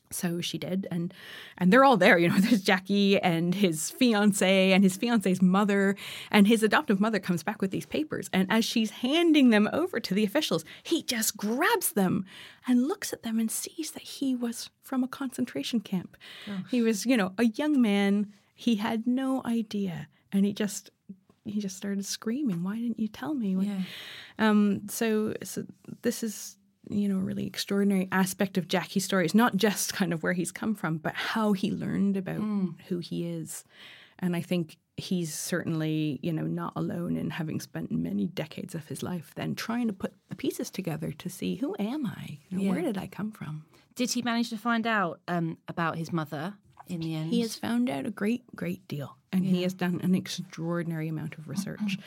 So 0.09 0.39
she 0.39 0.57
did, 0.57 0.87
and 0.89 1.13
and 1.57 1.71
they're 1.71 1.83
all 1.83 1.97
there. 1.97 2.17
You 2.17 2.29
know, 2.29 2.37
there's 2.39 2.61
Jackie 2.61 3.19
and 3.19 3.53
his 3.53 3.89
fiance 3.89 4.71
and 4.71 4.83
his 4.83 4.95
fiance's 4.95 5.41
mother, 5.41 5.95
and 6.31 6.47
his 6.47 6.63
adoptive 6.63 6.99
mother 6.99 7.19
comes 7.19 7.43
back 7.43 7.61
with 7.61 7.71
these 7.71 7.85
papers. 7.85 8.29
And 8.31 8.49
as 8.51 8.63
she's 8.65 8.91
handing 8.91 9.49
them 9.49 9.69
over 9.73 9.99
to 9.99 10.13
the 10.13 10.23
officials, 10.23 10.63
he 10.83 11.03
just 11.03 11.37
grabs 11.37 11.91
them 11.91 12.25
and 12.67 12.87
looks 12.87 13.11
at 13.11 13.23
them 13.23 13.39
and 13.39 13.51
sees 13.51 13.91
that 13.91 14.03
he 14.03 14.35
was 14.35 14.69
from 14.81 15.03
a 15.03 15.07
concentration 15.07 15.79
camp. 15.79 16.15
Gosh. 16.45 16.59
He 16.71 16.81
was, 16.81 17.05
you 17.05 17.17
know, 17.17 17.33
a 17.37 17.45
young 17.45 17.81
man. 17.81 18.33
He 18.55 18.75
had 18.75 19.05
no 19.05 19.41
idea, 19.45 20.07
and 20.31 20.45
he 20.45 20.53
just 20.53 20.89
he 21.49 21.59
just 21.59 21.77
started 21.77 22.05
screaming, 22.05 22.63
"Why 22.63 22.75
didn't 22.75 22.99
you 22.99 23.07
tell 23.07 23.33
me?" 23.33 23.55
Yeah. 23.55 23.79
Um, 24.39 24.87
so, 24.89 25.33
so 25.43 25.65
this 26.01 26.23
is 26.23 26.57
you 26.89 27.07
know 27.09 27.17
a 27.17 27.23
really 27.23 27.45
extraordinary 27.45 28.07
aspect 28.11 28.57
of 28.57 28.67
Jackie's 28.67 29.05
story. 29.05 29.25
It's 29.25 29.35
not 29.35 29.55
just 29.55 29.93
kind 29.93 30.13
of 30.13 30.23
where 30.23 30.33
he's 30.33 30.51
come 30.51 30.75
from, 30.75 30.97
but 30.97 31.13
how 31.15 31.53
he 31.53 31.71
learned 31.71 32.17
about 32.17 32.39
mm. 32.39 32.79
who 32.87 32.99
he 32.99 33.27
is. 33.27 33.63
And 34.19 34.35
I 34.35 34.41
think 34.41 34.77
he's 34.95 35.33
certainly 35.33 36.19
you 36.23 36.33
know 36.33 36.47
not 36.47 36.73
alone 36.75 37.17
in 37.17 37.29
having 37.29 37.59
spent 37.59 37.91
many 37.91 38.25
decades 38.27 38.73
of 38.73 38.87
his 38.87 39.03
life 39.03 39.31
then 39.35 39.53
trying 39.53 39.85
to 39.85 39.93
put 39.93 40.11
the 40.29 40.35
pieces 40.35 40.71
together 40.71 41.11
to 41.11 41.29
see 41.29 41.55
who 41.55 41.75
am 41.79 42.05
I? 42.05 42.39
You 42.49 42.57
know, 42.57 42.63
yeah. 42.63 42.71
Where 42.71 42.81
did 42.81 42.97
I 42.97 43.07
come 43.07 43.31
from? 43.31 43.65
Did 43.95 44.11
he 44.11 44.21
manage 44.21 44.49
to 44.51 44.57
find 44.57 44.85
out 44.85 45.21
um, 45.27 45.57
about 45.67 45.97
his 45.97 46.11
mother 46.13 46.55
in 46.89 47.01
the 47.01 47.15
end? 47.15 47.31
He 47.31 47.41
has 47.41 47.55
found 47.55 47.89
out 47.89 48.05
a 48.05 48.11
great, 48.11 48.43
great 48.55 48.87
deal, 48.87 49.17
and 49.31 49.45
yeah. 49.45 49.51
he 49.51 49.63
has 49.63 49.73
done 49.73 49.99
an 50.03 50.15
extraordinary 50.15 51.07
amount 51.07 51.37
of 51.37 51.47
research. 51.47 51.97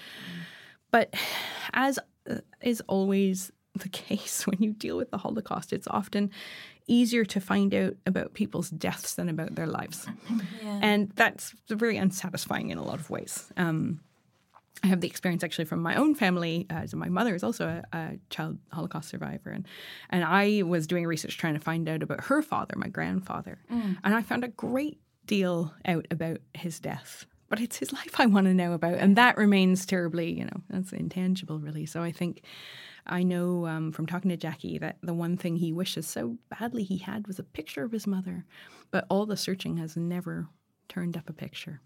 but 0.91 1.15
as 1.73 1.99
uh, 2.29 2.37
is 2.61 2.83
always 2.89 3.51
the 3.75 3.89
case 4.09 4.47
when 4.47 4.63
you 4.63 4.73
deal 4.73 4.97
with 4.97 5.11
the 5.11 5.19
Holocaust, 5.19 5.73
it's 5.73 5.89
often 5.89 6.31
easier 6.87 7.25
to 7.25 7.41
find 7.41 7.73
out 7.75 7.95
about 8.07 8.35
people's 8.35 8.71
deaths 8.71 9.15
than 9.15 9.29
about 9.29 9.55
their 9.55 9.67
lives. 9.67 10.07
Yeah. 10.63 10.81
And 10.83 11.11
that's 11.15 11.55
very 11.69 11.97
unsatisfying 11.97 12.71
in 12.71 12.79
a 12.79 12.83
lot 12.83 12.99
of 12.99 13.11
ways. 13.11 13.53
Um, 13.57 14.01
I 14.83 14.87
have 14.87 15.01
the 15.01 15.09
experience 15.09 15.45
actually 15.45 15.67
from 15.67 15.81
my 15.81 15.95
own 15.95 16.15
family. 16.15 16.67
Uh, 16.71 16.87
so 16.87 16.97
my 16.97 17.09
mother 17.09 17.35
is 17.35 17.43
also 17.43 17.83
a, 17.93 17.97
a, 17.97 18.19
child 18.31 18.59
Holocaust 18.73 19.09
survivor, 19.11 19.51
and 19.51 19.67
and 20.09 20.25
I 20.25 20.63
was 20.63 20.87
doing 20.87 21.07
research 21.07 21.37
trying 21.37 21.55
to 21.55 21.61
find 21.61 21.89
out 21.89 22.03
about 22.03 22.25
her 22.25 22.43
father, 22.43 22.75
my 22.77 22.89
grandfather, 22.89 23.59
mm. 23.71 23.99
and 24.03 24.15
I 24.15 24.23
found 24.23 24.45
a 24.45 24.49
great 24.49 25.01
deal 25.27 25.75
out 25.85 26.07
about 26.11 26.39
his 26.55 26.81
death. 26.81 27.27
But 27.49 27.61
it's 27.61 27.77
his 27.77 27.93
life 27.93 28.19
I 28.19 28.27
want 28.27 28.47
to 28.47 28.55
know 28.55 28.73
about, 28.73 28.95
and 28.95 29.17
that 29.17 29.37
remains 29.37 29.85
terribly, 29.85 30.33
you 30.33 30.45
know, 30.45 30.63
that's 30.71 30.93
intangible, 30.93 31.59
really. 31.59 31.85
So 31.85 32.03
I 32.03 32.13
think 32.13 32.43
I 33.07 33.23
know 33.23 33.67
um, 33.67 33.93
from 33.93 34.07
talking 34.07 34.31
to 34.31 34.37
Jackie 34.37 34.79
that 34.79 34.99
the 35.03 35.15
one 35.15 35.37
thing 35.37 35.57
he 35.57 35.73
wishes 35.73 36.07
so 36.07 36.39
badly 36.49 36.85
he 36.85 36.99
had 36.99 37.27
was 37.27 37.39
a 37.39 37.45
picture 37.45 37.85
of 37.85 37.93
his 37.93 38.07
mother, 38.07 38.45
but 38.91 39.05
all 39.11 39.27
the 39.27 39.37
searching 39.37 39.77
has 39.79 39.97
never 39.97 40.49
turned 40.89 41.17
up 41.17 41.29
a 41.29 41.33
picture. 41.33 41.81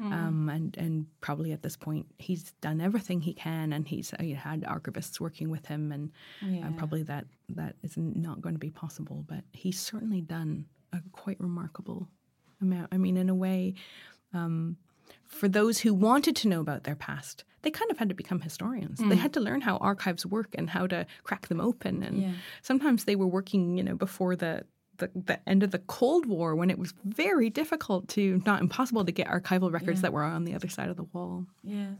Mm. 0.00 0.12
Um, 0.12 0.48
and 0.48 0.76
and 0.76 1.06
probably 1.20 1.52
at 1.52 1.62
this 1.62 1.76
point 1.76 2.06
he's 2.18 2.52
done 2.60 2.80
everything 2.80 3.20
he 3.20 3.34
can, 3.34 3.72
and 3.72 3.86
he's 3.88 4.12
uh, 4.14 4.22
had 4.22 4.62
archivists 4.62 5.18
working 5.18 5.50
with 5.50 5.66
him, 5.66 5.90
and, 5.90 6.12
yeah. 6.40 6.66
and 6.66 6.78
probably 6.78 7.02
that 7.04 7.26
that 7.48 7.74
is 7.82 7.96
not 7.96 8.40
going 8.40 8.54
to 8.54 8.60
be 8.60 8.70
possible. 8.70 9.24
But 9.26 9.44
he's 9.52 9.80
certainly 9.80 10.20
done 10.20 10.66
a 10.92 11.00
quite 11.12 11.40
remarkable 11.40 12.08
amount. 12.60 12.88
I 12.92 12.96
mean, 12.96 13.16
in 13.16 13.28
a 13.28 13.34
way, 13.34 13.74
um, 14.32 14.76
for 15.24 15.48
those 15.48 15.80
who 15.80 15.94
wanted 15.94 16.36
to 16.36 16.48
know 16.48 16.60
about 16.60 16.84
their 16.84 16.96
past, 16.96 17.44
they 17.62 17.70
kind 17.70 17.90
of 17.90 17.98
had 17.98 18.08
to 18.08 18.14
become 18.14 18.40
historians. 18.40 19.00
Mm. 19.00 19.10
They 19.10 19.16
had 19.16 19.32
to 19.34 19.40
learn 19.40 19.60
how 19.60 19.76
archives 19.78 20.24
work 20.24 20.54
and 20.54 20.70
how 20.70 20.86
to 20.86 21.06
crack 21.24 21.48
them 21.48 21.60
open. 21.60 22.02
And 22.02 22.22
yeah. 22.22 22.32
sometimes 22.62 23.04
they 23.04 23.16
were 23.16 23.26
working, 23.26 23.76
you 23.76 23.84
know, 23.84 23.94
before 23.96 24.36
the 24.36 24.64
the, 24.98 25.10
the 25.14 25.48
end 25.48 25.62
of 25.62 25.70
the 25.70 25.78
Cold 25.78 26.26
War 26.26 26.54
when 26.54 26.70
it 26.70 26.78
was 26.78 26.92
very 27.04 27.50
difficult 27.50 28.08
to, 28.08 28.42
not 28.44 28.60
impossible 28.60 29.04
to 29.04 29.12
get 29.12 29.26
archival 29.28 29.72
records 29.72 29.98
yeah. 29.98 30.02
that 30.02 30.12
were 30.12 30.22
on 30.22 30.44
the 30.44 30.54
other 30.54 30.68
side 30.68 30.88
of 30.88 30.96
the 30.96 31.04
wall. 31.12 31.46
Yeah. 31.64 31.90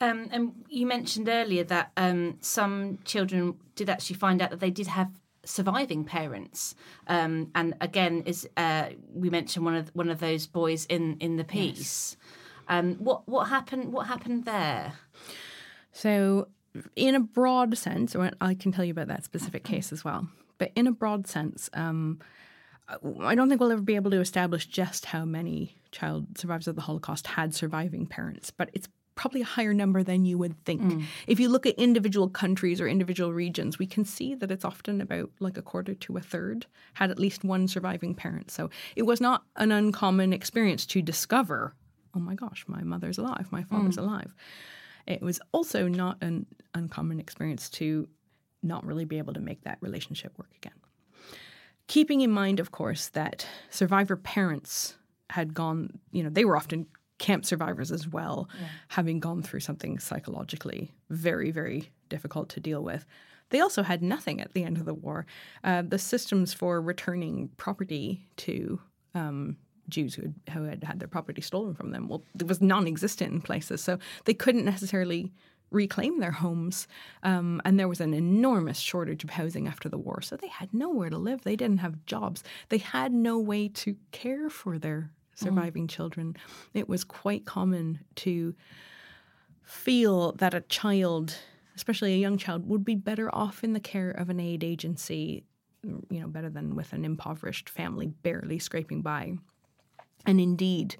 Um, 0.00 0.28
and 0.30 0.64
you 0.68 0.86
mentioned 0.86 1.28
earlier 1.28 1.64
that 1.64 1.92
um, 1.96 2.38
some 2.40 2.98
children 3.04 3.54
did 3.74 3.88
actually 3.88 4.16
find 4.16 4.42
out 4.42 4.50
that 4.50 4.60
they 4.60 4.70
did 4.70 4.88
have 4.88 5.10
surviving 5.44 6.04
parents. 6.04 6.74
Um, 7.06 7.50
and 7.54 7.74
again, 7.80 8.22
is 8.26 8.48
uh, 8.56 8.90
we 9.14 9.30
mentioned 9.30 9.64
one 9.64 9.76
of 9.76 9.88
one 9.94 10.10
of 10.10 10.20
those 10.20 10.46
boys 10.46 10.86
in 10.86 11.16
in 11.20 11.36
the 11.36 11.44
piece. 11.44 11.78
Yes. 11.78 12.16
Um, 12.68 12.94
what 12.96 13.28
what 13.28 13.48
happened? 13.48 13.92
What 13.92 14.08
happened 14.08 14.44
there? 14.44 14.94
So, 15.92 16.48
in 16.94 17.14
a 17.14 17.20
broad 17.20 17.78
sense, 17.78 18.14
I 18.40 18.54
can 18.54 18.72
tell 18.72 18.84
you 18.84 18.90
about 18.90 19.08
that 19.08 19.24
specific 19.24 19.64
case 19.64 19.92
as 19.92 20.04
well. 20.04 20.28
But 20.58 20.72
in 20.74 20.86
a 20.86 20.92
broad 20.92 21.26
sense, 21.26 21.70
um, 21.74 22.18
I 22.88 23.34
don't 23.34 23.48
think 23.48 23.60
we'll 23.60 23.72
ever 23.72 23.82
be 23.82 23.96
able 23.96 24.12
to 24.12 24.20
establish 24.20 24.66
just 24.66 25.06
how 25.06 25.24
many 25.24 25.76
child 25.90 26.38
survivors 26.38 26.68
of 26.68 26.76
the 26.76 26.82
Holocaust 26.82 27.26
had 27.26 27.54
surviving 27.54 28.06
parents, 28.06 28.50
but 28.50 28.70
it's 28.74 28.88
probably 29.16 29.40
a 29.40 29.46
higher 29.46 29.74
number 29.74 30.02
than 30.02 30.24
you 30.24 30.38
would 30.38 30.62
think. 30.64 30.82
Mm. 30.82 31.04
If 31.26 31.40
you 31.40 31.48
look 31.48 31.66
at 31.66 31.74
individual 31.76 32.28
countries 32.28 32.80
or 32.80 32.86
individual 32.86 33.32
regions, 33.32 33.78
we 33.78 33.86
can 33.86 34.04
see 34.04 34.34
that 34.34 34.50
it's 34.52 34.64
often 34.64 35.00
about 35.00 35.30
like 35.40 35.56
a 35.56 35.62
quarter 35.62 35.94
to 35.94 36.16
a 36.16 36.20
third 36.20 36.66
had 36.94 37.10
at 37.10 37.18
least 37.18 37.42
one 37.42 37.66
surviving 37.66 38.14
parent. 38.14 38.50
So 38.50 38.70
it 38.94 39.02
was 39.02 39.20
not 39.20 39.42
an 39.56 39.72
uncommon 39.72 40.32
experience 40.32 40.86
to 40.86 41.02
discover, 41.02 41.74
oh 42.14 42.20
my 42.20 42.34
gosh, 42.34 42.64
my 42.68 42.82
mother's 42.82 43.18
alive, 43.18 43.48
my 43.50 43.64
father's 43.64 43.96
mm. 43.96 44.02
alive. 44.02 44.34
It 45.06 45.22
was 45.22 45.40
also 45.52 45.88
not 45.88 46.18
an 46.20 46.46
uncommon 46.74 47.18
experience 47.18 47.70
to 47.70 48.08
not 48.62 48.84
really 48.84 49.06
be 49.06 49.18
able 49.18 49.32
to 49.32 49.40
make 49.40 49.64
that 49.64 49.78
relationship 49.80 50.36
work 50.38 50.50
again 50.56 50.74
keeping 51.86 52.20
in 52.20 52.30
mind, 52.30 52.60
of 52.60 52.70
course, 52.70 53.08
that 53.10 53.46
survivor 53.70 54.16
parents 54.16 54.96
had 55.30 55.54
gone, 55.54 55.98
you 56.12 56.22
know, 56.22 56.30
they 56.30 56.44
were 56.44 56.56
often 56.56 56.86
camp 57.18 57.46
survivors 57.46 57.90
as 57.90 58.06
well, 58.06 58.48
yeah. 58.60 58.68
having 58.88 59.20
gone 59.20 59.42
through 59.42 59.60
something 59.60 59.98
psychologically 59.98 60.92
very, 61.10 61.50
very 61.50 61.90
difficult 62.08 62.48
to 62.50 62.60
deal 62.60 62.82
with. 62.82 63.06
They 63.50 63.60
also 63.60 63.82
had 63.82 64.02
nothing 64.02 64.40
at 64.40 64.52
the 64.54 64.64
end 64.64 64.76
of 64.76 64.84
the 64.84 64.94
war. 64.94 65.26
Uh, 65.62 65.82
the 65.82 65.98
systems 65.98 66.52
for 66.52 66.80
returning 66.80 67.48
property 67.56 68.28
to 68.38 68.80
um, 69.14 69.56
Jews 69.88 70.14
who 70.14 70.22
had, 70.22 70.34
who 70.52 70.64
had 70.64 70.84
had 70.84 70.98
their 70.98 71.08
property 71.08 71.40
stolen 71.40 71.74
from 71.74 71.92
them, 71.92 72.08
well, 72.08 72.22
it 72.38 72.46
was 72.46 72.60
non 72.60 72.86
existent 72.86 73.32
in 73.32 73.40
places. 73.40 73.82
So 73.82 73.98
they 74.24 74.34
couldn't 74.34 74.64
necessarily 74.64 75.32
reclaim 75.70 76.20
their 76.20 76.32
homes. 76.32 76.86
Um, 77.22 77.60
and 77.64 77.78
there 77.78 77.88
was 77.88 78.00
an 78.00 78.14
enormous 78.14 78.78
shortage 78.78 79.24
of 79.24 79.30
housing 79.30 79.66
after 79.66 79.88
the 79.88 79.98
war. 79.98 80.22
So 80.22 80.36
they 80.36 80.48
had 80.48 80.72
nowhere 80.72 81.10
to 81.10 81.18
live. 81.18 81.42
They 81.42 81.56
didn't 81.56 81.78
have 81.78 82.04
jobs. 82.06 82.42
They 82.68 82.78
had 82.78 83.12
no 83.12 83.38
way 83.38 83.68
to 83.68 83.96
care 84.12 84.48
for 84.48 84.78
their 84.78 85.10
surviving 85.34 85.86
mm. 85.86 85.90
children. 85.90 86.36
It 86.74 86.88
was 86.88 87.04
quite 87.04 87.44
common 87.44 88.00
to 88.16 88.54
feel 89.62 90.32
that 90.32 90.54
a 90.54 90.60
child, 90.62 91.36
especially 91.74 92.14
a 92.14 92.18
young 92.18 92.38
child, 92.38 92.68
would 92.68 92.84
be 92.84 92.94
better 92.94 93.32
off 93.34 93.64
in 93.64 93.72
the 93.72 93.80
care 93.80 94.10
of 94.10 94.30
an 94.30 94.40
aid 94.40 94.64
agency, 94.64 95.44
you 95.82 96.20
know, 96.20 96.28
better 96.28 96.48
than 96.48 96.74
with 96.74 96.92
an 96.92 97.04
impoverished 97.04 97.68
family 97.68 98.06
barely 98.06 98.58
scraping 98.58 99.02
by. 99.02 99.34
And 100.24 100.40
indeed, 100.40 100.96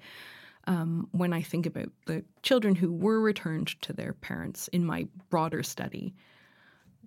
um, 0.67 1.07
when 1.11 1.33
I 1.33 1.41
think 1.41 1.65
about 1.65 1.89
the 2.05 2.23
children 2.43 2.75
who 2.75 2.91
were 2.91 3.19
returned 3.19 3.81
to 3.81 3.93
their 3.93 4.13
parents 4.13 4.67
in 4.69 4.85
my 4.85 5.07
broader 5.29 5.63
study, 5.63 6.13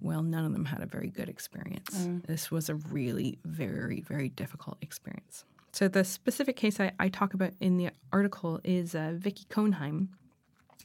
well, 0.00 0.22
none 0.22 0.46
of 0.46 0.52
them 0.52 0.64
had 0.64 0.82
a 0.82 0.86
very 0.86 1.08
good 1.08 1.28
experience. 1.28 2.06
Mm. 2.06 2.26
This 2.26 2.50
was 2.50 2.70
a 2.70 2.74
really 2.74 3.38
very, 3.44 4.00
very 4.00 4.30
difficult 4.30 4.78
experience. 4.80 5.44
So, 5.72 5.88
the 5.88 6.04
specific 6.04 6.56
case 6.56 6.80
I, 6.80 6.92
I 6.98 7.08
talk 7.10 7.34
about 7.34 7.52
in 7.60 7.76
the 7.76 7.90
article 8.12 8.60
is 8.64 8.94
uh, 8.94 9.12
Vicky 9.14 9.44
Cohnheim. 9.50 10.08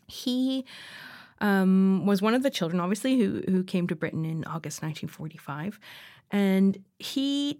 He 0.07 0.65
um, 1.41 2.05
was 2.05 2.21
one 2.21 2.35
of 2.35 2.43
the 2.43 2.49
children, 2.49 2.79
obviously, 2.79 3.17
who, 3.17 3.41
who 3.47 3.63
came 3.63 3.87
to 3.87 3.95
Britain 3.95 4.25
in 4.25 4.43
August 4.45 4.83
1945. 4.83 5.79
And 6.31 6.77
he 6.99 7.59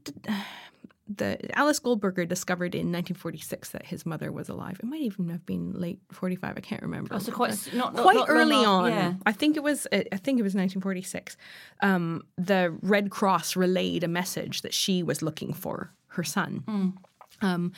the 1.08 1.58
Alice 1.58 1.80
Goldberger 1.80 2.26
discovered 2.26 2.74
in 2.74 2.92
1946 2.92 3.70
that 3.70 3.86
his 3.86 4.06
mother 4.06 4.32
was 4.32 4.50
alive. 4.50 4.80
It 4.80 4.86
might 4.86 5.02
even 5.02 5.30
have 5.30 5.46
been 5.46 5.74
late 5.74 6.00
45. 6.12 6.58
I 6.58 6.60
can't 6.62 6.82
remember. 6.82 7.14
Oh, 7.14 7.20
so 7.20 7.32
quite 7.32 7.52
not, 7.74 7.94
not 7.94 8.02
quite 8.02 8.16
not 8.16 8.30
early 8.30 8.56
on. 8.56 8.92
Yeah. 8.92 9.14
I 9.26 9.32
think 9.32 9.56
it 9.56 9.64
was. 9.64 9.88
I 9.92 10.04
think 10.18 10.40
it 10.40 10.44
was 10.44 10.56
1946. 10.56 11.38
Um, 11.82 12.24
the 12.38 12.76
Red 12.82 13.12
Cross 13.12 13.56
relayed 13.56 14.04
a 14.04 14.08
message 14.08 14.64
that 14.64 14.74
she 14.74 15.04
was 15.04 15.22
looking 15.22 15.54
for 15.54 15.94
her 16.08 16.24
son. 16.24 16.64
Mm. 16.68 16.94
Um, 17.42 17.74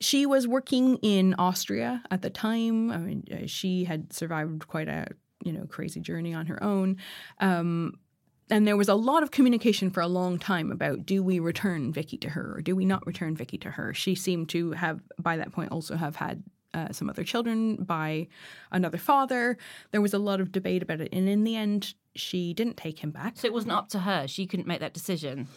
she 0.00 0.26
was 0.26 0.48
working 0.48 0.96
in 0.96 1.34
Austria 1.34 2.02
at 2.10 2.22
the 2.22 2.30
time. 2.30 2.90
I 2.90 2.98
mean, 2.98 3.24
uh, 3.30 3.46
she 3.46 3.84
had 3.84 4.12
survived 4.12 4.66
quite 4.68 4.88
a 4.88 5.08
you 5.44 5.52
know 5.52 5.66
crazy 5.66 6.00
journey 6.00 6.34
on 6.34 6.46
her 6.46 6.62
own. 6.62 6.96
Um, 7.40 7.98
and 8.50 8.66
there 8.66 8.76
was 8.76 8.88
a 8.88 8.94
lot 8.94 9.22
of 9.22 9.30
communication 9.30 9.90
for 9.90 10.00
a 10.00 10.06
long 10.06 10.38
time 10.38 10.70
about 10.70 11.06
do 11.06 11.22
we 11.22 11.38
return 11.38 11.92
Vicky 11.92 12.18
to 12.18 12.30
her 12.30 12.54
or 12.56 12.60
do 12.60 12.76
we 12.76 12.84
not 12.84 13.06
return 13.06 13.36
Vicky 13.36 13.58
to 13.58 13.70
her. 13.70 13.94
She 13.94 14.14
seemed 14.14 14.48
to 14.50 14.72
have 14.72 15.00
by 15.18 15.36
that 15.36 15.52
point 15.52 15.72
also 15.72 15.96
have 15.96 16.16
had 16.16 16.42
uh, 16.74 16.92
some 16.92 17.08
other 17.08 17.24
children 17.24 17.76
by 17.76 18.26
another 18.72 18.98
father. 18.98 19.56
There 19.92 20.00
was 20.00 20.12
a 20.12 20.18
lot 20.18 20.40
of 20.40 20.52
debate 20.52 20.82
about 20.82 21.00
it, 21.00 21.08
and 21.12 21.28
in 21.28 21.44
the 21.44 21.56
end, 21.56 21.94
she 22.16 22.52
didn't 22.52 22.76
take 22.76 22.98
him 22.98 23.10
back. 23.10 23.36
So 23.36 23.46
it 23.46 23.52
wasn't 23.52 23.72
up 23.72 23.88
to 23.90 24.00
her. 24.00 24.26
She 24.26 24.46
couldn't 24.46 24.66
make 24.66 24.80
that 24.80 24.92
decision. 24.92 25.48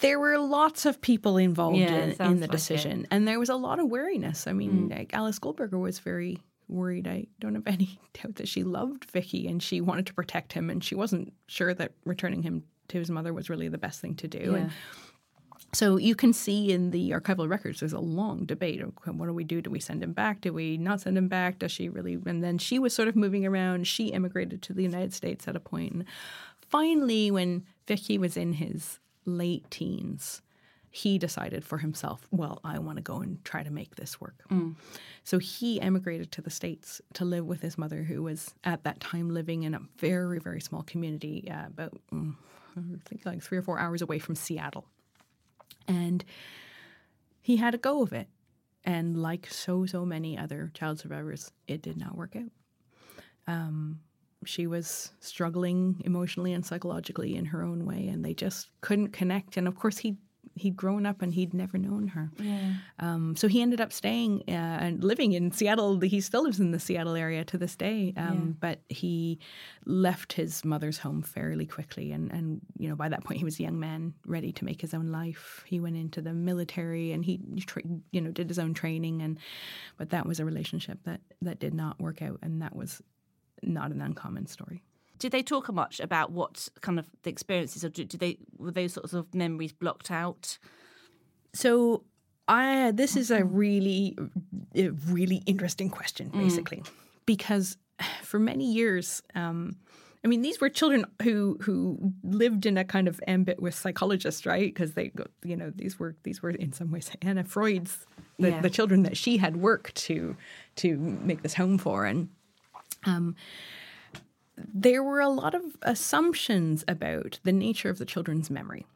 There 0.00 0.20
were 0.20 0.38
lots 0.38 0.84
of 0.84 1.00
people 1.00 1.38
involved 1.38 1.78
yeah, 1.78 1.94
in, 1.94 2.10
in, 2.10 2.36
the 2.36 2.42
like 2.42 2.50
decision, 2.50 3.02
it. 3.02 3.08
and 3.10 3.26
there 3.26 3.38
was 3.38 3.48
a 3.48 3.56
lot 3.56 3.80
of 3.80 3.88
wariness. 3.88 4.46
I 4.46 4.52
mean, 4.52 4.90
mm. 4.90 4.98
like 4.98 5.14
Alice 5.14 5.38
Goldberger 5.38 5.78
was 5.78 6.00
very 6.00 6.38
worried. 6.68 7.06
I 7.06 7.26
don't 7.40 7.54
have 7.54 7.66
any 7.66 7.98
doubt 8.12 8.36
that 8.36 8.48
she 8.48 8.62
loved 8.62 9.06
Vicky 9.06 9.46
and 9.46 9.62
she 9.62 9.80
wanted 9.80 10.06
to 10.06 10.14
protect 10.14 10.52
him, 10.52 10.70
and 10.70 10.82
she 10.82 10.94
wasn't 10.94 11.32
sure 11.46 11.74
that 11.74 11.92
returning 12.04 12.42
him 12.42 12.64
to 12.88 12.98
his 12.98 13.10
mother 13.10 13.32
was 13.32 13.50
really 13.50 13.68
the 13.68 13.78
best 13.78 14.00
thing 14.00 14.14
to 14.16 14.28
do. 14.28 14.38
Yeah. 14.38 14.56
And 14.56 14.70
so 15.72 15.96
you 15.96 16.14
can 16.14 16.32
see 16.32 16.72
in 16.72 16.90
the 16.90 17.10
archival 17.10 17.48
records, 17.48 17.80
there's 17.80 17.92
a 17.92 17.98
long 18.00 18.44
debate. 18.46 18.80
Of, 18.80 18.92
what 19.04 19.26
do 19.26 19.34
we 19.34 19.44
do? 19.44 19.60
Do 19.60 19.70
we 19.70 19.80
send 19.80 20.02
him 20.02 20.12
back? 20.12 20.40
Do 20.40 20.52
we 20.52 20.78
not 20.78 21.00
send 21.00 21.18
him 21.18 21.28
back? 21.28 21.58
Does 21.58 21.72
she 21.72 21.88
really? 21.88 22.18
And 22.26 22.42
then 22.42 22.58
she 22.58 22.78
was 22.78 22.94
sort 22.94 23.08
of 23.08 23.16
moving 23.16 23.44
around. 23.44 23.86
She 23.86 24.06
immigrated 24.06 24.62
to 24.62 24.72
the 24.72 24.82
United 24.82 25.12
States 25.12 25.48
at 25.48 25.56
a 25.56 25.60
point. 25.60 25.92
And 25.92 26.04
finally, 26.68 27.30
when 27.30 27.64
Vicky 27.86 28.16
was 28.16 28.36
in 28.36 28.54
his 28.54 29.00
late 29.24 29.70
teens, 29.70 30.40
he 30.96 31.18
decided 31.18 31.62
for 31.62 31.76
himself, 31.76 32.26
well, 32.30 32.58
I 32.64 32.78
want 32.78 32.96
to 32.96 33.02
go 33.02 33.16
and 33.18 33.44
try 33.44 33.62
to 33.62 33.70
make 33.70 33.96
this 33.96 34.18
work. 34.18 34.36
Mm. 34.50 34.76
So 35.24 35.38
he 35.38 35.78
emigrated 35.78 36.32
to 36.32 36.40
the 36.40 36.48
States 36.50 37.02
to 37.12 37.26
live 37.26 37.44
with 37.44 37.60
his 37.60 37.76
mother, 37.76 38.02
who 38.02 38.22
was 38.22 38.54
at 38.64 38.82
that 38.84 38.98
time 38.98 39.28
living 39.28 39.64
in 39.64 39.74
a 39.74 39.80
very, 39.98 40.38
very 40.38 40.62
small 40.62 40.82
community, 40.82 41.50
uh, 41.50 41.66
about, 41.66 41.92
mm, 42.10 42.34
I 42.78 42.80
think, 43.04 43.26
like 43.26 43.42
three 43.42 43.58
or 43.58 43.62
four 43.62 43.78
hours 43.78 44.00
away 44.00 44.18
from 44.18 44.36
Seattle. 44.36 44.86
And 45.86 46.24
he 47.42 47.56
had 47.56 47.74
a 47.74 47.78
go 47.78 48.00
of 48.00 48.14
it. 48.14 48.28
And 48.82 49.20
like 49.20 49.48
so, 49.50 49.84
so 49.84 50.06
many 50.06 50.38
other 50.38 50.70
child 50.72 50.98
survivors, 50.98 51.52
it 51.68 51.82
did 51.82 51.98
not 51.98 52.16
work 52.16 52.36
out. 52.36 52.52
Um, 53.46 54.00
she 54.46 54.66
was 54.66 55.10
struggling 55.20 56.00
emotionally 56.06 56.54
and 56.54 56.64
psychologically 56.64 57.36
in 57.36 57.44
her 57.46 57.62
own 57.62 57.84
way, 57.84 58.08
and 58.08 58.24
they 58.24 58.32
just 58.32 58.68
couldn't 58.80 59.08
connect. 59.08 59.58
And 59.58 59.68
of 59.68 59.74
course, 59.74 59.98
he 59.98 60.16
he'd 60.56 60.74
grown 60.74 61.04
up 61.06 61.22
and 61.22 61.34
he'd 61.34 61.54
never 61.54 61.78
known 61.78 62.08
her. 62.08 62.30
Yeah. 62.38 62.74
Um, 62.98 63.36
so 63.36 63.46
he 63.46 63.62
ended 63.62 63.80
up 63.80 63.92
staying 63.92 64.42
uh, 64.48 64.50
and 64.50 65.04
living 65.04 65.32
in 65.32 65.52
Seattle. 65.52 66.00
He 66.00 66.20
still 66.20 66.42
lives 66.42 66.58
in 66.58 66.70
the 66.70 66.80
Seattle 66.80 67.14
area 67.14 67.44
to 67.44 67.58
this 67.58 67.76
day. 67.76 68.14
Um, 68.16 68.32
yeah. 68.32 68.52
But 68.60 68.80
he 68.88 69.38
left 69.84 70.32
his 70.32 70.64
mother's 70.64 70.98
home 70.98 71.22
fairly 71.22 71.66
quickly, 71.66 72.10
and 72.12 72.32
and 72.32 72.60
you 72.78 72.88
know 72.88 72.96
by 72.96 73.08
that 73.08 73.24
point 73.24 73.38
he 73.38 73.44
was 73.44 73.60
a 73.60 73.62
young 73.62 73.78
man 73.78 74.14
ready 74.24 74.50
to 74.52 74.64
make 74.64 74.80
his 74.80 74.94
own 74.94 75.12
life. 75.12 75.62
He 75.66 75.78
went 75.78 75.96
into 75.96 76.20
the 76.20 76.32
military 76.32 77.12
and 77.12 77.24
he 77.24 77.40
tra- 77.66 77.82
you 78.10 78.20
know 78.20 78.30
did 78.30 78.48
his 78.48 78.58
own 78.58 78.74
training, 78.74 79.22
and 79.22 79.38
but 79.98 80.10
that 80.10 80.26
was 80.26 80.40
a 80.40 80.44
relationship 80.44 80.98
that 81.04 81.20
that 81.42 81.60
did 81.60 81.74
not 81.74 82.00
work 82.00 82.22
out, 82.22 82.38
and 82.42 82.62
that 82.62 82.74
was 82.74 83.02
not 83.62 83.90
an 83.90 84.00
uncommon 84.00 84.46
story. 84.46 84.82
Did 85.18 85.32
they 85.32 85.42
talk 85.42 85.72
much 85.72 86.00
about 86.00 86.30
what 86.32 86.68
kind 86.80 86.98
of 86.98 87.06
the 87.22 87.30
experiences, 87.30 87.84
or 87.84 87.88
did 87.88 88.10
they 88.10 88.38
were 88.58 88.70
those 88.70 88.94
sorts 88.94 89.12
of 89.12 89.34
memories 89.34 89.72
blocked 89.72 90.10
out? 90.10 90.58
So, 91.54 92.04
I 92.48 92.92
this 92.92 93.16
is 93.16 93.30
a 93.30 93.44
really, 93.44 94.16
a 94.74 94.88
really 94.88 95.42
interesting 95.46 95.90
question, 95.90 96.30
mm. 96.30 96.38
basically, 96.38 96.78
mm. 96.78 96.90
because 97.24 97.76
for 98.22 98.38
many 98.38 98.72
years. 98.72 99.22
Um, 99.34 99.76
I 100.24 100.28
mean, 100.28 100.42
these 100.42 100.60
were 100.60 100.68
children 100.68 101.04
who 101.22 101.56
who 101.60 102.12
lived 102.24 102.66
in 102.66 102.76
a 102.76 102.84
kind 102.84 103.06
of 103.06 103.20
ambit 103.28 103.62
with 103.62 103.76
psychologists, 103.76 104.44
right? 104.44 104.74
Because 104.74 104.94
they, 104.94 105.12
you 105.44 105.56
know, 105.56 105.70
these 105.72 106.00
were 106.00 106.16
these 106.24 106.42
were 106.42 106.50
in 106.50 106.72
some 106.72 106.90
ways 106.90 107.08
Anna 107.22 107.44
Freud's 107.44 108.04
the, 108.38 108.50
yeah. 108.50 108.60
the 108.60 108.70
children 108.70 109.04
that 109.04 109.16
she 109.16 109.36
had 109.36 109.56
worked 109.56 109.94
to 110.06 110.36
to 110.76 110.96
make 110.98 111.42
this 111.42 111.54
home 111.54 111.78
for, 111.78 112.04
and 112.04 112.28
um, 113.04 113.36
there 114.56 115.02
were 115.02 115.20
a 115.20 115.28
lot 115.28 115.54
of 115.54 115.62
assumptions 115.82 116.84
about 116.88 117.38
the 117.44 117.52
nature 117.52 117.90
of 117.90 117.98
the 117.98 118.06
children's 118.06 118.50
memory. 118.50 118.86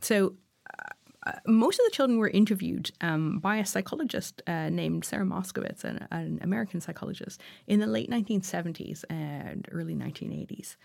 So, 0.00 0.34
uh, 1.26 1.32
most 1.46 1.80
of 1.80 1.84
the 1.86 1.90
children 1.90 2.18
were 2.18 2.28
interviewed 2.28 2.92
um, 3.00 3.40
by 3.40 3.56
a 3.56 3.66
psychologist 3.66 4.42
uh, 4.46 4.68
named 4.68 5.04
Sarah 5.04 5.24
Moskovitz, 5.24 5.82
an, 5.82 6.06
an, 6.12 6.38
American 6.40 6.80
psychologist, 6.80 7.40
in 7.66 7.80
the 7.80 7.86
late 7.86 8.08
1970s 8.08 9.04
and 9.10 9.66
early 9.72 9.96
1980s. 9.96 10.76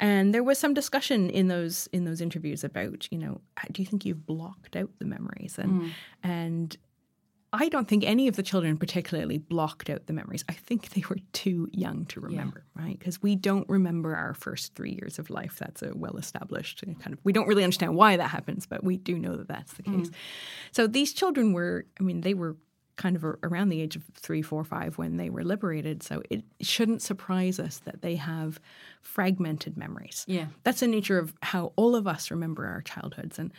And 0.00 0.34
there 0.34 0.42
was 0.42 0.58
some 0.58 0.74
discussion 0.74 1.30
in 1.30 1.48
those 1.48 1.88
in 1.92 2.04
those 2.04 2.20
interviews 2.20 2.64
about, 2.64 3.08
you 3.10 3.18
know, 3.18 3.40
do 3.72 3.80
you 3.80 3.86
think 3.86 4.04
you've 4.04 4.26
blocked 4.26 4.76
out 4.76 4.90
the 4.98 5.06
memories? 5.06 5.56
And 5.58 5.82
mm. 5.82 5.90
and 6.22 6.76
I 7.56 7.68
don't 7.68 7.88
think 7.88 8.04
any 8.04 8.28
of 8.28 8.36
the 8.36 8.42
children 8.42 8.76
particularly 8.76 9.38
blocked 9.38 9.90
out 9.90 10.06
the 10.06 10.12
memories. 10.12 10.44
I 10.48 10.52
think 10.52 10.90
they 10.90 11.02
were 11.08 11.18
too 11.32 11.68
young 11.72 12.06
to 12.06 12.20
remember, 12.20 12.64
yeah. 12.76 12.82
right? 12.82 12.98
Because 12.98 13.22
we 13.22 13.34
don't 13.34 13.68
remember 13.68 14.14
our 14.14 14.34
first 14.34 14.74
three 14.74 14.92
years 14.92 15.18
of 15.18 15.30
life. 15.30 15.56
That's 15.58 15.82
a 15.82 15.92
well 15.94 16.16
established 16.16 16.84
kind 17.00 17.12
of, 17.12 17.18
we 17.24 17.32
don't 17.32 17.48
really 17.48 17.64
understand 17.64 17.96
why 17.96 18.16
that 18.16 18.28
happens, 18.28 18.66
but 18.66 18.84
we 18.84 18.96
do 18.96 19.18
know 19.18 19.36
that 19.36 19.48
that's 19.48 19.72
the 19.74 19.82
case. 19.82 20.08
Mm. 20.08 20.14
So 20.72 20.86
these 20.86 21.12
children 21.12 21.52
were, 21.52 21.86
I 21.98 22.02
mean, 22.02 22.20
they 22.20 22.34
were 22.34 22.56
kind 22.96 23.14
of 23.14 23.24
around 23.24 23.68
the 23.68 23.80
age 23.80 23.94
of 23.94 24.02
three, 24.14 24.42
four, 24.42 24.64
five 24.64 24.96
when 24.96 25.16
they 25.18 25.28
were 25.28 25.44
liberated. 25.44 26.02
So 26.02 26.22
it 26.30 26.44
shouldn't 26.62 27.02
surprise 27.02 27.60
us 27.60 27.78
that 27.80 28.00
they 28.00 28.16
have 28.16 28.58
fragmented 29.02 29.76
memories. 29.76 30.24
Yeah. 30.26 30.46
That's 30.64 30.80
the 30.80 30.86
nature 30.86 31.18
of 31.18 31.34
how 31.42 31.72
all 31.76 31.94
of 31.94 32.06
us 32.06 32.30
remember 32.30 32.66
our 32.66 32.80
childhoods. 32.80 33.38
And 33.38 33.52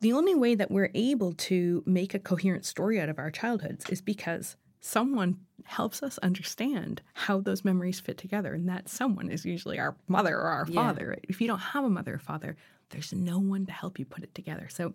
the 0.00 0.12
only 0.12 0.34
way 0.34 0.54
that 0.54 0.70
we're 0.70 0.90
able 0.94 1.32
to 1.32 1.82
make 1.86 2.14
a 2.14 2.18
coherent 2.18 2.64
story 2.64 3.00
out 3.00 3.08
of 3.08 3.18
our 3.18 3.30
childhoods 3.30 3.88
is 3.88 4.00
because 4.00 4.56
someone 4.80 5.38
helps 5.64 6.02
us 6.02 6.18
understand 6.18 7.02
how 7.14 7.40
those 7.40 7.64
memories 7.64 7.98
fit 7.98 8.18
together. 8.18 8.54
And 8.54 8.68
that 8.68 8.88
someone 8.88 9.30
is 9.30 9.44
usually 9.44 9.78
our 9.78 9.96
mother 10.06 10.36
or 10.36 10.48
our 10.48 10.66
yeah. 10.68 10.74
father. 10.74 11.08
Right? 11.10 11.24
If 11.28 11.40
you 11.40 11.48
don't 11.48 11.58
have 11.58 11.84
a 11.84 11.90
mother 11.90 12.14
or 12.14 12.18
father, 12.18 12.56
there's 12.90 13.12
no 13.12 13.38
one 13.38 13.66
to 13.66 13.72
help 13.72 13.98
you 13.98 14.04
put 14.04 14.22
it 14.22 14.34
together. 14.34 14.68
So, 14.70 14.94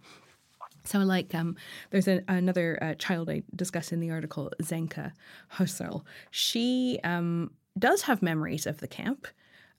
so 0.86 1.00
like 1.00 1.36
um, 1.36 1.58
there's 1.90 2.08
a, 2.08 2.24
another 2.28 2.80
uh, 2.82 2.94
child 2.96 3.30
I 3.30 3.44
discuss 3.56 3.92
in 3.92 4.00
the 4.00 4.12
article, 4.12 4.52
Zenka 4.62 5.12
Husserl. 5.54 6.04
She 6.30 7.00
um, 7.04 7.52
does 7.78 8.04
have 8.04 8.22
memories 8.22 8.66
of 8.66 8.78
the 8.78 8.88
camp 8.88 9.28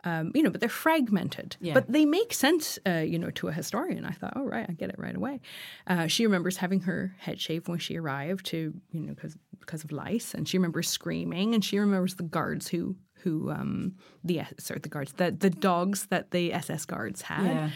um, 0.04 0.32
you 0.34 0.42
know, 0.42 0.50
but 0.50 0.60
they're 0.60 0.68
fragmented. 0.68 1.56
Yeah. 1.60 1.74
But 1.74 1.90
they 1.90 2.04
make 2.04 2.32
sense, 2.32 2.78
uh, 2.86 2.98
you 2.98 3.18
know, 3.18 3.30
to 3.30 3.48
a 3.48 3.52
historian. 3.52 4.04
I 4.04 4.10
thought, 4.10 4.32
oh, 4.36 4.44
right, 4.44 4.66
I 4.68 4.72
get 4.72 4.90
it 4.90 4.98
right 4.98 5.14
away. 5.14 5.40
Uh, 5.86 6.06
she 6.06 6.26
remembers 6.26 6.56
having 6.56 6.80
her 6.80 7.14
head 7.18 7.40
shaved 7.40 7.68
when 7.68 7.78
she 7.78 7.96
arrived 7.96 8.46
to, 8.46 8.74
you 8.90 9.00
know, 9.00 9.14
because 9.14 9.36
because 9.60 9.84
of 9.84 9.92
lice, 9.92 10.34
and 10.34 10.48
she 10.48 10.58
remembers 10.58 10.88
screaming, 10.88 11.54
and 11.54 11.64
she 11.64 11.78
remembers 11.78 12.16
the 12.16 12.24
guards 12.24 12.68
who 12.68 12.96
who 13.22 13.50
um, 13.50 13.94
the 14.24 14.42
sorry 14.58 14.80
the 14.80 14.88
guards 14.88 15.12
the 15.12 15.30
the 15.30 15.50
dogs 15.50 16.06
that 16.06 16.32
the 16.32 16.52
SS 16.52 16.84
guards 16.84 17.22
had. 17.22 17.44
Yeah. 17.46 17.70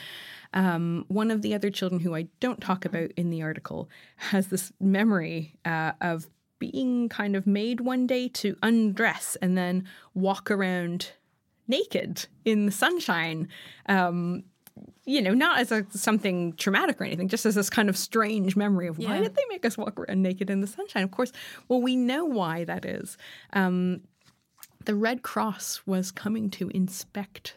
Um, 0.53 1.05
one 1.09 1.31
of 1.31 1.43
the 1.43 1.55
other 1.55 1.71
children 1.71 2.01
who 2.01 2.15
I 2.15 2.29
don't 2.41 2.61
talk 2.61 2.85
about 2.85 3.11
in 3.17 3.31
the 3.31 3.43
article 3.43 3.91
has 4.17 4.47
this 4.49 4.73
memory 4.81 5.59
uh, 5.65 5.93
of 6.01 6.29
being 6.59 7.09
kind 7.09 7.37
of 7.37 7.47
made 7.47 7.81
one 7.81 8.07
day 8.07 8.29
to 8.29 8.57
undress 8.63 9.37
and 9.43 9.59
then 9.59 9.85
walk 10.15 10.51
around 10.51 11.13
naked 11.69 12.27
in 12.45 12.67
the 12.67 12.73
sunshine. 12.73 13.49
Um, 13.89 14.45
you 15.07 15.23
know, 15.23 15.33
not 15.33 15.59
as 15.61 15.71
a, 15.73 15.87
something 15.91 16.53
traumatic 16.55 17.01
or 17.01 17.05
anything, 17.05 17.29
just 17.29 17.47
as 17.47 17.55
this 17.55 17.71
kind 17.71 17.89
of 17.89 17.97
strange 17.97 18.57
memory 18.57 18.89
of 18.89 18.99
why 18.99 19.15
Yeah. 19.17 19.21
did 19.23 19.35
they 19.37 19.45
make 19.49 19.65
us 19.65 19.79
walk 19.79 19.99
around 19.99 20.21
naked 20.23 20.51
in 20.51 20.61
the 20.61 20.67
sunshine? 20.67 21.05
Of 21.05 21.13
course, 21.13 21.31
well, 21.69 21.81
we 21.81 21.95
know 21.97 22.25
why 22.25 22.65
that 22.65 22.85
is. 22.85 23.17
Um, 23.53 24.03
the 24.85 24.95
Red 24.97 25.23
Cross 25.23 25.83
was 25.87 26.11
coming 26.11 26.51
to 26.51 26.69
inspect 26.71 27.57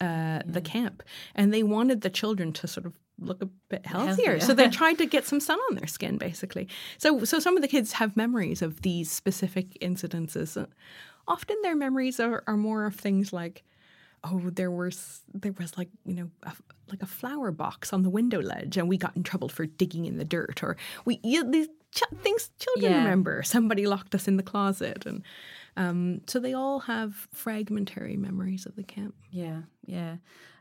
uh, 0.00 0.40
the 0.46 0.60
camp, 0.60 1.02
and 1.34 1.52
they 1.52 1.62
wanted 1.62 2.02
the 2.02 2.10
children 2.10 2.52
to 2.52 2.68
sort 2.68 2.86
of 2.86 2.92
look 3.20 3.42
a 3.42 3.46
bit 3.68 3.86
healthier. 3.86 4.06
Healthier. 4.14 4.40
So 4.40 4.54
they 4.54 4.68
tried 4.68 4.98
to 4.98 5.06
get 5.06 5.26
some 5.30 5.40
sun 5.40 5.58
on 5.70 5.76
their 5.76 5.86
skin, 5.86 6.16
basically. 6.18 6.68
So, 6.98 7.24
so 7.24 7.38
some 7.38 7.56
of 7.56 7.62
the 7.62 7.68
kids 7.68 7.92
have 7.92 8.16
memories 8.16 8.62
of 8.62 8.82
these 8.82 9.10
specific 9.10 9.78
incidences. 9.80 10.66
Often 11.28 11.56
their 11.62 11.76
memories 11.76 12.18
are, 12.18 12.42
are 12.46 12.56
more 12.56 12.86
of 12.86 12.94
things 12.96 13.32
like, 13.32 13.62
oh, 14.24 14.40
there 14.50 14.70
was 14.70 15.20
there 15.32 15.52
was 15.58 15.76
like 15.78 15.88
you 16.04 16.14
know 16.14 16.30
a, 16.42 16.52
like 16.90 17.02
a 17.02 17.06
flower 17.06 17.50
box 17.52 17.92
on 17.92 18.02
the 18.02 18.10
window 18.10 18.40
ledge, 18.40 18.76
and 18.76 18.88
we 18.88 18.96
got 18.96 19.16
in 19.16 19.22
trouble 19.22 19.48
for 19.48 19.66
digging 19.66 20.06
in 20.06 20.18
the 20.18 20.24
dirt, 20.24 20.62
or 20.62 20.76
we 21.04 21.20
you, 21.22 21.48
these 21.50 21.68
ch- 21.94 22.02
things 22.22 22.50
children 22.58 22.92
Yeah. 22.92 22.98
remember. 22.98 23.42
Somebody 23.42 23.86
locked 23.86 24.14
us 24.14 24.26
in 24.28 24.36
the 24.36 24.42
closet, 24.42 25.04
and 25.06 25.22
um, 25.80 26.20
so 26.26 26.38
they 26.38 26.52
all 26.54 26.80
have 26.80 27.14
fragmentary 27.32 28.16
memories 28.16 28.66
of 28.66 28.76
the 28.76 28.82
camp. 28.82 29.14
Yeah, 29.30 29.62
yeah. 29.86 30.16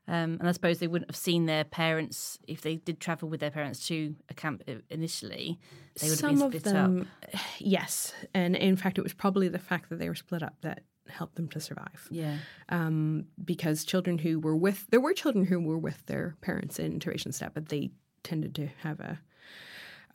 Um, 0.08 0.38
and 0.40 0.48
I 0.50 0.52
suppose 0.54 0.80
they 0.80 0.88
wouldn't 0.88 1.12
have 1.12 1.16
seen 1.16 1.46
their 1.46 1.64
parents 1.64 2.40
if 2.48 2.62
they 2.62 2.78
did 2.78 3.00
travel 3.00 3.30
with 3.30 3.42
their 3.42 3.52
parents 3.52 3.88
to 3.90 4.16
a 4.30 4.34
camp 4.34 4.64
initially. 4.90 5.60
They 6.02 6.10
would 6.10 6.18
Some 6.18 6.38
have 6.38 6.46
of 6.46 6.52
been 6.52 6.60
split 6.62 6.74
them, 6.74 7.08
up. 7.34 7.42
yes, 7.60 8.14
and 8.34 8.56
in 8.56 8.76
fact, 8.76 8.98
it 8.98 9.04
was 9.04 9.14
probably 9.14 9.50
the 9.50 9.60
fact 9.60 9.90
that 9.90 10.00
they 10.00 10.10
were 10.10 10.16
split 10.16 10.42
up 10.42 10.56
that 10.62 10.82
helped 11.10 11.36
them 11.36 11.48
to 11.50 11.60
survive. 11.60 12.08
Yeah, 12.10 12.38
um, 12.70 13.26
because 13.44 13.84
children 13.84 14.18
who 14.18 14.40
were 14.40 14.56
with 14.56 14.88
there 14.90 15.02
were 15.02 15.14
children 15.14 15.46
who 15.46 15.60
were 15.60 15.78
with 15.78 16.04
their 16.08 16.38
parents 16.42 16.80
in 16.80 16.94
intervention 16.94 17.32
step, 17.32 17.54
but 17.54 17.70
they 17.70 17.92
tended 18.24 18.56
to 18.56 18.68
have 18.82 19.00
a 19.00 19.20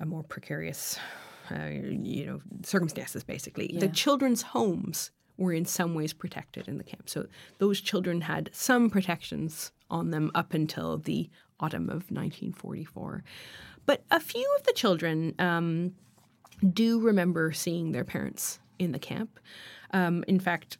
a 0.00 0.06
more 0.06 0.24
precarious, 0.24 0.98
uh, 1.50 1.68
you 1.68 2.26
know, 2.26 2.40
circumstances. 2.62 3.24
Basically, 3.24 3.74
the 3.78 3.88
children's 3.88 4.42
homes 4.42 5.10
were 5.36 5.52
in 5.52 5.64
some 5.64 5.94
ways 5.94 6.12
protected 6.12 6.68
in 6.68 6.78
the 6.78 6.84
camp, 6.84 7.08
so 7.08 7.26
those 7.58 7.80
children 7.80 8.20
had 8.22 8.50
some 8.52 8.90
protections 8.90 9.72
on 9.90 10.10
them 10.10 10.30
up 10.34 10.54
until 10.54 10.98
the 10.98 11.28
autumn 11.60 11.88
of 11.88 12.10
1944. 12.10 13.24
But 13.86 14.04
a 14.10 14.20
few 14.20 14.46
of 14.58 14.64
the 14.64 14.72
children 14.72 15.34
um, 15.38 15.92
do 16.72 17.00
remember 17.00 17.52
seeing 17.52 17.92
their 17.92 18.04
parents 18.04 18.58
in 18.78 18.92
the 18.92 18.98
camp. 18.98 19.38
Um, 19.92 20.24
in 20.26 20.40
fact, 20.40 20.78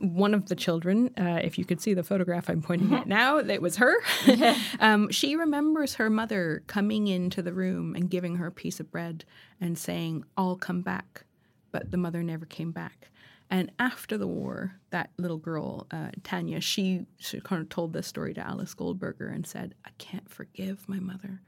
one 0.00 0.34
of 0.34 0.48
the 0.48 0.56
children, 0.56 1.10
uh, 1.18 1.40
if 1.42 1.58
you 1.58 1.64
could 1.64 1.80
see 1.80 1.94
the 1.94 2.02
photograph 2.02 2.48
I'm 2.48 2.62
pointing 2.62 2.92
at 2.94 3.06
now, 3.06 3.40
that 3.40 3.62
was 3.62 3.76
her. 3.76 3.94
um, 4.80 5.10
she 5.10 5.36
remembers 5.36 5.94
her 5.94 6.10
mother 6.10 6.62
coming 6.66 7.06
into 7.06 7.42
the 7.42 7.52
room 7.52 7.94
and 7.94 8.10
giving 8.10 8.36
her 8.36 8.46
a 8.46 8.52
piece 8.52 8.80
of 8.80 8.90
bread 8.90 9.24
and 9.60 9.78
saying, 9.78 10.24
I'll 10.36 10.56
come 10.56 10.82
back. 10.82 11.24
But 11.72 11.90
the 11.90 11.96
mother 11.96 12.22
never 12.22 12.46
came 12.46 12.72
back. 12.72 13.10
And 13.48 13.70
after 13.78 14.18
the 14.18 14.26
war, 14.26 14.74
that 14.90 15.10
little 15.18 15.36
girl, 15.36 15.86
uh, 15.92 16.08
Tanya, 16.24 16.60
she, 16.60 17.06
she 17.18 17.40
kind 17.40 17.62
of 17.62 17.68
told 17.68 17.92
this 17.92 18.08
story 18.08 18.34
to 18.34 18.40
Alice 18.40 18.74
Goldberger 18.74 19.28
and 19.28 19.46
said, 19.46 19.74
I 19.84 19.90
can't 19.98 20.28
forgive 20.28 20.88
my 20.88 20.98
mother. 20.98 21.40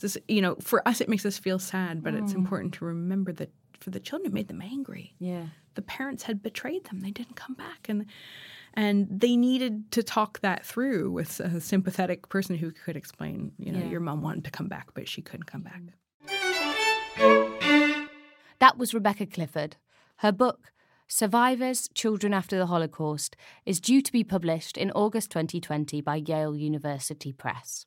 This, 0.00 0.18
you 0.26 0.42
know, 0.42 0.56
for 0.60 0.86
us, 0.88 1.00
it 1.00 1.08
makes 1.08 1.24
us 1.24 1.38
feel 1.38 1.60
sad, 1.60 2.02
but 2.02 2.14
it's 2.14 2.32
important 2.32 2.74
to 2.74 2.86
remember 2.86 3.32
that 3.34 3.50
for 3.78 3.90
the 3.90 4.00
children, 4.00 4.32
it 4.32 4.34
made 4.34 4.48
them 4.48 4.62
angry 4.62 5.14
yeah. 5.20 5.44
The 5.74 5.82
parents 5.82 6.24
had 6.24 6.42
betrayed 6.42 6.84
them. 6.84 7.00
They 7.00 7.10
didn't 7.10 7.36
come 7.36 7.54
back, 7.54 7.88
and 7.88 8.06
and 8.76 9.06
they 9.08 9.36
needed 9.36 9.92
to 9.92 10.02
talk 10.02 10.40
that 10.40 10.64
through 10.66 11.10
with 11.12 11.38
a 11.40 11.60
sympathetic 11.60 12.28
person 12.28 12.56
who 12.56 12.72
could 12.72 12.96
explain. 12.96 13.52
You 13.58 13.72
know, 13.72 13.78
Yeah. 13.80 13.86
your 13.90 14.00
mom 14.00 14.22
wanted 14.22 14.44
to 14.44 14.50
come 14.50 14.68
back, 14.68 14.88
but 14.94 15.08
she 15.08 15.22
couldn't 15.22 15.46
come 15.46 15.62
back. 15.62 15.82
That 18.60 18.78
was 18.78 18.94
Rebecca 18.94 19.26
Clifford. 19.26 19.76
Her 20.16 20.32
book, 20.32 20.72
Survivors 21.06 21.88
Children 21.94 22.32
After 22.32 22.56
the 22.56 22.66
Holocaust, 22.66 23.36
is 23.66 23.80
due 23.80 24.00
to 24.00 24.10
be 24.12 24.24
published 24.24 24.76
in 24.76 24.90
August 24.92 25.30
2020 25.30 26.00
by 26.00 26.16
Yale 26.16 26.56
University 26.56 27.32
Press. 27.32 27.84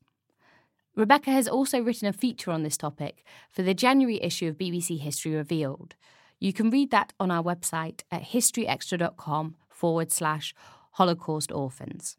Rebecca 0.95 1.31
has 1.31 1.47
also 1.47 1.79
written 1.81 2.07
a 2.07 2.13
feature 2.13 2.51
on 2.51 2.63
this 2.63 2.77
topic 2.77 3.23
for 3.49 3.61
the 3.63 3.73
January 3.73 4.21
issue 4.21 4.47
of 4.47 4.57
BBC 4.57 4.97
History 4.99 5.33
Revealed. 5.35 5.95
You 6.39 6.53
can 6.53 6.69
read 6.69 6.91
that 6.91 7.13
on 7.19 7.31
our 7.31 7.43
website 7.43 8.01
at 8.11 8.23
historyextra.com 8.23 9.55
forward 9.69 10.11
slash 10.11 10.53
Holocaust 10.91 11.51
Orphans. 11.51 12.17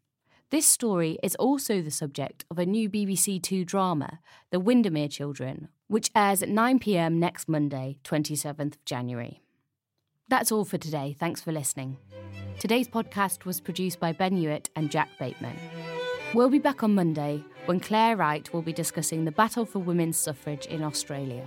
This 0.50 0.66
story 0.66 1.18
is 1.22 1.34
also 1.36 1.82
the 1.82 1.90
subject 1.90 2.44
of 2.50 2.58
a 2.58 2.66
new 2.66 2.88
BBC 2.88 3.42
Two 3.42 3.64
drama, 3.64 4.20
The 4.50 4.58
Windermere 4.58 5.08
Children, 5.08 5.68
which 5.88 6.10
airs 6.14 6.42
at 6.42 6.48
9pm 6.48 7.14
next 7.14 7.48
Monday, 7.48 7.98
27th 8.02 8.74
of 8.74 8.84
January. 8.84 9.42
That's 10.28 10.50
all 10.50 10.64
for 10.64 10.78
today. 10.78 11.16
Thanks 11.18 11.40
for 11.40 11.52
listening. 11.52 11.98
Today's 12.58 12.88
podcast 12.88 13.44
was 13.44 13.60
produced 13.60 14.00
by 14.00 14.12
Ben 14.12 14.36
Hewitt 14.36 14.70
and 14.74 14.90
Jack 14.90 15.10
Bateman. 15.18 15.56
We'll 16.34 16.50
be 16.50 16.58
back 16.58 16.82
on 16.82 16.94
Monday 16.94 17.44
when 17.66 17.80
Claire 17.80 18.16
Wright 18.16 18.52
will 18.52 18.62
be 18.62 18.72
discussing 18.72 19.24
the 19.24 19.32
battle 19.32 19.64
for 19.64 19.78
women's 19.78 20.18
suffrage 20.18 20.66
in 20.66 20.82
Australia. 20.82 21.46